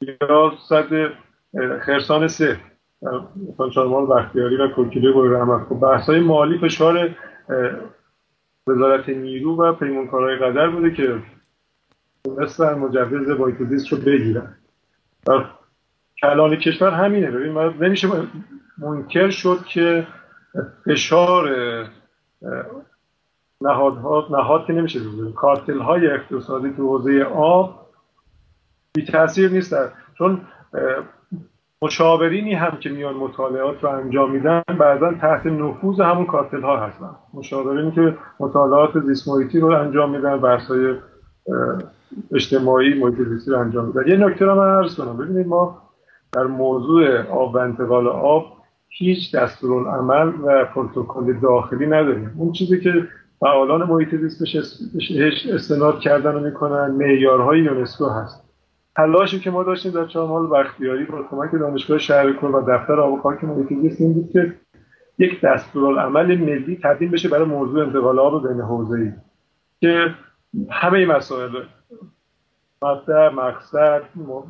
[0.01, 0.87] یا صد
[1.81, 2.57] خرسان سه
[3.75, 7.17] چهارمال بختیاری و کوکیله گوی رحمت خب بحث مالی فشار
[8.71, 11.23] وزارت نیرو و پیمانکارهای قدر بوده که
[12.39, 14.57] مثل مجوز بایکوزیست رو بگیرن.
[15.27, 15.45] و
[16.23, 17.31] کلان کشور همینه.
[17.31, 18.09] ببین نمیشه
[18.79, 20.07] منکر شد که
[20.85, 21.51] فشار
[23.61, 27.91] نهادها نهاد که نمیشه بزنیم کارتل های اقتصادی تو حوزه آب
[28.95, 29.93] بی تاثیر نیستن.
[30.19, 30.41] چون
[31.83, 37.11] مشاورینی هم که میان مطالعات رو انجام میدن بعدا تحت نفوذ همون کارتل ها هستن.
[37.35, 40.95] مشاورینی که مطالعات زیست رو انجام میدن بحثای
[42.33, 44.09] اجتماعی محیط رو انجام میدن.
[44.09, 45.17] یه نکته رو من عرض کنم.
[45.17, 45.83] ببینید ما
[46.33, 48.45] در موضوع آب و انتقال آب
[48.89, 52.35] هیچ دستورالعمل و پروتکل داخلی نداریم.
[52.39, 52.93] اون چیزی که
[53.41, 58.50] فعالان محیط زیست بهش استناد کردن و می‌کنن معیارهای یونسکو هست.
[58.97, 63.21] تلاشی که ما داشتیم در چهارمال بختیاری با کمک دانشگاه شهرکر و دفتر آب و
[63.21, 64.55] خاک محیط این بود که
[65.19, 69.13] یک دستورالعمل ملی تبدیل بشه برای موضوع انتقال آب بین حوزه‌ای.
[69.81, 70.15] که
[70.71, 71.51] همه مسائل
[72.83, 74.03] مبدع مقصد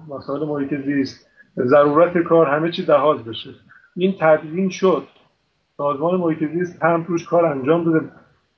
[0.08, 3.50] مسائل محیط زیست ضرورت کار همه چی لحاظ بشه.
[3.96, 5.02] این تدوین شد.
[5.76, 8.08] سازمان محیط زیست هم روش کار انجام داده.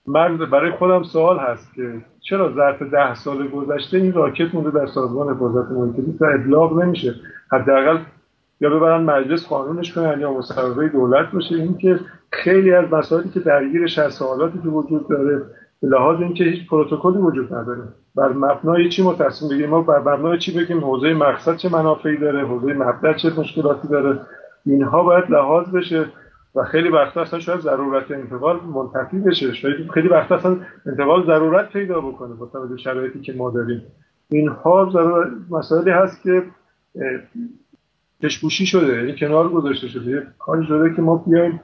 [0.06, 4.86] من برای خودم سوال هست که چرا ظرف ده سال گذشته این راکت مونده در
[4.86, 7.14] سازمان حفاظت محیط و ابلاغ نمیشه؟
[7.52, 7.98] حداقل
[8.60, 11.54] یا ببرن مجلس قانونش کنن یا مصوبه دولت باشه.
[11.54, 12.00] این که
[12.32, 15.42] خیلی از مسائلی که درگیرش از سوالاتی که وجود داره
[15.82, 17.82] به لحاظ اینکه هیچ پروتکلی وجود نداره.
[18.14, 22.16] بر مبنای چی ما تصمیم بگیریم؟ ما بر مبنای چی بگیم؟ حوزه مقصد چه منافعی
[22.16, 24.18] داره؟ حوزه مبدا چه مشکلاتی داره؟
[24.66, 26.06] اینها باید لحاظ بشه.
[26.54, 29.54] و خیلی وقتا اصلا شاید ضرورت انتقال منتفی بشه.
[29.54, 33.82] شاید خیلی وقتا اصلا انتقال ضرورت پیدا بکنه با توجه شرایطی که ما داریم.
[34.28, 36.42] اینها ضرورت مسائلی هست که
[38.22, 40.26] کشپوشی شده یعنی کنار گذاشته شده.
[40.38, 41.60] کاری شده که ما بیایم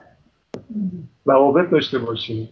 [1.24, 2.48] روابط داشته باشیم.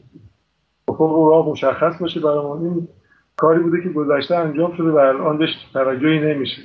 [0.89, 2.89] خب راه مشخص باشه برای این
[3.37, 6.63] کاری بوده که گذشته انجام شده و الان بهش توجهی نمیشه.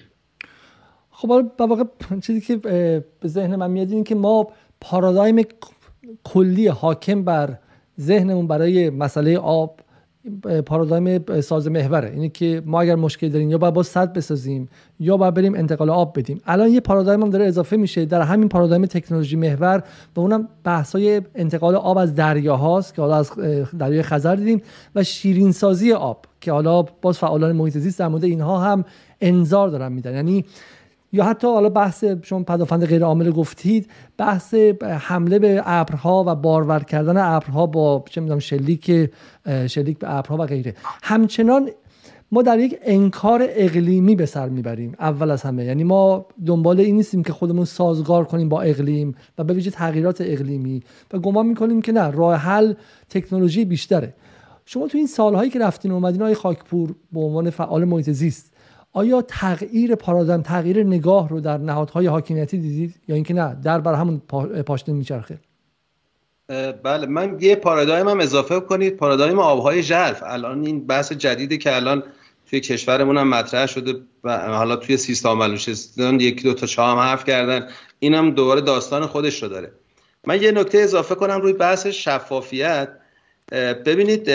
[1.12, 1.84] خب با واقع
[2.22, 2.56] چیزی که
[3.22, 4.48] به ذهن من میاد این که ما
[4.82, 5.42] پارادایم
[6.24, 7.58] کلی حاکم بر
[8.00, 9.80] ذهنمون برای مسئله آب
[10.66, 12.10] پارادایم ساز محوره.
[12.10, 14.70] اینه که ما اگر مشکل داریم یا باید با صد بسازیم
[15.00, 16.42] یا باید بریم انتقال آب بدیم.
[16.46, 19.84] الان یه پارادایم هم داره اضافه میشه در همین پارادایم تکنولوژی محور
[20.16, 23.32] و اونم بحثای انتقال آب از دریاهاست که حالا از
[23.80, 24.62] دریای خزر دیدیم
[24.96, 28.86] و شیرین سازی آب که حالا باز فعالان محیط زیست در مورد اینها هم
[29.22, 30.14] انظار دارن میدن.
[30.14, 30.46] یعنی
[31.14, 34.54] یا حتی حالا بحث شما پدافند غیر عامل گفتید بحث
[34.84, 39.10] حمله به ابرها و بارور کردن ابرها با چه می‌دونم شلیک
[39.68, 40.76] شلیک به ابرها و غیره.
[41.04, 41.70] همچنان
[42.32, 45.66] ما در یک انکار اقلیمی به سر می‌بریم اول از همه.
[45.66, 50.22] یعنی ما دنبال این نیستیم که خودمون سازگار کنیم با اقلیم و به ویژه تغییرات
[50.22, 50.84] اقلیمی
[51.14, 52.74] و گمان می‌کنیم که نه راه حل
[53.10, 54.14] تکنولوژی بیشتره.
[54.66, 58.51] شما تو این سالهایی که رفتین اومدین های خاکپور به عنوان فعال محیط زیست
[58.94, 63.94] آیا تغییر پارادایم تغییر نگاه رو در نهادهای حاکمیتی دیدید یا اینکه نه در بر
[63.94, 64.20] همون
[64.66, 65.40] پاشنه میچرخه؟
[66.84, 70.24] بله من یه پارادایم هم اضافه کنید پارادایم آبهای ژرف.
[70.26, 72.04] الان این بحث جدیدی که الان
[72.50, 76.98] توی کشورمون هم مطرح شده و حالا توی سیستان بلوچستان یکی دو تا چاه هم
[76.98, 77.68] حرف کردن.
[78.00, 79.72] اینم دوباره داستان خودش رو داره.
[80.28, 82.90] من یه نکته اضافه کنم روی بحث شفافیت.
[83.86, 84.30] ببینید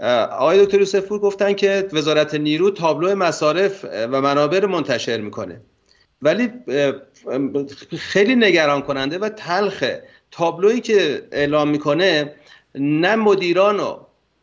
[0.00, 5.60] آقای دکتر یوسفپور گفتن که وزارت نیرو تابلو مصارف و منابع رو منتشر می‌کنه.
[6.22, 6.50] ولی
[7.98, 12.34] خیلی نگران کننده و تلخه تابلویی که اعلام می‌کنه
[12.74, 13.96] نه مدیران و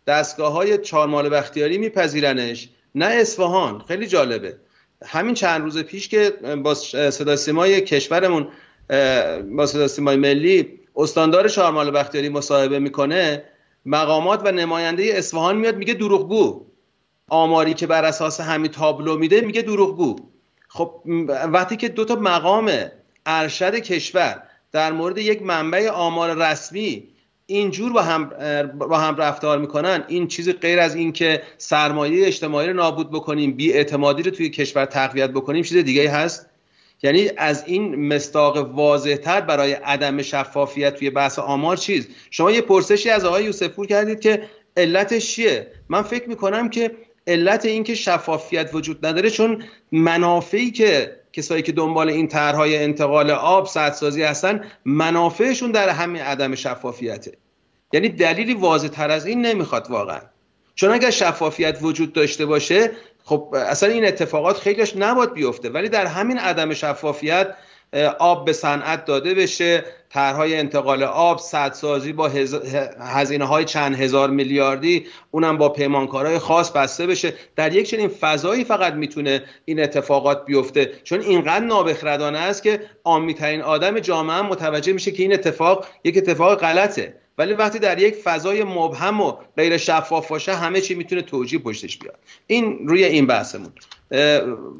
[0.07, 3.83] دستگاه های چارمال بختیاری میپذیرنش نه اصفهان.
[3.87, 4.55] خیلی جالبه.
[5.05, 6.29] همین چند روز پیش که
[6.63, 8.47] با صدا سیمای کشورمون
[9.57, 13.43] با صدا سیمای ملی استاندار شارمال بختیاری مصاحبه می‌کنه
[13.86, 16.65] مقامات و نماینده اصفهان میاد میگه دروغگو.
[17.29, 20.15] آماری که بر اساس همین تابلو میده میگه دروغگو.
[20.67, 21.01] خب
[21.47, 22.71] وقتی که دو تا مقام
[23.25, 27.07] ارشد کشور در مورد یک منبع آمار رسمی
[27.45, 28.29] اینجور با هم
[28.77, 33.53] با هم رفتار می‌کنن این چیز غیر از این که سرمایه اجتماعی رو نابود بکنیم
[33.53, 36.49] بی اعتمادی رو توی کشور تقویت بکنیم چیز دیگه هست؟
[37.05, 42.07] یعنی از این مستاق واضح تر برای عدم شفافیت توی بحث آمار چیز.
[42.31, 44.43] شما یه پرسشی از آقای یوسفپور کردید که
[44.77, 46.91] علتش چیه؟ من فکر می‌کنم که
[47.27, 53.31] علت این که شفافیت وجود نداره چون منافعی که کسایی که دنبال این طرحهای انتقال
[53.31, 57.31] آب سدسازی هستن منافعشون در همین عدم شفافیته.
[57.93, 60.21] یعنی دلیلی واضح تر از این نمی‌خواد واقعا.
[60.75, 62.91] چون اگر شفافیت وجود داشته باشه
[63.28, 65.69] خب اصلا این اتفاقات خیلیش نباید بیفته.
[65.69, 67.55] ولی در همین عدم شفافیت
[68.19, 69.84] آب به صنعت داده بشه.
[70.09, 72.32] طرحهای انتقال آب سدسازی با
[72.99, 77.34] هزینه های چند هزار میلیاردی اونم با پیمانکارهای خاص بسته بشه.
[77.55, 80.91] در یک چنین فضایی فقط می‌تونه این اتفاقات بیفته.
[81.03, 86.59] چون اینقدر نابخردانه است که عامیترین آدم جامعه متوجه میشه که این اتفاق یک اتفاق
[86.59, 87.24] غلطه.
[87.38, 91.97] ولی وقتی در یک فضای مبهم و غیر شفاف باشه همه چی می‌تونه توجیه پشتش
[91.97, 92.19] بیاد.
[92.47, 93.69] این روی این بحثمون.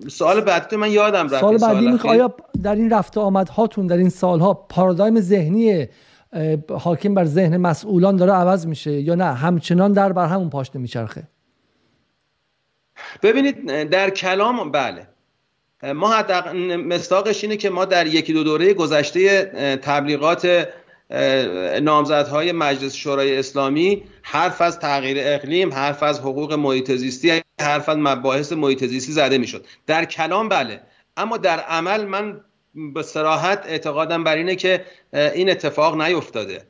[0.08, 1.39] سوال بعدی من یادم رفت.
[1.39, 5.88] سوال بعدی میخوا آیا در این رفته آمد هاتون در این سالها پارادایم ذهنی
[6.80, 11.24] حاکم بر ذهن مسئولان داره عوض میشه یا نه؟ همچنان در بر همون پاشنه میچرخه.
[13.24, 15.08] ببینید در کلام بله.
[15.95, 19.45] ما حد مستاقش اینه که ما در یکی دو دوره گذشته
[19.84, 20.68] تبلیغات
[21.82, 27.97] نامزدهای مجلس شورای اسلامی حرف از تغییر اقلیم حرف از حقوق محیط زیستی حرف از
[27.97, 29.66] مباحث محیط زیستی زده می‌شد.
[29.88, 30.82] در کلام بله
[31.18, 32.41] اما در عمل من
[32.93, 36.68] به صراحت اعتقادم بر اینه که این اتفاق نیفتاده.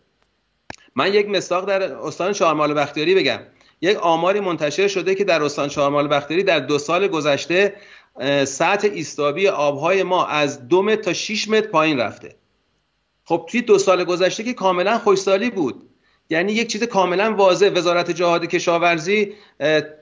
[0.96, 3.40] من یک مستاق در استان چهارمال بختیاری بگم.
[3.82, 7.76] یک آماری منتشر شده که در استان چهارمال بختیاری در دو سال گذشته
[8.46, 12.36] سطح ایستابی آبهای ما از دو متر تا 6 متر پایین رفته.
[13.26, 15.90] خب توی دو سال گذشته که کاملا خوشسالی بود.
[16.30, 17.70] یعنی یک چیز کاملا واضح.
[17.70, 19.34] وزارت جهاد کشاورزی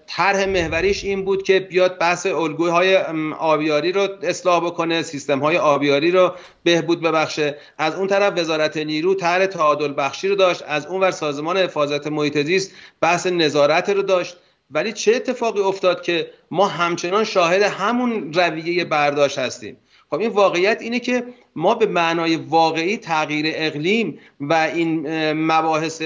[0.08, 2.98] طرح محوریش این بود که بیاد بحث الگوهای
[3.40, 7.58] آبیاری رو اصلاح بکنه سیستم های آبیاری رو بهبود ببخشه.
[7.78, 10.64] از اون طرف وزارت نیرو طرح تعادل بخشی رو داشت.
[10.68, 12.72] از اون ور سازمان حفاظت محیط زیست
[13.02, 14.38] بحث نظارت رو داشت.
[14.72, 19.78] ولی چه اتفاقی افتاد که ما همچنان شاهد همون رویه برداشت هستیم؟
[20.10, 21.24] خب این واقعیت اینه که
[21.56, 26.02] ما به معنای واقعی تغییر اقلیم و این مباحث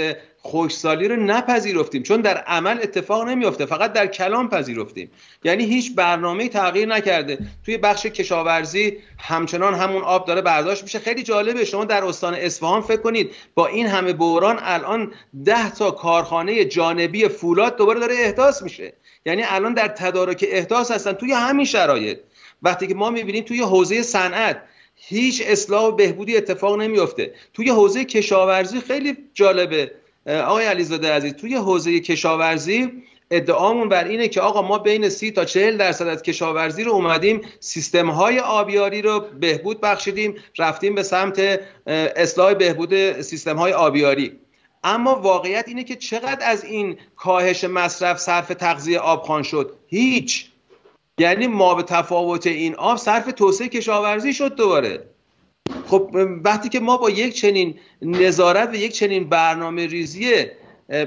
[0.48, 5.12] خوشسالی رو نپذیرفتیم چون در عمل اتفاق نمیافته فقط در کلام پذیرفتیم.
[5.44, 7.38] یعنی هیچ برنامه تغییر نکرده.
[7.66, 11.00] توی بخش کشاورزی همچنان همون آب داره برداشت میشه.
[11.00, 15.14] خیلی جالبه شما در استان اصفهان فکر کنید با این همه بحران الان
[15.46, 18.94] ده تا کارخانه جانبی فولاد دوباره داره احداث میشه.
[19.26, 22.18] یعنی الان در تدارک احداث هستن توی همین شرایط.
[22.64, 24.62] وقتی که ما می‌بینیم توی حوزه صنعت
[24.96, 29.92] هیچ اصلاح و بهبودی اتفاق نمیفته توی حوزه کشاورزی خیلی جالبه
[30.28, 31.34] آقای علیزاده عزیز.
[31.34, 32.92] توی حوزه کشاورزی
[33.32, 37.42] ادعامون بر اینه که آقا ما بین سی تا چهل درصد از کشاورزی رو اومدیم
[37.60, 41.60] سیستم های آبیاری رو بهبود بخشیدیم رفتیم به سمت
[42.16, 44.40] اصلاح بهبود سیستم های آبیاری.
[44.84, 50.52] اما واقعیت اینه که چقدر از این کاهش مصرف صرف تغذیه آبخوان شد؟ هیچ.
[51.20, 55.04] یعنی ما به تفاوت این آب صرف توسعه کشاورزی شد دوباره.
[55.88, 56.12] خب
[56.44, 60.46] وقتی که ما با یک چنین نظارت و یک چنین برنامه ریزی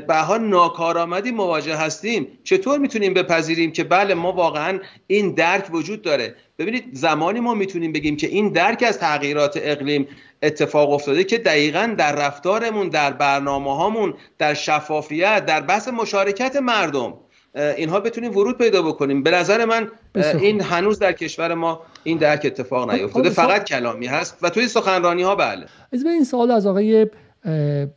[0.08, 6.34] بها ناکارآمدی مواجه هستیم چطور می‌تونیم بپذیریم که بله ما واقعا این درک وجود داره؟
[6.58, 10.08] ببینید زمانی ما می‌تونیم بگیم که این درک از تغییرات اقلیم
[10.42, 17.14] اتفاق افتاده که دقیقا در رفتارمون در برنامه هامون در شفافیت در بحث مشارکت مردم.
[17.54, 19.22] اینها بتونیم ورود پیدا بکنیم.
[19.22, 19.88] به نظر من
[20.40, 23.28] این هنوز در کشور ما این درک اتفاق خب، نیفتاده.
[23.28, 25.66] خب، فقط کلامی هست و توی سخنرانی ها بله.
[25.92, 27.06] از این سوال از آقای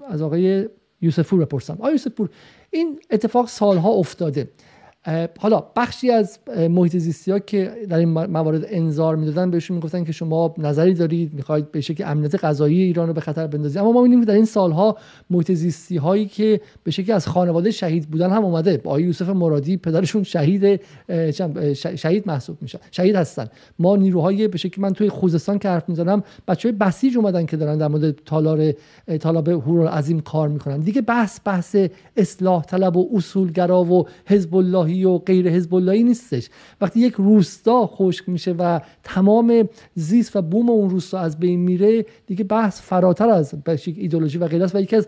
[0.10, 0.70] از آقای
[1.02, 1.74] یوسفور بپرسم.
[1.74, 2.30] آقای یوسفور
[2.70, 4.50] این اتفاق سالها افتاده.
[5.40, 6.40] حالا بخشی از
[6.70, 11.34] محیط زیستی ها که در این موارد انظار می‌دادن بهشون می‌گفتن که شما نظری دارید
[11.34, 13.78] می‌خواید به شکل امنیت غذایی ایران رو به خطر بندازید.
[13.78, 14.98] اما ما می‌بینیم که در این سالها
[15.30, 18.78] محیط زیستی هایی که به شکل از خانواده شهید بودن هم اومده.
[18.78, 20.82] با یوسف مرادی پدرشون شهید
[21.96, 23.48] شهید محسوب میشه شهید هستن.
[23.80, 27.58] ما نیروهای به شکل من توی خوزستان که حرف می‌زنم بچه های بسیج اومدن که
[27.58, 28.74] دارن در مورد تالار
[29.20, 30.80] تالاب هور عظیم کار می‌کنن.
[30.80, 31.76] دیگه بحث بحث
[32.18, 36.50] اصلاح طلب و اصولگرا و حزب الله اللهی و غیر حزب اللهی نیستش.
[36.82, 42.06] وقتی یک روستا خشک میشه و تمام زیست و بوم اون روستا از بین میره
[42.28, 45.08] دیگه بحث فراتر از ایدولوژی و غیره و یکی از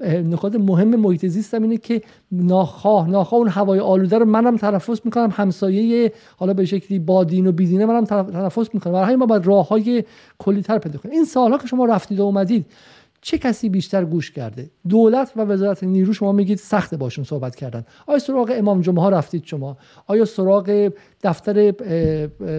[0.00, 2.02] نکات مهم محیط زیستم اینه که
[2.32, 7.46] ناخواه ناخواه اون هوای آلوده رو منم تلفظ می‌کنم همسایه حالا به شکلی با دین
[7.46, 8.92] و بیدینه منم تلفظ می‌کنم.
[8.92, 10.04] برای همین ما باید راه های
[10.38, 11.14] کلی تر پیدا کنیم.
[11.14, 12.66] این سالها که شما رفتید و اومدید
[13.20, 17.84] چه کسی بیشتر گوش کرده؟ دولت و وزارت نیرو شما میگید سخت باشون صحبت کردن.
[18.06, 20.90] آیا سراغ امام جمعه ها رفتید شما؟ آیا سراغ
[21.22, 21.72] دفتر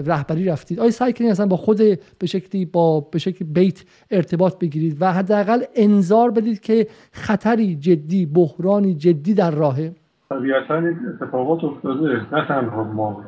[0.05, 1.77] رهبری رفتید؟ آیا سعی کنید اصلا با خود
[2.19, 8.25] به شکلی با به شکلی بیت ارتباط بگیرید و حداقل انظار بدید که خطری جدی
[8.25, 9.95] بحرانی جدی در راهه؟
[10.29, 10.83] طبیعتا
[11.13, 13.23] اتفاقات افتاده نه تنها ما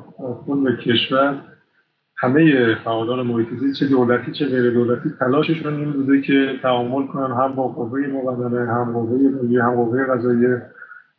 [0.47, 1.50] کل کشور.
[2.21, 3.47] همه فعالان محیط
[3.79, 8.71] چه دولتی چه غیر دولتی تلاششون این بوده که تعامل کنن هم با قوه مقدمه
[8.71, 10.61] هم قوه ملی هم قوه قضاییه.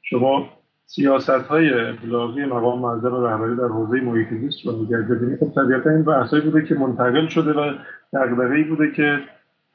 [0.03, 0.49] شما
[0.87, 5.91] سیاست های ابلاغی مقام معظم رهبری در حوزه محیط زیست رو نگه ببینید خب طبیعتا
[5.91, 7.73] این بحثایی بوده که منتقل شده و
[8.13, 9.19] دغدغه‌ای بوده که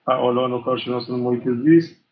[0.05, 2.05] فعالان و کارشناسان محیط زیست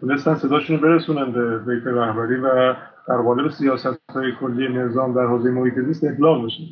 [0.00, 2.74] تونستن صداشون رو برسونن به بیت رهبری و
[3.08, 6.62] در قالب سیاست های کلی نظام در حوزه محیط زیست ابلاغ بشه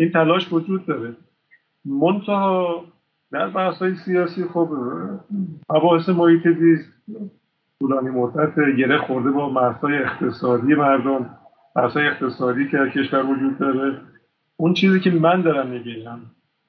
[0.00, 1.16] این تلاش وجود داره.
[1.84, 2.84] منتها
[3.32, 4.68] در بحث های سیاسی خب
[5.70, 6.92] مباحث محیط زیست
[7.80, 11.30] طولانی مدت گره خورده با مرزهای اقتصادی مردم
[11.76, 14.00] مرزهای اقتصادی که کشور وجود داره.
[14.56, 16.20] اون چیزی که من دارم می‌بینم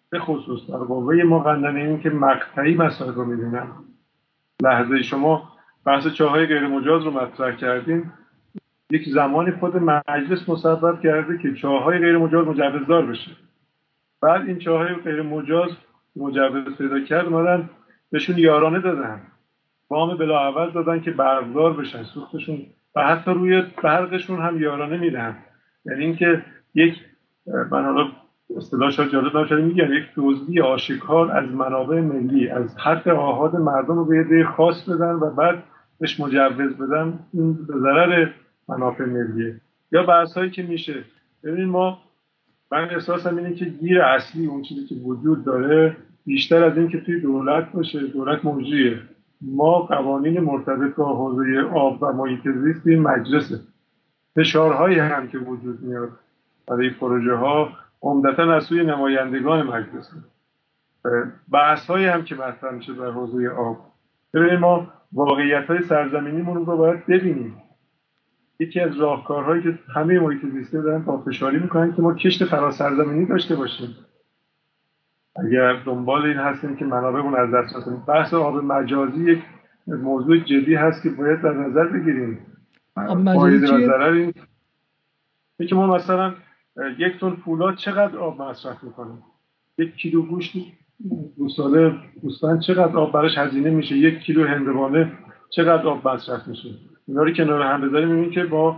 [0.09, 3.67] به خصوص در قوه مقننه این که مقطعی مسائل رو می‌بینم.
[4.63, 5.49] لحظه شما
[5.85, 8.13] بحث چاهای غیر مجاز رو مطرح کردیم
[8.91, 13.31] یک زمانی خود مجلس مصوب کرده که چاهای غیر مجاز مجوزدار بشه.
[14.21, 15.69] بعد این چاهای غیر مجاز
[16.15, 17.69] مجوز پیدا کرد اومدن
[18.11, 19.21] بهشون یارانه دادن.
[19.89, 22.65] وام بلا عوض دادن که برقدار بشن سوختشون
[22.95, 25.37] و حتی روی برقشون هم یارانه میدن.
[25.85, 26.95] یعنی اینکه یک
[27.71, 28.07] من حالا
[28.57, 33.95] اصطلاح شاید جالب نباشه میگم یک دزدی آشکار از منابع ملی از حق آهاد مردم
[33.95, 35.63] رو به یه خاص بدن و بعد
[35.99, 37.19] بهش مجوز بدن.
[37.33, 38.29] این به ضرر
[38.71, 39.55] منافع ملیه.
[39.91, 41.03] یا بحث هایی که میشه.
[41.43, 41.99] ببینید ما
[42.71, 47.01] من احساسم اینه که گیر اصلی اون چیزی که وجود داره بیشتر از این که
[47.01, 48.07] توی دولت باشه.
[48.07, 48.99] دولت موجیه.
[49.41, 53.59] ما قوانین مرتبط با حوزه آب و محیط زیست این مجلسه.
[54.35, 56.09] فشارهایی هم که وجود میاد
[56.67, 57.69] برای پروژه ها
[58.01, 60.15] عمدتا از سوی نمایندگان مجلسه.
[61.51, 63.77] بحث هایی هم که مطرح میشه در حوزه آب.
[64.33, 67.60] ببینید ما واقعیت های سرزمینیمون رو باید ببینیم.
[68.61, 73.55] یکی از راهکارهایی که همه محیط زیستی دارن پافشاری می‌کنن که ما کشت فراسرزمینی داشته
[73.55, 73.95] باشیم.
[75.35, 79.39] اگر دنبال این هستیم که منابعمون از دست ندیم بحث آب مجازی یک
[79.87, 82.39] موضوع جدی هست که باید در نظر بگیریم.
[82.95, 84.33] آب مجازی
[85.67, 86.33] که ما مثلا
[86.97, 89.23] یک تن فولاد چقدر آب مصرف می‌کنیم
[89.77, 90.55] یک کیلو گوشت
[91.37, 95.11] گوساله گوسفند چقدر آب براش هزینه میشه؟ یک کیلو هندوانه
[95.49, 96.69] چقدر آب مصرف میشه؟
[97.11, 98.75] اینا رو کنار هم بذاریم می‌بینیم که با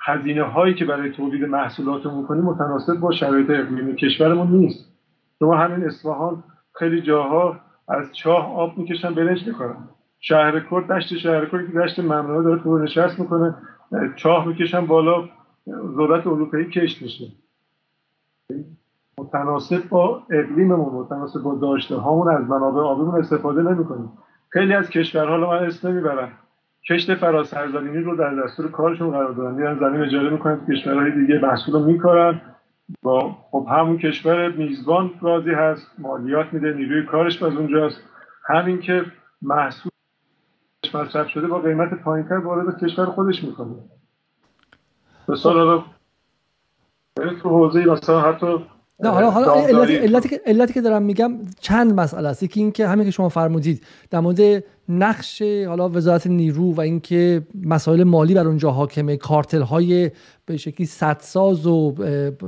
[0.00, 4.92] هزینه هایی که برای تولید محصولات می‌کنیم متناسب با شرایط اقلیمی کشورمون نیست.
[5.38, 7.56] شما همین اصفهان خیلی جاها
[7.88, 9.76] از چاه آب می‌کشن برنج می‌کنن
[10.20, 13.54] شهر کرد دشت شهر کرد که دشت ممنوعه داره پر نشست می‌کنه
[14.16, 15.28] چاه می‌کشن بالا
[15.96, 17.24] ذرت اروپایی کشت میشه.
[19.18, 24.12] متناسب با اقلیممون متناسب با داشته هامون از منابع آبیمون استفاده نمی‌کنیم.
[24.48, 26.38] خیلی از کشورها رو من اسم نمی‌برم.
[26.88, 29.54] کشت فراسرزمینی رو در دستور کارشون قرار دادن.
[29.54, 32.40] میرن زمین اجاره می‌کنن کشورهای دیگه محصول رو میکارن
[33.02, 37.96] با خب همون کشور میزبان راضی هست مالیات میده نیروی کارش از اونجاست.
[38.46, 39.04] همین که
[39.42, 39.92] محصول
[40.94, 43.74] مصرف شده با قیمت پایینتر وارد کشور خودش می‌کنه.
[45.28, 45.84] مثال حالا
[47.42, 48.46] تو حوزه مثلا حتی
[49.00, 52.42] نه حالا حالا علتی, علتی, که علتی که دارم میگم چند مسئله است.
[52.42, 58.04] یکی اینکه همین که شما فرمودید در مورد نقش حالا وزارت نیرو و اینکه مسائل
[58.04, 60.10] مالی بر اونجا حاکمه کارتل های
[60.46, 61.94] به شکلی سدساز و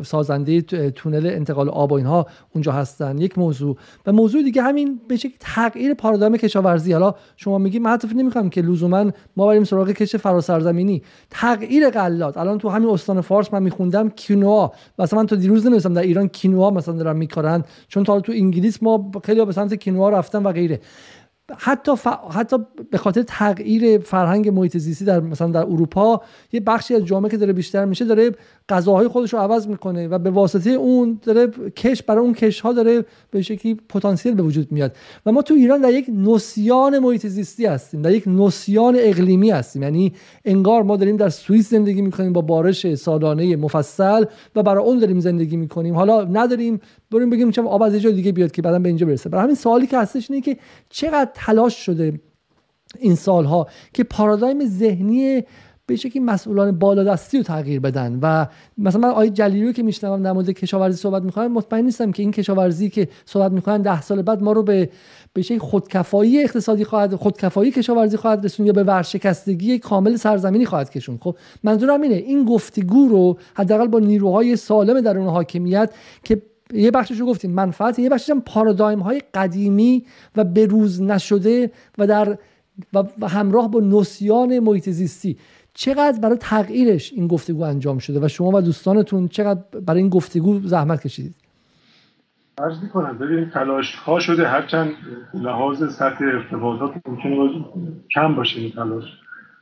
[0.02, 3.18] سازنده تونل انتقال آب و اینها اونجا هستن.
[3.18, 3.76] یک موضوع.
[4.06, 6.92] و موضوع دیگه همین به شکلی تغییر پارادایم کشاورزی.
[6.92, 11.02] حالا شما میگی من حتی نمی‌خوام که لزوما ما بریم سراغ کش فراسرزمینی.
[11.30, 12.36] تغییر غلات.
[12.36, 14.72] الان تو همین استان فارس من میخوندم کینوا.
[14.98, 17.64] مثلا من تو دیروز نمیستم در ایران کینوا مثلا دارن میکارن.
[17.88, 20.80] چون تا تو انگلیس ما خیلی به سمت کینوا رفتن و غیره.
[21.58, 21.92] حتی
[22.30, 22.56] حتی
[22.90, 26.22] به خاطر تغییر فرهنگ محیط زیستی در مثلا در اروپا
[26.52, 28.32] یه بخشی از جامعه که داره بیشتر میشه داره
[28.68, 31.46] غذاهای خودش رو عوض می‌کنه و به واسطه اون داره
[31.76, 34.96] کش برای اون کش ها داره به شکلی پتانسیل به وجود میاد.
[35.26, 39.82] و ما تو ایران در یک نوسیان محیط زیستی هستیم در یک نوسیان اقلیمی هستیم.
[39.82, 40.12] یعنی
[40.44, 44.24] انگار ما داریم در سوئیس زندگی می‌کنیم با بارش سالانه مفصل
[44.56, 45.94] و برای اون داریم زندگی می‌کنیم.
[45.94, 46.80] حالا نداریم
[47.10, 49.28] بریم بگیم چه آب از دیگه بیاد که بعدا به اینجا برسه.
[49.28, 50.56] برای همین سوالی که هستش اینه که
[50.88, 52.20] چقدر تلاش شده
[52.98, 55.42] این سالها که پارادایم ذهنی
[55.86, 58.46] به شکلی مسئولان بالادستی رو تغییر بدن و
[58.78, 62.32] مثلا من آقای جلیلی که میشنوم در مورد کشاورزی صحبت می‌کنم مطمئن نیستم که این
[62.32, 64.90] کشاورزی که صحبت می‌کنن ده سال بعد ما رو به
[65.32, 70.90] به شکل خودکفایی اقتصادی خواهد خودکفایی کشاورزی خواهد رسون یا به ورشکستگی کامل سرزمینی خواهد
[70.90, 75.94] کشون خب منظورم اینه این گفتگو رو حداقل با نیروهای سالم در اون حاکمیت
[76.24, 76.42] که
[76.72, 80.04] یه بخشش رو گفتیم منفعت یه بخشش هم پارادایم های قدیمی
[80.36, 82.38] و بروز نشده و در
[83.20, 85.36] و همراه با نسیان محیط زیستی
[85.74, 90.60] چقدر برای تغییرش این گفتگو انجام شده و شما و دوستانتون چقدر برای این گفتگو
[90.60, 91.34] زحمت کشیدید؟
[92.58, 94.48] عرض می‌کنم ببینید تلاش ها شده.
[94.48, 94.90] هرچند
[95.34, 97.64] لحاظ سطح ارتباطات ممکنه
[98.14, 99.04] کم باشه این تلاش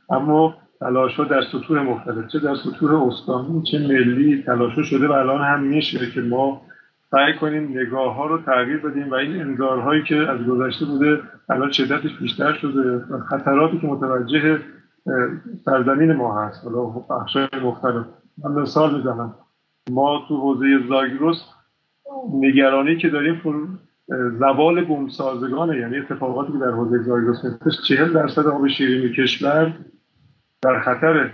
[0.09, 5.11] اما تلاش ها در سطوح مختلف چه در سطوح استانی چه ملی تلاش شده و
[5.11, 6.61] الان هم میشه که ما
[7.11, 11.19] سعی کنیم نگاه ها رو تغییر بدیم و این انذارهایی که از گذشته بوده
[11.49, 14.59] الان شدتش بیشتر شده و خطراتی که متوجه
[15.65, 18.05] سرزمین ما هست حالا بخشای مختلف.
[18.37, 19.35] من مثال می‌زنم.
[19.91, 21.45] ما تو حوزه زاگرس
[22.33, 23.41] نگرانی که داریم
[24.39, 29.73] زوال بومسازگانه یعنی اتفاقاتی که در حوزه زاگرس میفتش چهل درصد آب شیرینی کشور
[30.61, 31.33] در خطره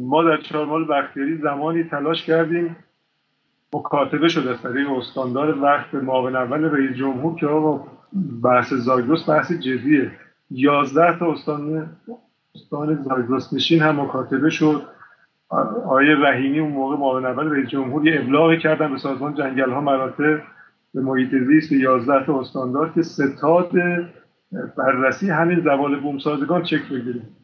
[0.00, 2.76] ما در چهارمال بختیاری زمانی تلاش کردیم.
[3.74, 7.86] مکاتبه شده از طریق استاندار وقت معاون اول رئیس جمهور که آقا
[8.42, 10.10] بحث زاگرس بحث جدیه.
[10.50, 11.90] یازده تا استان
[12.54, 14.82] استان زاگرس نشین هم مکاتبه شد.
[15.88, 19.80] آیه رحیمی اون موقع معاون اول رئیس جمهور یه ابلاغی کردن به سازمان جنگل ها
[19.80, 20.36] مراتع
[20.94, 23.70] به محیط زیست 11 تا استاندار که ستاد
[24.76, 27.36] بررسی همین زوال بومسازگان چک بگیریم.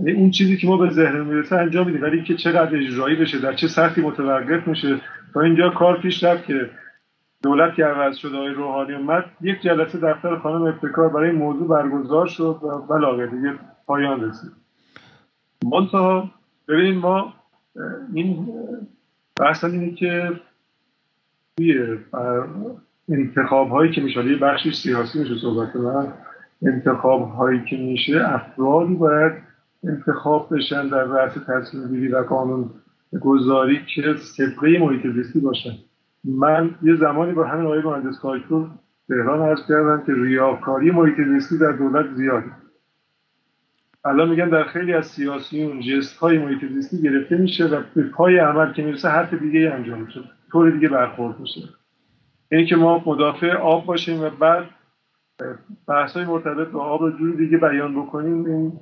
[0.00, 2.02] یعنی اون چیزی که ما به ذهن می‌رسه انجام میدیم.
[2.02, 5.00] ولی که چقدر اجرایی بشه در چه سختی متوقف میشه.
[5.34, 6.70] تا اینجا کار پیش رفت که
[7.42, 12.26] دولت که عوض شده آقای روحانی اومد یک جلسه دفتر خانم ابتکار برای موضوع برگزار
[12.26, 13.52] شد و بلاغه دیگه
[13.92, 14.50] پایان رسید.
[15.64, 16.30] منتها
[16.68, 17.34] ببینید ما
[18.12, 18.48] این
[19.40, 20.40] بحث اینه که
[21.56, 21.98] توی
[23.08, 26.12] انتخاب هایی که میشه یه بخشی سیاسی میشه صحبت من
[26.62, 29.32] انتخاب هایی که میشه افرادی باید
[29.84, 32.70] انتخاب بشن در رأس تصمیم گیری و قانون
[33.20, 35.74] گذاری که سبقه محیط زیستی باشن.
[36.24, 38.70] من یه زمانی با همین آقای مهندس کاجپور
[39.08, 42.61] تهران عرض کردم که ریاکاری محیط زیستی در دولت زیاده.
[44.04, 48.38] الان میگن در خیلی از سیاسیون جست های محیط زیستی گرفته میشه و به پای
[48.38, 50.20] عمل که می‌رسه حرف دیگه انجام میشه.
[50.52, 51.60] طور دیگه برخورد میشه.
[52.50, 54.64] اینه که ما مدافع آب باشیم و بعد
[55.88, 58.44] بحث های مرتبط با آب رو جور دیگه بیان بکنیم.
[58.44, 58.72] این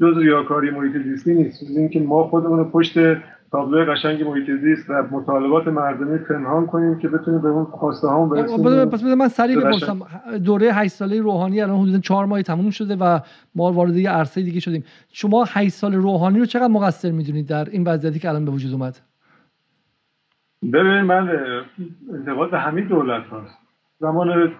[0.00, 2.98] جز ریاکاری محیط زیستی نیست اینکه ما خودمون پشت
[3.52, 8.28] تابلو قشنگ محیط زیست و مطالبات مردمی پنهان کنیم که بتونیم به اون خواسته هامون
[8.28, 9.98] برسیم پس من سریع بپرسم.
[10.44, 13.20] دوره 8 ساله روحانی الان حدود 4 ماه تموم شده و
[13.54, 14.84] ما وارد یه عرصه دیگه شدیم.
[15.12, 18.72] شما 8 سال روحانی رو چقدر مقصر می‌دونید در این وضعیتی که الان به وجود
[18.72, 19.00] اومد؟
[20.62, 21.28] ببین من
[22.14, 23.58] انتقاد به همین دولت هست
[23.98, 24.52] زمان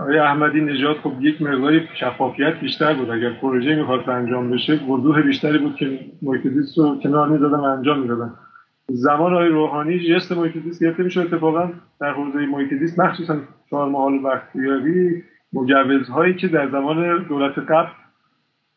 [0.00, 3.10] آقای احمدی نژاد خب یک مقداری شفافیت بیشتر بود.
[3.10, 7.62] اگر پروژه می‌خواست انجام بشه وضوح بیشتری بود که محیط زیست رو کنار می‌دادن و
[7.62, 8.34] انجام می‌دادن.
[8.88, 11.20] زمان آقای روحانی جست محیط زیست گرفته می‌شد.
[11.20, 11.70] اتفاقا
[12.00, 13.36] در حوزه محیط زیست مخصوصا
[13.70, 15.22] چهار محال بختیاری
[15.52, 17.88] مجوزهایی که در زمان دولت قبل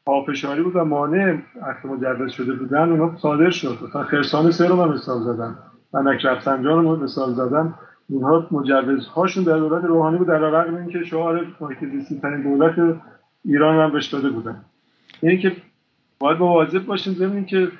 [0.05, 3.77] پافشاری بود و مانع عقد مجوز شده بودن اونا صادر شد.
[3.89, 5.55] مثلا خرسان سه رو من مثال زدم
[5.93, 7.73] منک رفسنجان رو مثال زدم
[8.09, 13.01] اینها مجوزهاشون در دولت روحانی بود در رغم اینکه شعار محیط زیستی ترین دولت
[13.45, 14.65] ایران هم بهش داده بودن.
[15.21, 15.55] اینه که
[16.19, 17.71] باید مواظب باشیم زمین که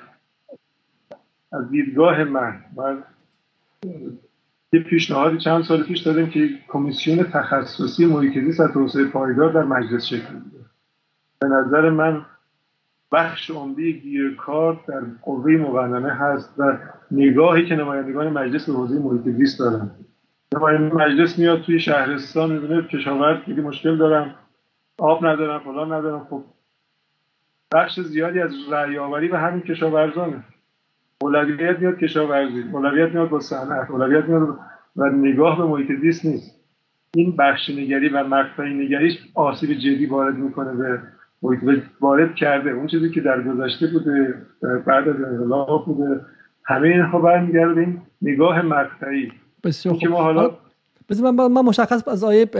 [1.52, 2.96] از دیدگاه من و
[4.72, 10.06] یه پیشنهادی چند سال پیش دادیم که کمیسیون تخصصی محیط و توسعه پایدار در مجلس
[10.06, 10.64] شکل بده
[11.38, 12.26] به نظر من
[13.12, 16.78] بخش عمده گیرکار در قوه مقننه هست و
[17.10, 19.90] نگاهی که نمایندگان مجلس به حوزه محیط زیست دارن.
[20.92, 24.34] مجلس میاد توی شهرستان می‌بینه کشاورز دیگه مشکل دارم
[24.98, 26.26] آب ندارم فلان ندارم.
[26.30, 26.44] خب
[27.74, 30.44] بخش زیادی از رأی آوری به همین کشاورزانه.
[31.22, 34.58] اولویت میاد کشاورزی اولویت میاد با صنعت اولویت میاد
[34.96, 36.60] و نگاه به محیط زیست نیست.
[37.14, 41.00] این بخش نگری و مقطع نگریش آسیب جدی وارد می‌کنه به
[41.42, 42.70] محیط وارد کرده.
[42.70, 44.34] اون چیزی که در گذشته بوده
[44.86, 46.20] بعد از انقلاب بوده.
[46.64, 49.32] همه اینها برمیگرده این نگاه مقطعی.
[49.64, 50.12] بسیار خوب.
[50.12, 50.50] حالا
[51.20, 52.50] من, من مشخص از آیه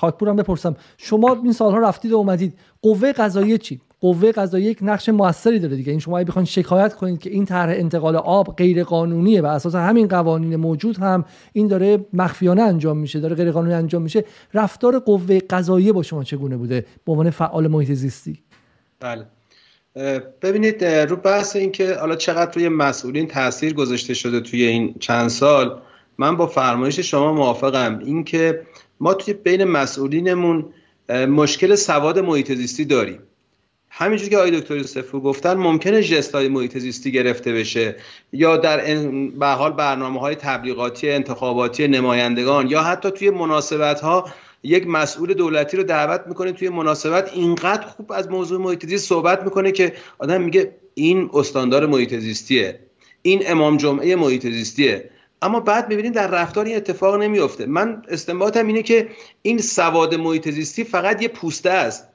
[0.00, 0.76] خاکپورم بپرسم.
[0.96, 2.58] شما این سالها رفتید و اومدید.
[2.82, 5.90] قوه قضاییه چی؟ قوه قضاییه یک نقش موثری داره دیگه.
[5.90, 10.08] این شما بخواید شکایت کنید که این طرح انتقال آب غیر قانونیه و اساس همین
[10.08, 14.24] قوانین موجود هم این داره مخفیانه انجام میشه داره غیر قانونی انجام میشه.
[14.54, 18.38] رفتار قوه قضاییه با شما چگونه بوده؟ به عنوان فعال محیط زیستی.
[19.00, 19.26] بله.
[20.42, 25.80] ببینید رو بحث اینکه حالا چقدر روی مسئولین تاثیر گذاشته شده توی این چند سال
[26.18, 27.98] من با فرمایش شما موافقم.
[27.98, 28.62] اینکه
[29.00, 30.64] ما توی بین مسئولینمون
[31.28, 33.18] مشکل سواد محیط زیستی داریم.
[33.90, 37.96] همینجور که آقای دکتر سفو گفتن ممکنه جستای محیط زیستی گرفته بشه
[38.32, 38.76] یا در
[39.38, 44.28] به حال برنامه های تبلیغاتی انتخاباتی نمایندگان یا حتی توی مناسبت ها
[44.62, 49.42] یک مسئول دولتی رو دعوت می‌کنه توی مناسبت اینقدر خوب از موضوع محیط زیست صحبت
[49.42, 52.78] می‌کنه که آدم میگه این استاندار محیط زیستیه.
[53.22, 55.10] این امام جمعه محیط زیستیه.
[55.42, 59.08] اما بعد می‌بینیم در رفتار این اتفاق نمیفته من استنباطم اینه که
[59.42, 62.08] این سواد محیط زیستی فقط یه پوسته است.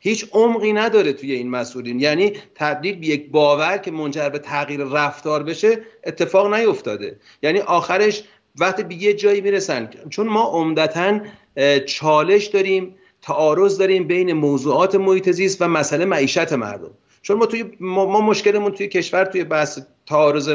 [0.00, 2.00] هیچ عمقی نداره توی این مسئولین.
[2.00, 7.20] یعنی تبدیل به یک باور که منجر به تغییر رفتار بشه اتفاق نیفتاده.
[7.42, 8.22] یعنی آخرش
[8.60, 11.20] وقتی به یه جایی می‌رسن چون ما عمدتا
[11.86, 16.90] چالش داریم تعارض داریم بین موضوعات محیط زیست و مسئله معیشت مردم.
[17.22, 20.48] چون ما توی ما, مشکلمون توی کشور توی بحث تعارض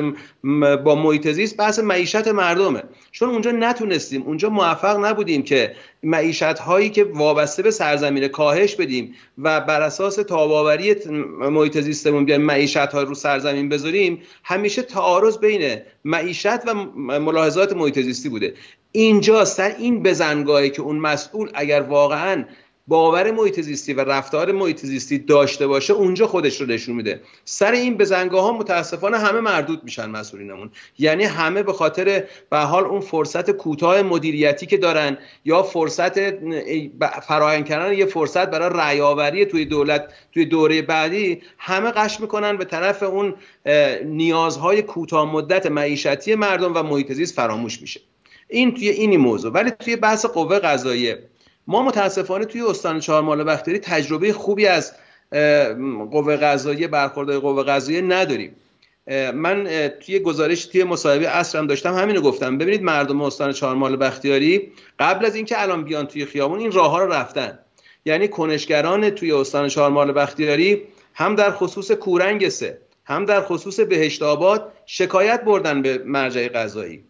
[0.83, 2.83] با محیط زیست بحث معیشت مردمه.
[3.11, 9.15] چون اونجا نتونستیم اونجا موفق نبودیم که معیشت هایی که وابسته به سرزمین کاهش بدیم
[9.37, 10.95] و بر اساس تاباوری
[11.39, 16.73] محیط زیستمون بیایم معیشت ها رو سرزمین بذاریم همیشه تعارض بین معیشت و
[17.19, 18.53] ملاحظات محیط زیستی بوده.
[18.91, 22.45] اینجا سر این بزنگاهی که اون مسئول اگر واقعا
[22.87, 27.21] باور محیط زیستی و رفتار محیط زیستی داشته باشه اونجا خودش رو نشون میده.
[27.45, 30.69] سر این بزنگاه ها متاسفانه همه مردود میشن مسئولینمون.
[30.99, 36.31] یعنی همه به خاطر به حال اون فرصت کوتاه مدیریتی که دارن یا فرصت
[37.19, 42.65] فراهم کردن یه فرصت برای رعی توی دولت توی دوره بعدی همه قش می‌کنن به
[42.65, 43.35] طرف اون
[44.05, 48.01] نیازهای کوتاه مدت معیشتی مردم و محیط زیست فراموش میشه.
[48.49, 49.51] این توی اینی موضوع.
[49.51, 51.23] ولی توی بحث قوه قضاییه
[51.67, 54.93] ما متاسفانه توی استان چهارمال بختیاری تجربه خوبی از
[56.11, 58.55] قوه قضاییه برخوردهای قوه قضاییه نداریم.
[59.33, 59.67] من
[59.99, 62.57] توی گزارش توی مصاحبه اصرم داشتم همینو گفتم.
[62.57, 66.99] ببینید مردم استان چهارمال بختیاری قبل از اینکه الان بیان توی خیابون این راه ها
[66.99, 67.59] رو رفتن.
[68.05, 70.81] یعنی کنشگران توی استان چهارمال بختیاری
[71.13, 77.03] هم در خصوص کورنگ سه هم در خصوص بهشت آباد شکایت بردن به مرجع قضایی.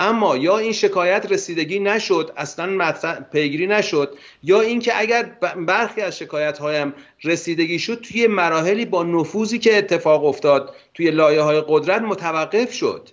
[0.00, 2.92] اما یا این شکایت رسیدگی نشد اصلا
[3.32, 5.22] پیگیری نشد یا اینکه اگر
[5.66, 6.94] برخی از شکایت هایم
[7.24, 13.08] رسیدگی شد توی مراحلی با نفوذی که اتفاق افتاد توی لایه های قدرت متوقف شد.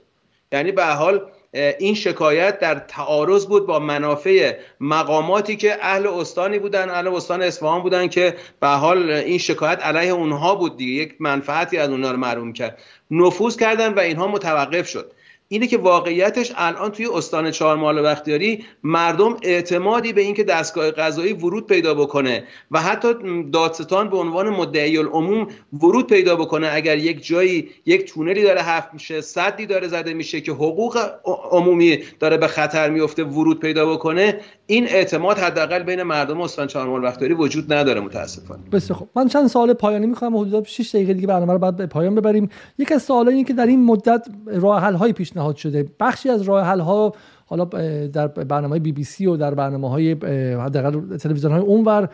[0.52, 1.22] یعنی به حال
[1.54, 7.82] این شکایت در تعارض بود با منافع مقاماتی که اهل استانی بودن اهل استان اصفهان
[7.82, 10.92] بودن که به حال این شکایت علیه اونها بود دیگه.
[10.92, 12.80] یک منفعتی از اونها رو معلوم کرد.
[13.12, 15.12] نفوذ کردن و اینها متوقف شد.
[15.50, 21.68] اینه که واقعیتش الان توی استان چهارمال بختیاری مردم اعتمادی به اینکه دستگاه قضایی ورود
[21.68, 23.14] پیدا بکنه و حتی
[23.54, 26.70] دادستان به عنوان مدعی العموم ورود پیدا بکنه.
[26.72, 31.10] اگر یک جایی یک تونلی داره حفر میشه صدی داره زده میشه که حقوق
[31.52, 37.02] عمومی داره به خطر میفته ورود پیدا بکنه این اعتماد حداقل بین مردم استان چهارمال
[37.02, 38.62] بختیاری وجود نداره متاسفانه.
[38.72, 39.10] بسیار خوب.
[39.16, 42.50] من چند سال پایانی می‌خوام حدود 6 دقیقه دیگه برنامه رو بعد به پایان ببریم.
[42.78, 45.86] یک از سوالایی که در این مدت راه حل های پیشنهاد شده.
[46.00, 47.14] بخشی از راه حل ها
[47.46, 47.66] حالا
[48.06, 50.12] در برنامه بی بی سی و در برنامه های
[50.56, 52.10] حداقل تلویزیون های اونور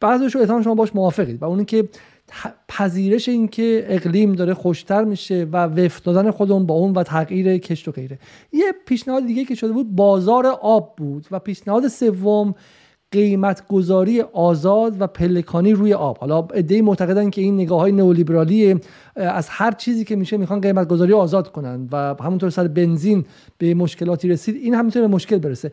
[0.00, 1.42] بعضیش رو شما باش موافقید.
[1.42, 1.88] و اون که
[2.68, 7.88] پذیرش اینکه اقلیم داره خوشتر میشه و وفق دادن خودمون با اون و تغییر کشت
[7.88, 8.18] و غیره.
[8.52, 12.54] یه پیشنهاد دیگه که شده بود بازار آب بود و پیشنهاد سوم
[13.14, 16.18] قیمت گذاری آزاد و پلکانی روی آب.
[16.18, 18.80] حالا ایده معتقدن که این نگاه های نئولیبرالی
[19.16, 23.24] از هر چیزی که میشه می‌خوان قیمت گذاری آزاد کنن و همونطور سر بنزین
[23.58, 25.72] به مشکلاتی رسید این هم به مشکل برسه.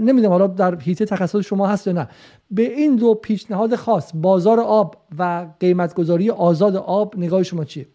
[0.00, 2.08] نمی‌دونم حالا در هیته تخصص شما هست یا نه.
[2.50, 7.86] به این دو پیشنهاد خاص بازار آب و قیمت گذاری آزاد آب نگاه شما چیه؟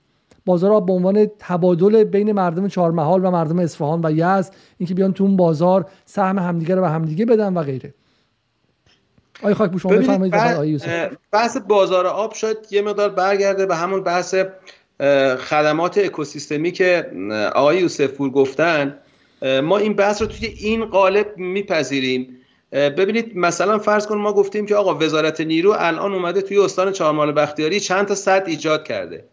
[0.46, 5.14] بازار آب به عنوان تبادل بین مردم چهارمحال و مردم اصفهان و یزد اینکه بیان
[5.14, 7.94] تو اون بازار سهم همدیگه رو به همدیگه بدن و غیره.
[9.42, 10.88] آیا خاک شما بفرمایید
[11.32, 14.36] بحث بازار آب شاید یه مقدار برگرده به همون بحث
[15.40, 17.12] خدمات اکوسیستمی که
[17.56, 18.98] آقای یوسف پور گفتن.
[19.64, 22.36] ما این بحث رو توی این قالب میپذیریم.
[22.72, 27.32] ببینید مثلا فرض کن ما گفتیم که آقا وزارت نیرو الان اومده توی استان چهارمال
[27.32, 29.26] بختیاری چند تا صد ایجاد کرده.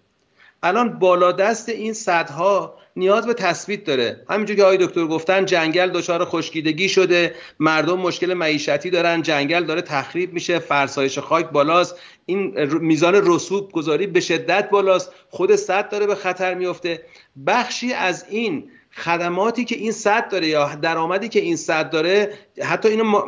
[0.63, 4.21] الان بالادست این صدها نیاز به تثبیت داره.
[4.31, 9.83] همینجور که آقای دکتر گفتن جنگل دچار خشکیدگی شده مردم مشکل معیشتی دارن جنگل داره
[9.83, 11.97] تخریب میشه فرسایش خاک بالاست
[12.27, 17.03] این میزان رسوب گذاری به شدت بالاست خود صد داره به خطر میفته.
[17.47, 22.33] بخشی از این خدماتی که این صد داره یا درآمدی که این صد داره
[22.63, 23.23] حتی اینو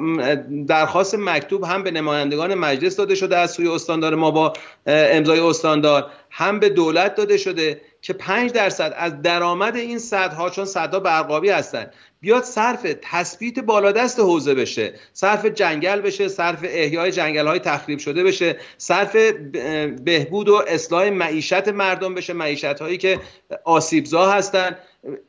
[0.67, 4.53] درخواست مکتوب هم به نمایندگان مجلس داده شده از سوی استاندار ما با
[4.87, 7.81] امضای استاندار هم به دولت داده شده.
[8.03, 14.21] که 5 درصد از درآمد این صدها چون صدها برقابی هستن بیاد صرف تثبیت بالادست
[14.21, 19.17] حوزه بشه صرف جنگل بشه صرف احیای جنگل های تخریب شده بشه صرف
[20.05, 23.21] بهبود و اصلاح معیشت مردم بشه معیشت هایی که
[23.65, 24.77] آسیبزا هستن.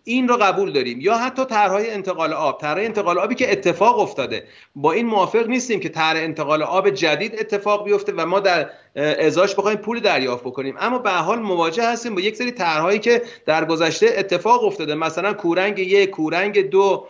[0.03, 1.01] این رو قبول داریم.
[1.01, 2.61] یا حتی طرحهای انتقال آب.
[2.61, 4.43] طرح انتقال آبی که اتفاق افتاده.
[4.75, 9.55] با این موافق نیستیم که طرح انتقال آب جدید اتفاق بیفته و ما در ازاش
[9.55, 10.75] بخوایم پول دریافت بکنیم.
[10.79, 14.95] اما به حال مواجه هستیم با یک سری طرحهایی که در گذشته اتفاق افتاده.
[14.95, 17.07] مثلا کورنگ یک کورنگ دو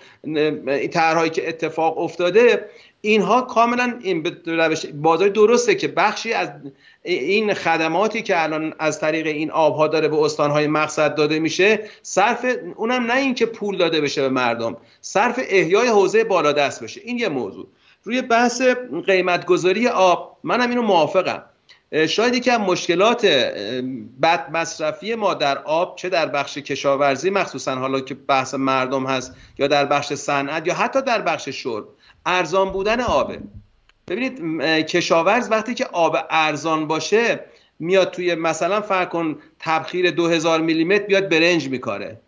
[0.91, 2.69] طرحهایی که اتفاق افتاده.
[3.01, 4.37] اینها کاملا این
[4.93, 6.49] بازار درسته که بخشی از
[7.03, 12.45] این خدماتی که الان از طریق این آبها داره به استانهای مقصد داده میشه صرف
[12.75, 17.01] اونم نه اینکه پول داده بشه به مردم صرف احیای حوزه بالادست بشه.
[17.03, 17.67] این یه موضوع.
[18.03, 18.61] روی بحث
[19.05, 21.43] قیمت گذاری آب منم اینو موافقم.
[22.07, 23.25] شاید از مشکلات
[24.21, 29.35] بد مصرفی ما در آب چه در بخش کشاورزی مخصوصا حالا که بحث مردم هست
[29.57, 31.85] یا در بخش صنعت یا حتی در بخش شرب.
[32.25, 33.39] ارزان بودن آبه.
[34.07, 37.45] ببینید کشاورز وقتی که آب ارزان باشه
[37.79, 42.19] میاد توی مثلا فرق کن تبخیر 2000 میلیمتر بیاد برنج میکاره.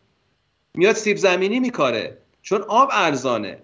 [0.73, 3.57] میاد سیب زمینی میکاره چون آب ارزانه.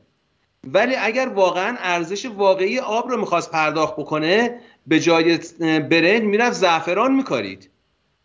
[0.73, 5.37] ولی اگر واقعا ارزش واقعی آب رو می‌خواست پرداخت بکنه به جای
[5.79, 7.69] برنج می‌رفت زعفران میکارید.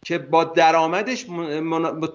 [0.05, 1.27] که با درآمدش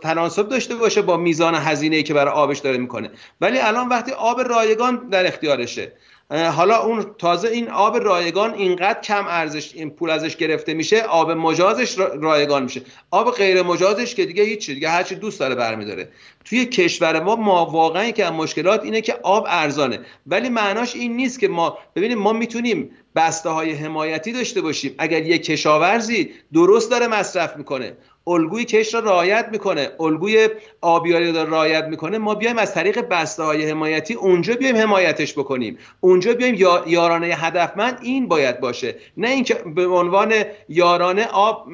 [0.02, 3.10] تناسب داشته باشه با میزان هزینه که برای آبش داره می‌کنه.
[3.42, 5.92] ولی الان وقتی آب رایگان در اختیارشه
[6.32, 11.32] حالا اون تازه این آب رایگان اینقدر کم ارزش این پول ازش گرفته میشه آب
[11.32, 12.82] مجازش رایگان میشه.
[13.12, 16.10] آب غیر مجازش که دیگه هیچ دیگه هرچی دوست داره برمیداره.
[16.46, 20.00] توی کشور ما ما واقعا که مشکلات اینه که آب ارزانه.
[20.28, 24.96] ولی معناش این نیست که ما ببینیم ما می‌تونیم بسته های حمایتی داشته باشیم.
[24.98, 27.94] اگر یک کشاورزی درست داره مصرف می‌کنه
[28.28, 30.50] الگوی کش را رعایت می‌کنه الگوی
[30.82, 35.78] آبیاری را رعایت می‌کنه ما بیایم از طریق بسته های حمایتی اونجا بیایم حمایتش بکنیم.
[36.00, 36.56] اونجا بیایم
[36.88, 38.96] یارانه هدفمند این باید باشه.
[39.18, 40.34] نه اینکه به عنوان
[40.70, 41.68] یارانه آب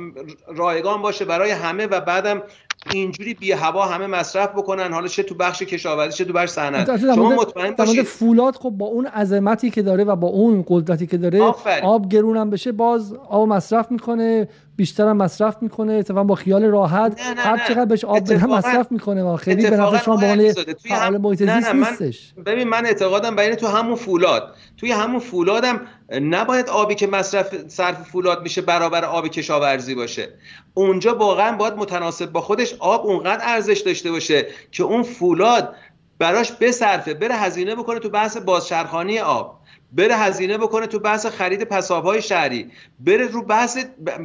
[0.56, 2.44] رایگان باشه برای همه و بعدم
[2.92, 4.94] اینجوری بی هوا همه مصرف بکنن.
[4.94, 6.98] حالا چه تو بخش کشاورزی چه تو بخش صنعت.
[7.16, 11.18] شما مطمئن باشید؟ فولاد خب با اون عظمتی که داره و با اون قدرتی که
[11.18, 11.54] داره
[11.84, 14.48] آب گرونم بشه باز آب مصرف می‌کنه.
[14.76, 19.24] بیشتر هم مصرف می‌کنه اتفاقا با خیال راحت هر چقدر بهش آب بدم مصرف می‌کنه
[19.24, 20.54] و خیلی به نفع شما به
[20.90, 22.34] فعال محیط زیست نیستش.
[22.45, 24.56] ببین من اعتقادم بین تو همون فولاد.
[24.78, 25.82] توی همون فولادم
[26.12, 30.30] نباید آبی که مصرف صرف فولاد میشه برابر آب کشاورزی باشه.
[30.74, 35.76] اونجا واقعا باید متناسب با خودش آب اونقدر ارزش داشته باشه که اون فولاد
[36.20, 39.60] براش بصرفه بره هزینه بکنه تو بحث بازچرخانی آب.
[39.94, 42.72] بره هزینه بکنه تو بحث خرید پسابهای شهری.
[42.99, 43.78] بره رو بحث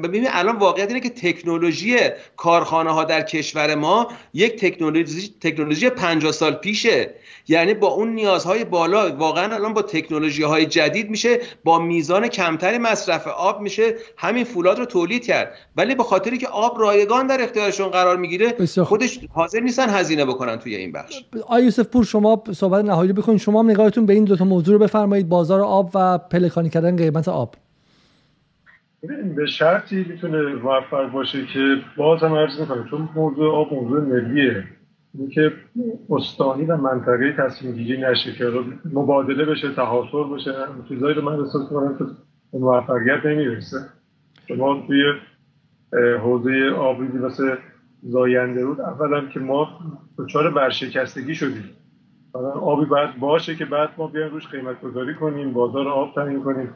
[0.05, 1.97] ببین الان واقعیت اینه که تکنولوژی
[2.37, 7.15] کارخانه ها در کشور ما یک تکنولوژی تکنولوژی 50 سال پیشه.
[7.49, 12.79] یعنی با اون نیازهای بالا واقعا الان با تکنولوژی های جدید میشه با میزان کمتری
[12.79, 15.53] مصرف آب میشه همین فولاد رو تولید کرد.
[15.77, 20.57] ولی به خاطری که آب رایگان در اختیارشون قرار می‌گیره خودش حاضر نیستن هزینه بکنن
[20.57, 21.23] توی این بخش.
[21.47, 24.79] آی یوسف پور شما صحبت نهایی بکنید شما نگاهتون به این دو تا موضوع رو
[24.81, 25.29] بفرمایید.
[25.29, 27.55] بازار آب و پلکانی کردن قیمت آب.
[29.37, 34.65] به شرطی می‌تونه موفق باشه که باز هم عرض می‌کنه چون موضوع آب موضوع ملیه.
[35.19, 35.53] اینکه
[36.11, 38.45] استانی و منطقه تصمیم گیری نشه که
[38.93, 40.53] مبادله بشه تحاصر بشه
[40.89, 42.05] چیزایی رو من احساس کنم که
[42.59, 43.77] موفقیت نمی‌رسه.
[44.49, 45.03] شما توی
[46.23, 47.57] حوزه آبی مثل
[48.03, 49.69] زاینده رود اولا که ما
[50.19, 51.71] دچار برشکستگی شدیم.
[52.35, 56.75] آبی باید باشه که بعد ما بیایم روش قیمت گذاری کنیم بازار آب تعیین کنیم.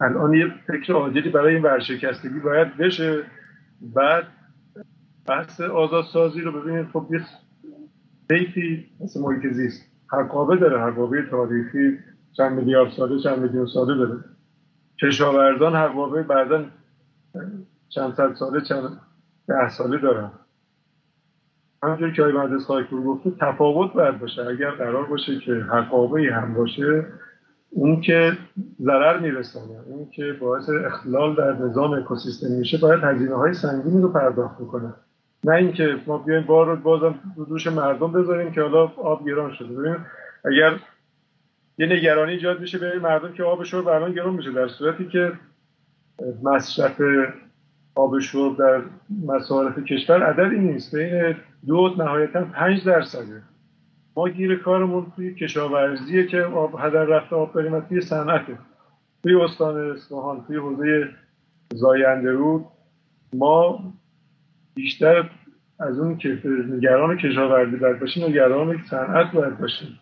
[0.00, 3.24] الان یه فکر عاجلی برای این ورشکستگی باید بشه.
[3.80, 4.24] بعد
[5.26, 7.20] بحث آزادسازی رو ببینید خب یه
[8.28, 9.82] بیتی مثل محیط زیست
[10.12, 11.98] حقابه داره حقابه تاریخی
[12.32, 14.24] چند میلیارد ساله چند میلیون ساله داره.
[15.02, 16.64] کشاورزان حقابه بعدا
[17.88, 19.00] چند صد ساله چند
[19.48, 20.30] ده ساله دارن.
[21.82, 24.46] همونجور که آقای مهندس خاکپور گفته تفاوت باید باشه.
[24.46, 27.06] اگر قرار باشه که حقابه هم باشه
[27.70, 28.32] اون که
[28.80, 34.08] ضرر میرسانه اون که باعث اختلال در نظام اکوسیستم میشه باید هزینه های سنگینی رو
[34.08, 34.94] پرداخت بکنه.
[35.44, 37.14] نه اینکه ما بیایم بار رو بازم
[37.48, 39.74] دوش مردم بذاریم که حالا آب گران شده.
[39.74, 39.96] ببین
[40.44, 40.78] اگر
[41.78, 45.32] یه نگرانی ایجاد میشه به مردم که آب شرب الان گران میشه در صورتی که
[46.42, 47.02] مصرف
[47.94, 48.82] آب شرب در
[49.26, 50.96] مصارف کشور عددی نیست.
[50.96, 51.36] بین
[51.66, 53.42] دو نهایتا پنج درصده.
[54.16, 58.58] ما گیر کارمون توی کشاورزیه که آب هدر رفته آب داریم توی صنعته
[59.22, 61.08] توی استان اصفهان توی حوزه
[61.74, 62.64] زاینده رود
[63.32, 63.92] ما
[64.74, 65.30] بیشتر
[65.78, 66.40] از اون که
[66.70, 70.00] نگران کشاورزی باید باشیم نگران صنعت باید باشیم.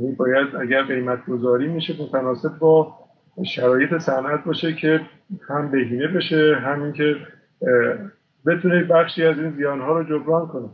[0.00, 2.98] یعنی باید اگر قیمت گذاری میشه متناسب با
[3.54, 5.00] شرایط صنعت باشه که
[5.48, 7.16] هم بهینه بشه همین که
[8.46, 10.68] بتونه بخشی از این زیانها رو جبران کنه.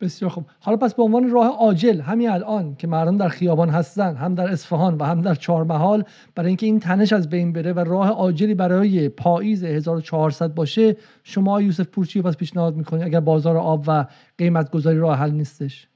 [0.00, 0.44] بسیار خوب.
[0.60, 4.48] حالا پس به عنوان راه عاجل همین الان که مردم در خیابان هستن هم در
[4.48, 6.04] اصفهان و هم در چهارمحال
[6.34, 11.62] برای اینکه این تنش از بین بره و راه عاجلی برای پاییز 1400 باشه شما
[11.62, 14.04] یوسف پورچی پس پیشنهاد می‌کنید اگر بازار آب و
[14.38, 15.88] قیمت گذاری راه حل نیستش؟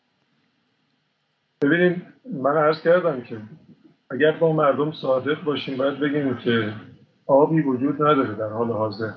[1.62, 2.02] ببینید
[2.42, 3.36] من عرض کردم که
[4.10, 6.72] اگر با مردم صادق باشیم باید بگیم که
[7.26, 9.10] آبی وجود نداره در حال حاضر.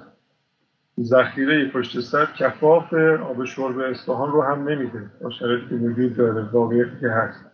[1.02, 5.12] ذخیره پشت سر کفاف آب شرب اصفهان رو هم نمیده.
[5.22, 7.46] با شرایطی که وجود داره واقعیتی که هست.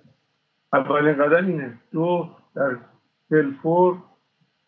[0.74, 1.74] اولین قدم اینه.
[1.92, 2.78] دو در
[3.30, 3.98] فلفور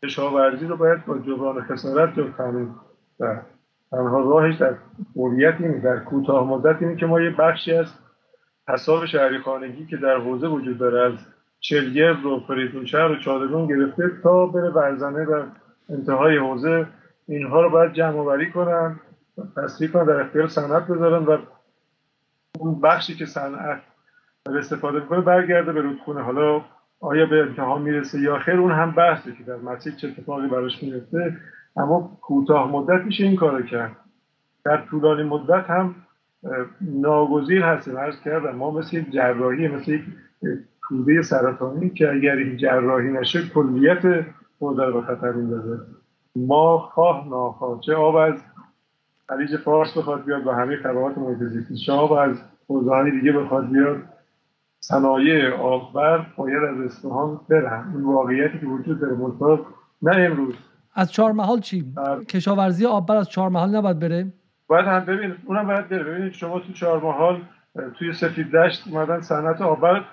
[0.04, 2.76] کشاورزی رو باید با جبران خسارت رو تامین
[3.20, 3.42] در
[3.92, 4.74] تنها راهش در
[5.16, 7.88] موریت اینه در کوتاه مدت اینه که ما یه بخشی از
[8.70, 11.20] حساب شهری خانگی که در حوزه وجود داره از
[11.60, 15.44] چلگرد و فریدون شهر و چادرون گرفته تا بره برزنه در
[15.90, 16.88] انتهای حوزه
[17.28, 19.00] اینها رو باید جمع آوری کنن
[19.56, 21.38] تصریح کنن در اختیار صنعت بذارن و
[22.60, 23.82] اون بخشی که صنعت
[24.46, 26.22] استفاده می‌کنه برگرده به رودخونه.
[26.22, 26.62] حالا
[27.00, 30.84] آیا به انتها می‌رسه یا خیر؟ اون هم بحثه که در مسیر چه اتفاقی براش
[30.84, 31.38] می‌رسه
[31.78, 33.96] اما کوتاه مدت میشه این کارو کرد.
[34.66, 35.96] در طولانی مدت هم
[36.82, 37.98] ناگزیر هستیم.
[37.98, 40.04] عرض کردم ما مثل یک جراحی مثل یک
[40.88, 44.26] توده سرطانی که اگر این جراحی نشه کلیت
[44.60, 45.80] حوزه رو خطر میندازه.
[46.36, 47.80] ما خواه ناخواه.
[47.80, 48.44] چه آب از
[49.30, 52.38] خلیج فارس بخواد بیاد و همه طبقات محیط زیستی چه آب از
[52.68, 53.98] حوزه دیگه بخواد بیاد.
[54.80, 57.92] صنایع آببر باید از اصفهان برن.
[57.96, 59.60] این واقعیتی که وجود داره منطقه
[60.02, 60.56] نه امروز.
[60.96, 62.24] از چهار محال چی؟ بر...
[62.24, 64.34] کشاورزی آببر از چهار محال نباید بره؟
[64.68, 66.04] باید هم ببین اونم باید بره.
[66.04, 67.42] ببینید شما تو چهار محال
[68.00, 70.06] توی سفید دشت اومدن صنعت آببر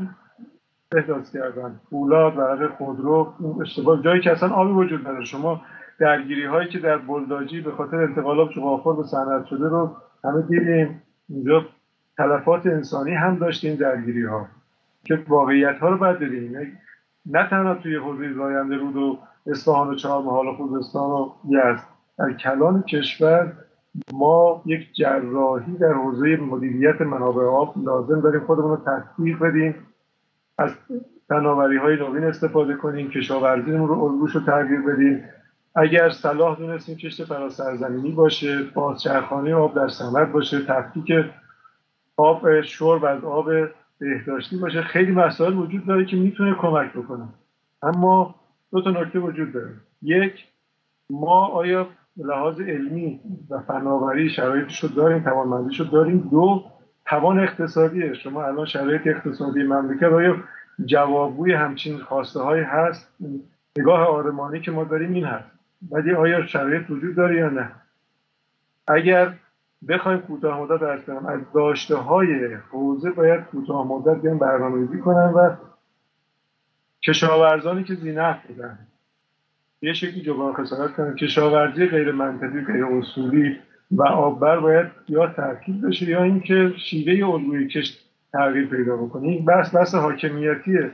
[0.96, 1.80] احداث کردن.
[1.90, 4.02] فولاد و خودرو اشتباه.
[4.02, 5.24] جایی که اصلا آبی وجود نداره.
[5.24, 5.60] شما
[6.00, 11.02] درگیری هایی که در بلداجی به خاطر انتقالات چوغافور به صنعت شده رو همه دیدیم.
[11.28, 11.66] اینجا
[12.16, 14.46] تلفات انسانی هم داشتیم درگیری ها
[15.04, 16.78] که واقعیت ها رو باید ببینیم
[17.26, 21.84] نه تنها توی حوزه زاینده رود و اصفهان و چهارمحال و خوزستان و یزد
[22.18, 23.52] در کلان کشور
[24.12, 29.74] ما یک جراحی در حوزه مدیریت منابع آب لازم داریم خودمون رو تطبیق بدیم.
[30.58, 30.70] از
[31.28, 35.24] فناوری های نوین استفاده کنیم کشاورزیمون رو الگوش رو تغییر بدیم.
[35.74, 41.12] اگر صلاح دونستیم کشت فراسرزمینی باشه بازچرخانه آب در سمت باشه تفکیک
[42.16, 43.50] آب شرب از آب
[43.98, 47.28] بهداشتی باشه خیلی مسائل وجود داره که می‌تونه کمک بکنه.
[47.82, 48.34] اما
[48.72, 49.74] دو تا نکته وجود داره.
[50.02, 50.46] یک
[51.10, 53.20] ما آیا لحاظ علمی
[53.50, 56.64] و فناوری شرایطش رو داریم توانمندیش رو داریم؟ دو
[57.06, 58.14] توان اقتصادیه.
[58.14, 60.36] شما الان شرایط اقتصادی مملکت آیا
[60.84, 63.14] جوابگوی همچین خواسته هست؟
[63.78, 65.59] نگاه آرمانی که ما داریم این هست.
[65.90, 67.72] ولی آیا شرایط وجود داره یا نه؟
[68.88, 69.34] اگر
[69.88, 75.32] بخوایم کوتاه مدت ارز کنم از داشته های حوزه باید کوتاه مدت بیان برنامه‌ریزی کنن
[75.32, 75.56] و
[77.02, 78.78] کشاورزانی که زینف بودن.
[79.82, 81.14] یه شکلی جبران خسارت کنن.
[81.14, 83.56] کشاورزی غیر منطقی غیر اصولی
[83.90, 89.28] و آببر باید یا ترکیب بشه یا اینکه شیوه الگوی کشت تغییر پیدا بکنه.
[89.28, 90.90] این بحث بحث حاکمیتیه.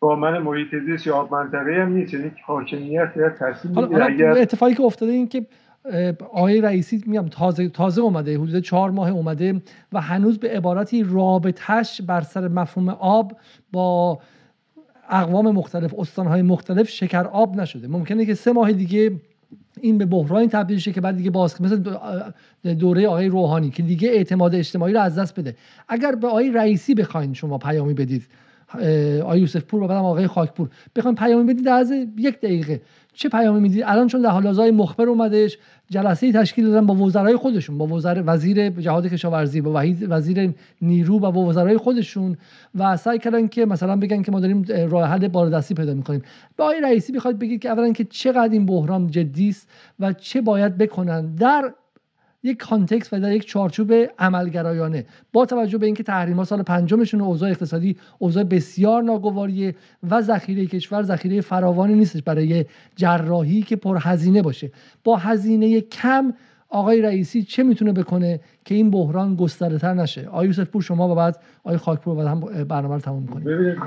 [0.00, 2.14] با من محیط زیست یا آب منطقه هم نیست.
[2.14, 5.46] یعنی حاکمیت یا تصمیم اگر اتفاقی که افتاده این که
[6.32, 9.62] آقای رئیسی میگم تازه تازه اومده حدود چهار ماه اومده
[9.92, 13.32] و هنوز به عبارتی رابطش بر سر مفهوم آب
[13.72, 14.18] با
[15.08, 17.88] اقوام مختلف استانهای مختلف شکر آب نشده.
[17.88, 19.12] ممکنه که سه ماه دیگه
[19.80, 21.82] این به بحرانی تبدیل شه که بعد دیگه باز مثل
[22.74, 25.54] دوره آقای روحانی که دیگه اعتماد اجتماعی رو از دست بده.
[25.88, 28.26] اگر به آقای رئیسی بخواین شما پیامی بدید
[29.22, 32.80] آقای یوسف پور و بعدم آقای خاکپور بخواین پیامی بدید از یک دقیقه.
[33.14, 35.58] چه پیامی می‌دید الان چون در حال حاضر مخبر اومدش
[35.90, 41.32] جلسه تشکیل دادن با وزرای خودشون با وزر وزیر جهاد کشاورزی با وزیر نیرو و
[41.32, 42.36] با وزرای خودشون
[42.74, 46.22] و سعی کردن که مثلا بگن که ما داریم راه حل بالادستی پیدا می‌کنیم.
[46.56, 49.68] با آقای رئیسی می‌خواد بگید که اولا که چقدر این بحران جدی است
[50.00, 51.72] و چه باید بکنن؟ در
[52.46, 55.06] یک کانتکست و در یک چارچوب عملگرایانه.
[55.32, 59.74] با توجه به اینکه تحریم ها سال پنجمشون اوضاع اقتصادی اوضاع بسیار ناگواریه
[60.10, 62.64] و ذخیره کشور ذخیره فراوانی نیستش برای
[62.96, 64.70] جراحی که پرهزینه باشه.
[65.04, 66.32] با هزینه کم
[66.68, 71.14] آقای رئیسی چه می‌تونه بکنه که این بحران گسترده تر نشه؟ آقای یوسف پور شما
[71.14, 73.78] بعد آقای خاکپور بعد هم برنامه رو تموم کنیم ببینید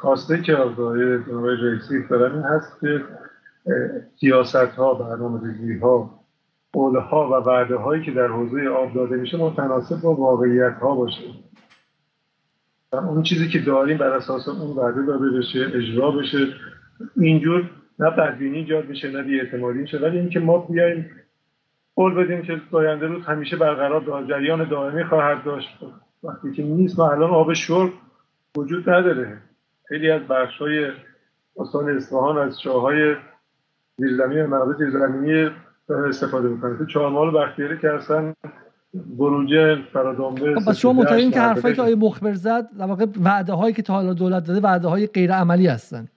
[0.00, 3.00] خواسته که آقای رئیسی این هست که
[4.20, 5.40] سیاست ها برنامه
[5.82, 6.23] ها
[6.74, 10.94] قوله ها و وعده هایی که در حوزه آب داده میشه متناسب با واقعیت ها
[10.94, 11.24] باشه
[12.92, 16.38] اون چیزی که داریم بر اساس اون وعده داده بشه اجرا بشه
[17.16, 19.98] اینجور نه بدبینی ایجاد میشه نه بیاعتمادی میشه.
[19.98, 21.10] ولی اینکه ما بیایم
[21.96, 25.68] قول بدیم که آینده روز همیشه برقرار دار جریان دائمی خواهد داشت.
[26.22, 27.92] وقتی که نیست ما الان آب شرب
[28.56, 29.38] وجود نداره.
[29.88, 30.90] خیلی از بخش های
[31.56, 33.16] استان اصفهان از شاههای
[33.96, 35.50] زیرزمین منابع زیرزمینی
[35.90, 38.34] استفاده بکنید تو چهارمال بختیاری که اصلا
[39.18, 43.74] بروجه فرادامبه خب شما معتقدین که حرفایی که آیه مخبر زد در واقع وعده هایی
[43.74, 46.08] که تا حالا دولت داده وعده های غیر عملی هستن.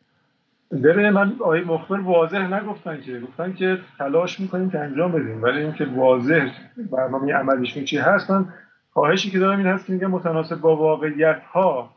[0.71, 5.61] ببین من آیه مخبر واضح نگفتن که گفتن که تلاش می‌کنیم که انجام بدیم ولی
[5.61, 6.49] اینکه واضح
[6.91, 8.45] برنامه عملیشون چی هست من
[8.89, 11.89] خواهشی که دارم این هست که میگم متناسب با واقعیت ها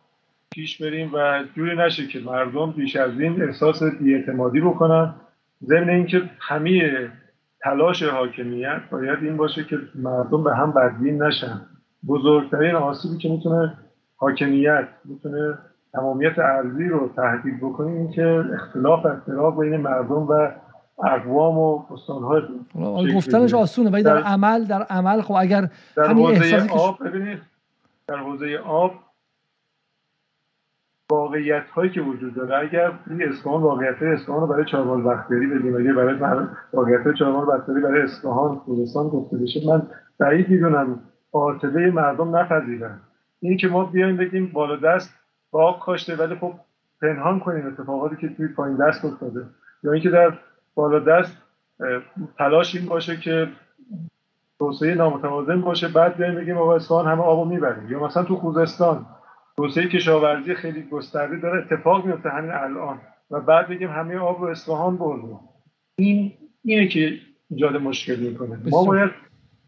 [0.50, 5.14] پیش بریم و جوری نشه که مردم بیش از این احساس بیاعتمادی بکنن.
[5.64, 7.08] ضمن اینکه همه
[7.62, 11.60] تلاش حاکمیت باید این باشه که مردم به هم بدبین نشن.
[12.06, 13.78] بزرگترین آسیبی که می‌تونه
[14.16, 15.58] حاکمیت می‌تونه
[15.92, 20.48] تمامیت ارزی رو تهدید بکنه این که اختلاف اختلاف بین مردم و
[21.04, 22.42] اقوام و استانهای
[23.16, 27.38] گفتنش آسونه ولی در, در, عمل در عمل خب اگر در حوزه آب ببینید.
[28.06, 28.92] در حوزه آب
[31.10, 32.58] واقعیت هایی که وجود داره.
[32.58, 37.80] اگر این اصفهان واقعیت اصفهان رو برای چهارمال بختیاری بدیم اگر برای واقعیت چهارمال بختیاری
[37.80, 39.82] برای اصفهان خوزستان گفته بشه من
[40.18, 40.98] بعید می‌دونم
[41.32, 43.00] قاطبه مردم نپذیرن.
[43.40, 45.14] این که ما بیایم بگیم بالا دست
[45.50, 46.52] باغ کاشته ولی خب
[47.02, 49.44] پنهان کنیم اتفاقاتی که توی پایین دست افتاده.
[49.82, 50.32] یا اینکه در
[50.74, 51.42] بالا دست
[52.38, 53.48] تلاش این باشه که
[54.58, 57.90] توسعه نامتوازن باشه بعد بیایم بگیم آقا اصفهان همه آبو می‌بریم.
[57.90, 59.06] یا مثلا تو خوزستان
[59.60, 61.64] توسعه کشاورزی خیلی گسترده داره.
[61.64, 63.00] اتفاق میفته همین الان.
[63.30, 65.38] و بعد بگیم همه آب رو اصفهان بردیم
[65.98, 66.32] این
[66.64, 67.12] اینه که
[67.50, 68.58] ایجاد مشکل می‌کنه.
[68.70, 69.10] ما باید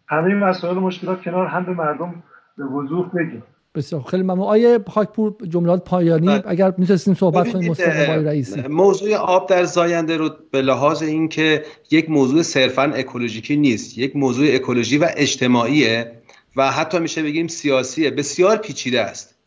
[0.09, 2.23] همه مسائل مشکلات کنار هم به مردم
[2.59, 3.43] به وضوح بگیم.
[3.75, 4.03] بسیار.
[4.03, 4.41] خیلی ممنون.
[4.41, 6.27] آیه خاکپور جملات پایانی.
[6.27, 6.43] بله.
[6.47, 12.11] اگر می‌تونستیم صحبت کنیم مستقیم رئیسی موضوع آب در زاینده رو به لحاظ اینکه یک
[12.11, 16.13] موضوع صرفا اکولوژیکی نیست یک موضوع اکولوژی و اجتماعیه
[16.57, 19.42] و حتی میشه بگیم سیاسیه بسیار پیچیده است.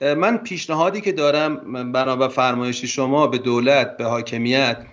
[0.00, 1.56] من پیشنهادی که دارم
[1.92, 4.86] بنابر فرمایش شما به دولت به حاکمیت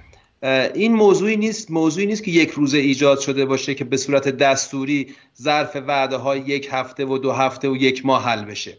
[0.74, 5.16] این موضوعی نیست موضوعی نیست که یک روزه ایجاد شده باشه که به صورت دستوری
[5.42, 8.78] ظرف وعده های یک هفته و دو هفته و یک ماه حل بشه.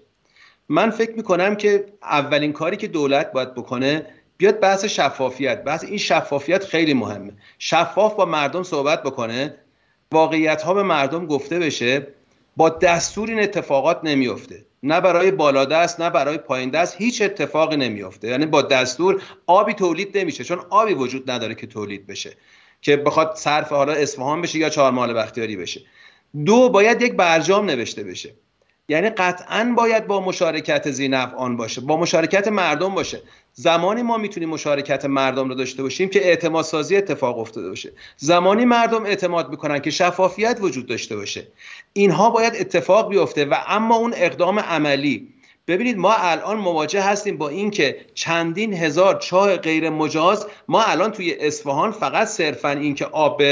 [0.69, 4.07] من فکر می‌کنم که اولین کاری که دولت باید بکنه
[4.37, 5.65] بیاد بحث شفافیت.
[5.65, 7.33] بحث این شفافیت خیلی مهمه.
[7.59, 9.55] شفاف با مردم صحبت بکنه.
[10.13, 12.07] واقعیت ها به مردم گفته بشه.
[12.57, 18.29] با دستور این اتفاقات نمیفته نه برای بالادست نه برای پایین دست هیچ اتفاقی نمیافته.
[18.29, 22.37] یعنی با دستور آبی تولید نمیشه چون آبی وجود نداره که تولید بشه
[22.83, 25.81] که بخواد صرف حالا اصفهان بشه یا چهارمال بختیاری بشه.
[26.45, 28.35] دو باید یک برجام نوشته بشه.
[28.89, 31.01] یعنی قطعا باید با مشارکت
[31.37, 33.23] آن باشه با مشارکت مردم باشه.
[33.53, 37.93] زمانی ما می‌تونیم مشارکت مردم رو داشته باشیم که اعتماد سازی اتفاق افتاده باشه.
[38.17, 41.47] زمانی مردم اعتماد می‌کنن که شفافیت وجود داشته باشه.
[41.93, 45.29] اینها باید اتفاق بیفته و اما اون اقدام عملی.
[45.69, 51.35] ببینید ما الان مواجه هستیم با اینکه چندین هزار چاه غیر مجاز ما الان توی
[51.35, 53.43] اصفهان فقط صرفا اینکه آب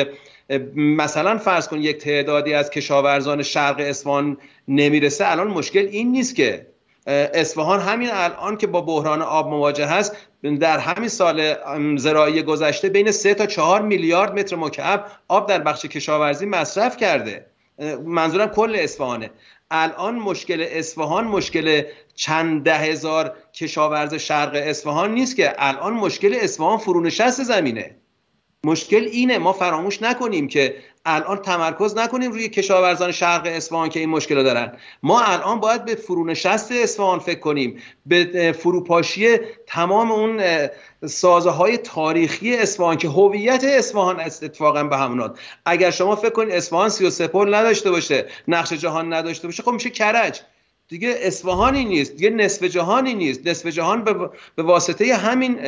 [0.77, 4.37] مثلا فرض کن یک تعدادی از کشاورزان شرق اصفهان
[4.69, 6.67] نمی‌رسه الان مشکل این نیست که
[7.07, 10.17] اصفهان همین الان که با بحران آب مواجه هست
[10.61, 11.55] در همین سال
[11.97, 17.47] زراعی گذشته بین 3 تا 4 میلیارد متر مکعب آب در بخش کشاورزی مصرف کرده.
[18.05, 19.31] منظورم کل اصفهانه.
[19.71, 21.83] الان مشکل اصفهان مشکل
[22.15, 27.97] چند ده هزار کشاورز شرق اصفهان نیست که الان مشکل اصفهان فرونشست زمینه.
[28.67, 34.09] مشکل اینه ما فراموش نکنیم که الان تمرکز نکنیم روی کشاورزان شرق اصفهان که این
[34.09, 34.73] مشکل دارن.
[35.03, 39.37] ما الان باید به فرونشست اصفهان فکر کنیم به فروپاشی
[39.67, 40.43] تمام اون
[41.07, 46.89] سازه های تاریخی اصفهان که هویت اصفهان اتفاقا به همونات اگر شما فکر کنید اصفهان
[46.89, 50.41] 33 پل نداشته باشه نقش جهان نداشته باشه خب میشه کرج.
[50.93, 53.47] دیگه اصفهانی نیست دیگه نصف جهانی نیست.
[53.47, 54.05] نصف جهان
[54.57, 55.59] به, واسطه همین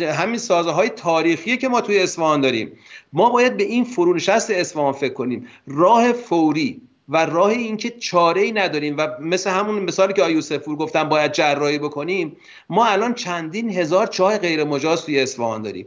[0.00, 2.72] همین سازه های تاریخی که ما توی اصفهان داریم.
[3.12, 5.46] ما باید به این فرونشست اصفهان فکر کنیم.
[5.66, 10.76] راه فوری و راه اینکه چاره ای نداریم و مثل همون مثالی که آیوسف پور
[10.76, 12.36] گفتم باید جراحی بکنیم
[12.68, 15.86] ما الان چندین هزار چای غیر مجاز توی اصفهان داریم.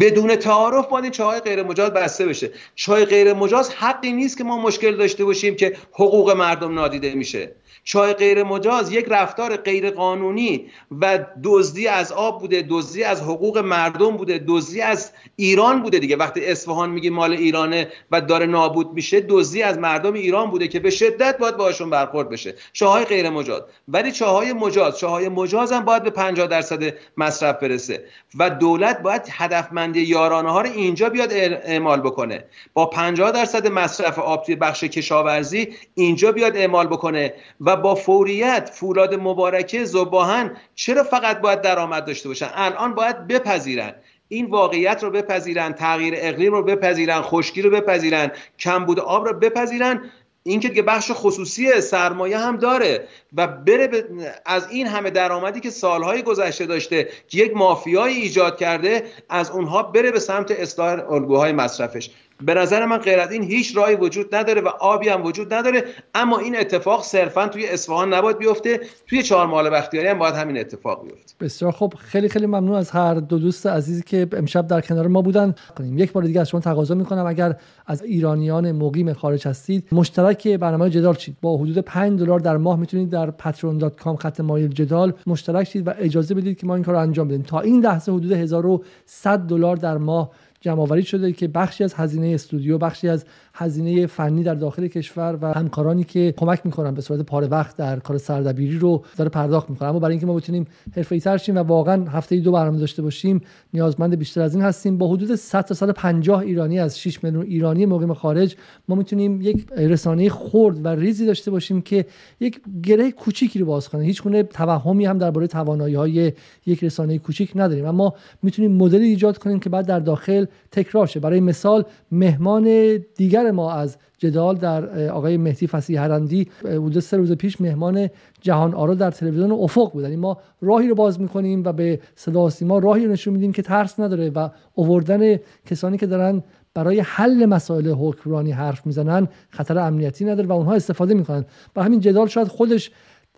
[0.00, 2.50] بدون تعارف باید چای غیر مجاز بسته بشه.
[2.74, 7.52] چای غیر مجاز حقی نیست که ما مشکل داشته باشیم که حقوق مردم نادیده میشه.
[7.86, 10.66] چای غیر مجاز یک رفتار غیر قانونی
[11.00, 16.16] و دزدی از آب بوده دزدی از حقوق مردم بوده دزدی از ایران بوده دیگه.
[16.16, 20.80] وقتی اصفهان میگی مال ایرانه و داره نابود میشه دزدی از مردم ایران بوده که
[20.80, 22.54] به شدت باید باشون برخورد بشه.
[22.72, 23.62] چاهای غیر مجاز.
[23.88, 28.04] ولی چاهای مجاز چاهای مجاز هم باید به 50 درصد مصرف برسه
[28.38, 32.44] و دولت باید هدفمندی یارانه ها رو اینجا بیاد اعمال بکنه.
[32.74, 38.70] با 50 درصد مصرف آب توی بخش کشاورزی اینجا بیاد اعمال بکنه و با فوریت
[38.72, 43.94] فولاد مبارکه زباهن چرا فقط باید درآمد داشته باشن؟ الان باید بپذیرن.
[44.28, 50.10] این واقعیت رو بپذیرن تغییر اقلیم رو بپذیرن خشکی رو بپذیرن کمبود آب رو بپذیرن.
[50.42, 54.04] این که بخش خصوصی سرمایه هم داره و بره
[54.46, 59.82] از این همه درآمدی که سالهای گذشته داشته که یک مافیایی ایجاد کرده از اونها
[59.82, 62.10] بره به سمت اصلاح الگوهای مصرفش.
[62.42, 65.84] به نظر من غیر از این هیچ راهی وجود نداره و آبی هم وجود نداره
[66.14, 70.58] اما این اتفاق صرفا توی اصفهان نباید بیفته توی چهار مال بختیاری هم باید همین
[70.58, 71.34] اتفاق بیفته.
[71.40, 75.22] بسیار خب خیلی خیلی ممنون از هر دو دوست عزیزی که امشب در کنار ما
[75.22, 75.54] بودن.
[75.80, 77.26] یک بار دیگه از شما تقاضا می‌کنم.
[77.26, 77.56] اگر
[77.86, 82.78] از ایرانیان مقیم خارج هستید مشترک برنامه جدال شید با حدود 5 دلار در ماه
[82.78, 86.94] می‌تونید در patreon.com خط مایل جدال مشترک شید و اجازه بدید که ما این کار
[86.94, 87.42] انجام بدیم.
[87.42, 90.30] تا این لحظه حدود 1100 دلار در ماه
[90.60, 93.24] جمع شده که بخشی از هزینه استودیو بخشی از
[93.58, 97.98] هزینه فنی در داخل کشور و همکارانی که کمک می‌کنن به صورت پاره وقت در
[97.98, 99.88] کار سردبیری رو داره پرداخت می‌کنن.
[99.88, 100.66] اما برای اینکه ما بتونیم
[100.96, 103.40] حرفه‌ای تر شیم و واقعا هفته دو برنامه داشته باشیم
[103.74, 104.98] نیازمند بیشتر از این هستیم.
[104.98, 108.56] با حدود 100 تا 150 ایرانی از 6 میلیون ایرانی مقیم خارج
[108.88, 112.06] ما می‌تونیم یک رسانه خرد و ریزی داشته باشیم که
[112.40, 114.04] یک گره کوچیکی رو باز کنه.
[114.04, 116.32] هیچ گونه توهمی هم درباره توانایی های
[116.66, 117.86] یک رسانه کوچیک نداریم.
[117.86, 121.20] اما می‌تونیم مدلی ایجاد کنیم که بعد در داخل تکرار شه.
[121.20, 127.32] برای مثال مهمان دیگر ما از جدال در آقای مهدی فسی هرندی حدود سه روز
[127.32, 128.08] پیش مهمان
[128.40, 132.50] جهان آرا در تلویزیون افق بودن یعنی ما راهی رو باز می‌کنیم و به صدا
[132.50, 135.36] سیما راهی رو نشون میدیم که ترس نداره و اووردن
[135.66, 136.42] کسانی که دارن
[136.74, 141.44] برای حل مسائل حکمرانی حرف می‌زنن خطر امنیتی نداره و اونها استفاده می‌کنن.
[141.76, 142.90] و همین جدال شاید خودش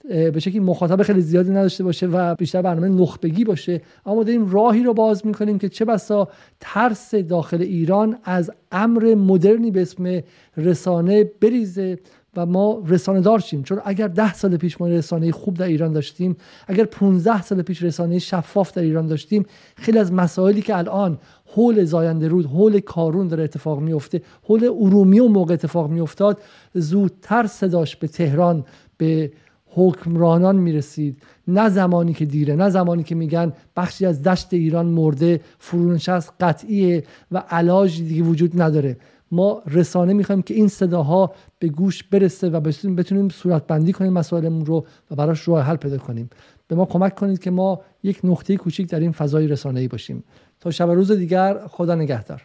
[0.08, 3.80] به شکلی مخاطب خیلی زیادی نداشته باشه و بیشتر برنامه نخبگی باشه.
[4.06, 6.28] اما داریم راهی رو باز می‌کنیم که چه بسا
[6.60, 10.22] ترس داخل ایران از امر مدرنی به اسم
[10.56, 11.98] رسانه بریزه
[12.36, 13.62] و ما رسانه دار شیم.
[13.62, 16.36] چون اگر ده سال پیش ما رسانه خوب در ایران داشتیم
[16.66, 21.18] اگر 15 سال پیش رسانه شفاف در ایران داشتیم خیلی از مسائلی که الان
[21.54, 26.38] حول زاینده رود حول کارون داره اتفاق میفته حول ارومی و موقع اتفاق میافتاد
[26.74, 28.64] زودتر صداش به تهران
[28.96, 29.30] به
[29.70, 31.22] حکمرانان می‌رسید.
[31.48, 37.04] نه زمانی که دیره نه زمانی که میگن بخشی از دشت ایران مرده فرونشست قطعیه
[37.32, 38.96] و علاج دیگه وجود نداره.
[39.30, 44.66] ما رسانه می‌خوایم که این صداها به گوش برسه و بتونیم بتونیم صورتبندی کنیم مسائلمون
[44.66, 46.30] رو و براش راه حل پیدا کنیم.
[46.68, 50.24] به ما کمک کنید که ما یک نقطه کوچیک در این فضای رسانه‌ای باشیم.
[50.60, 52.42] تا شب روز دیگر خدا نگهدار.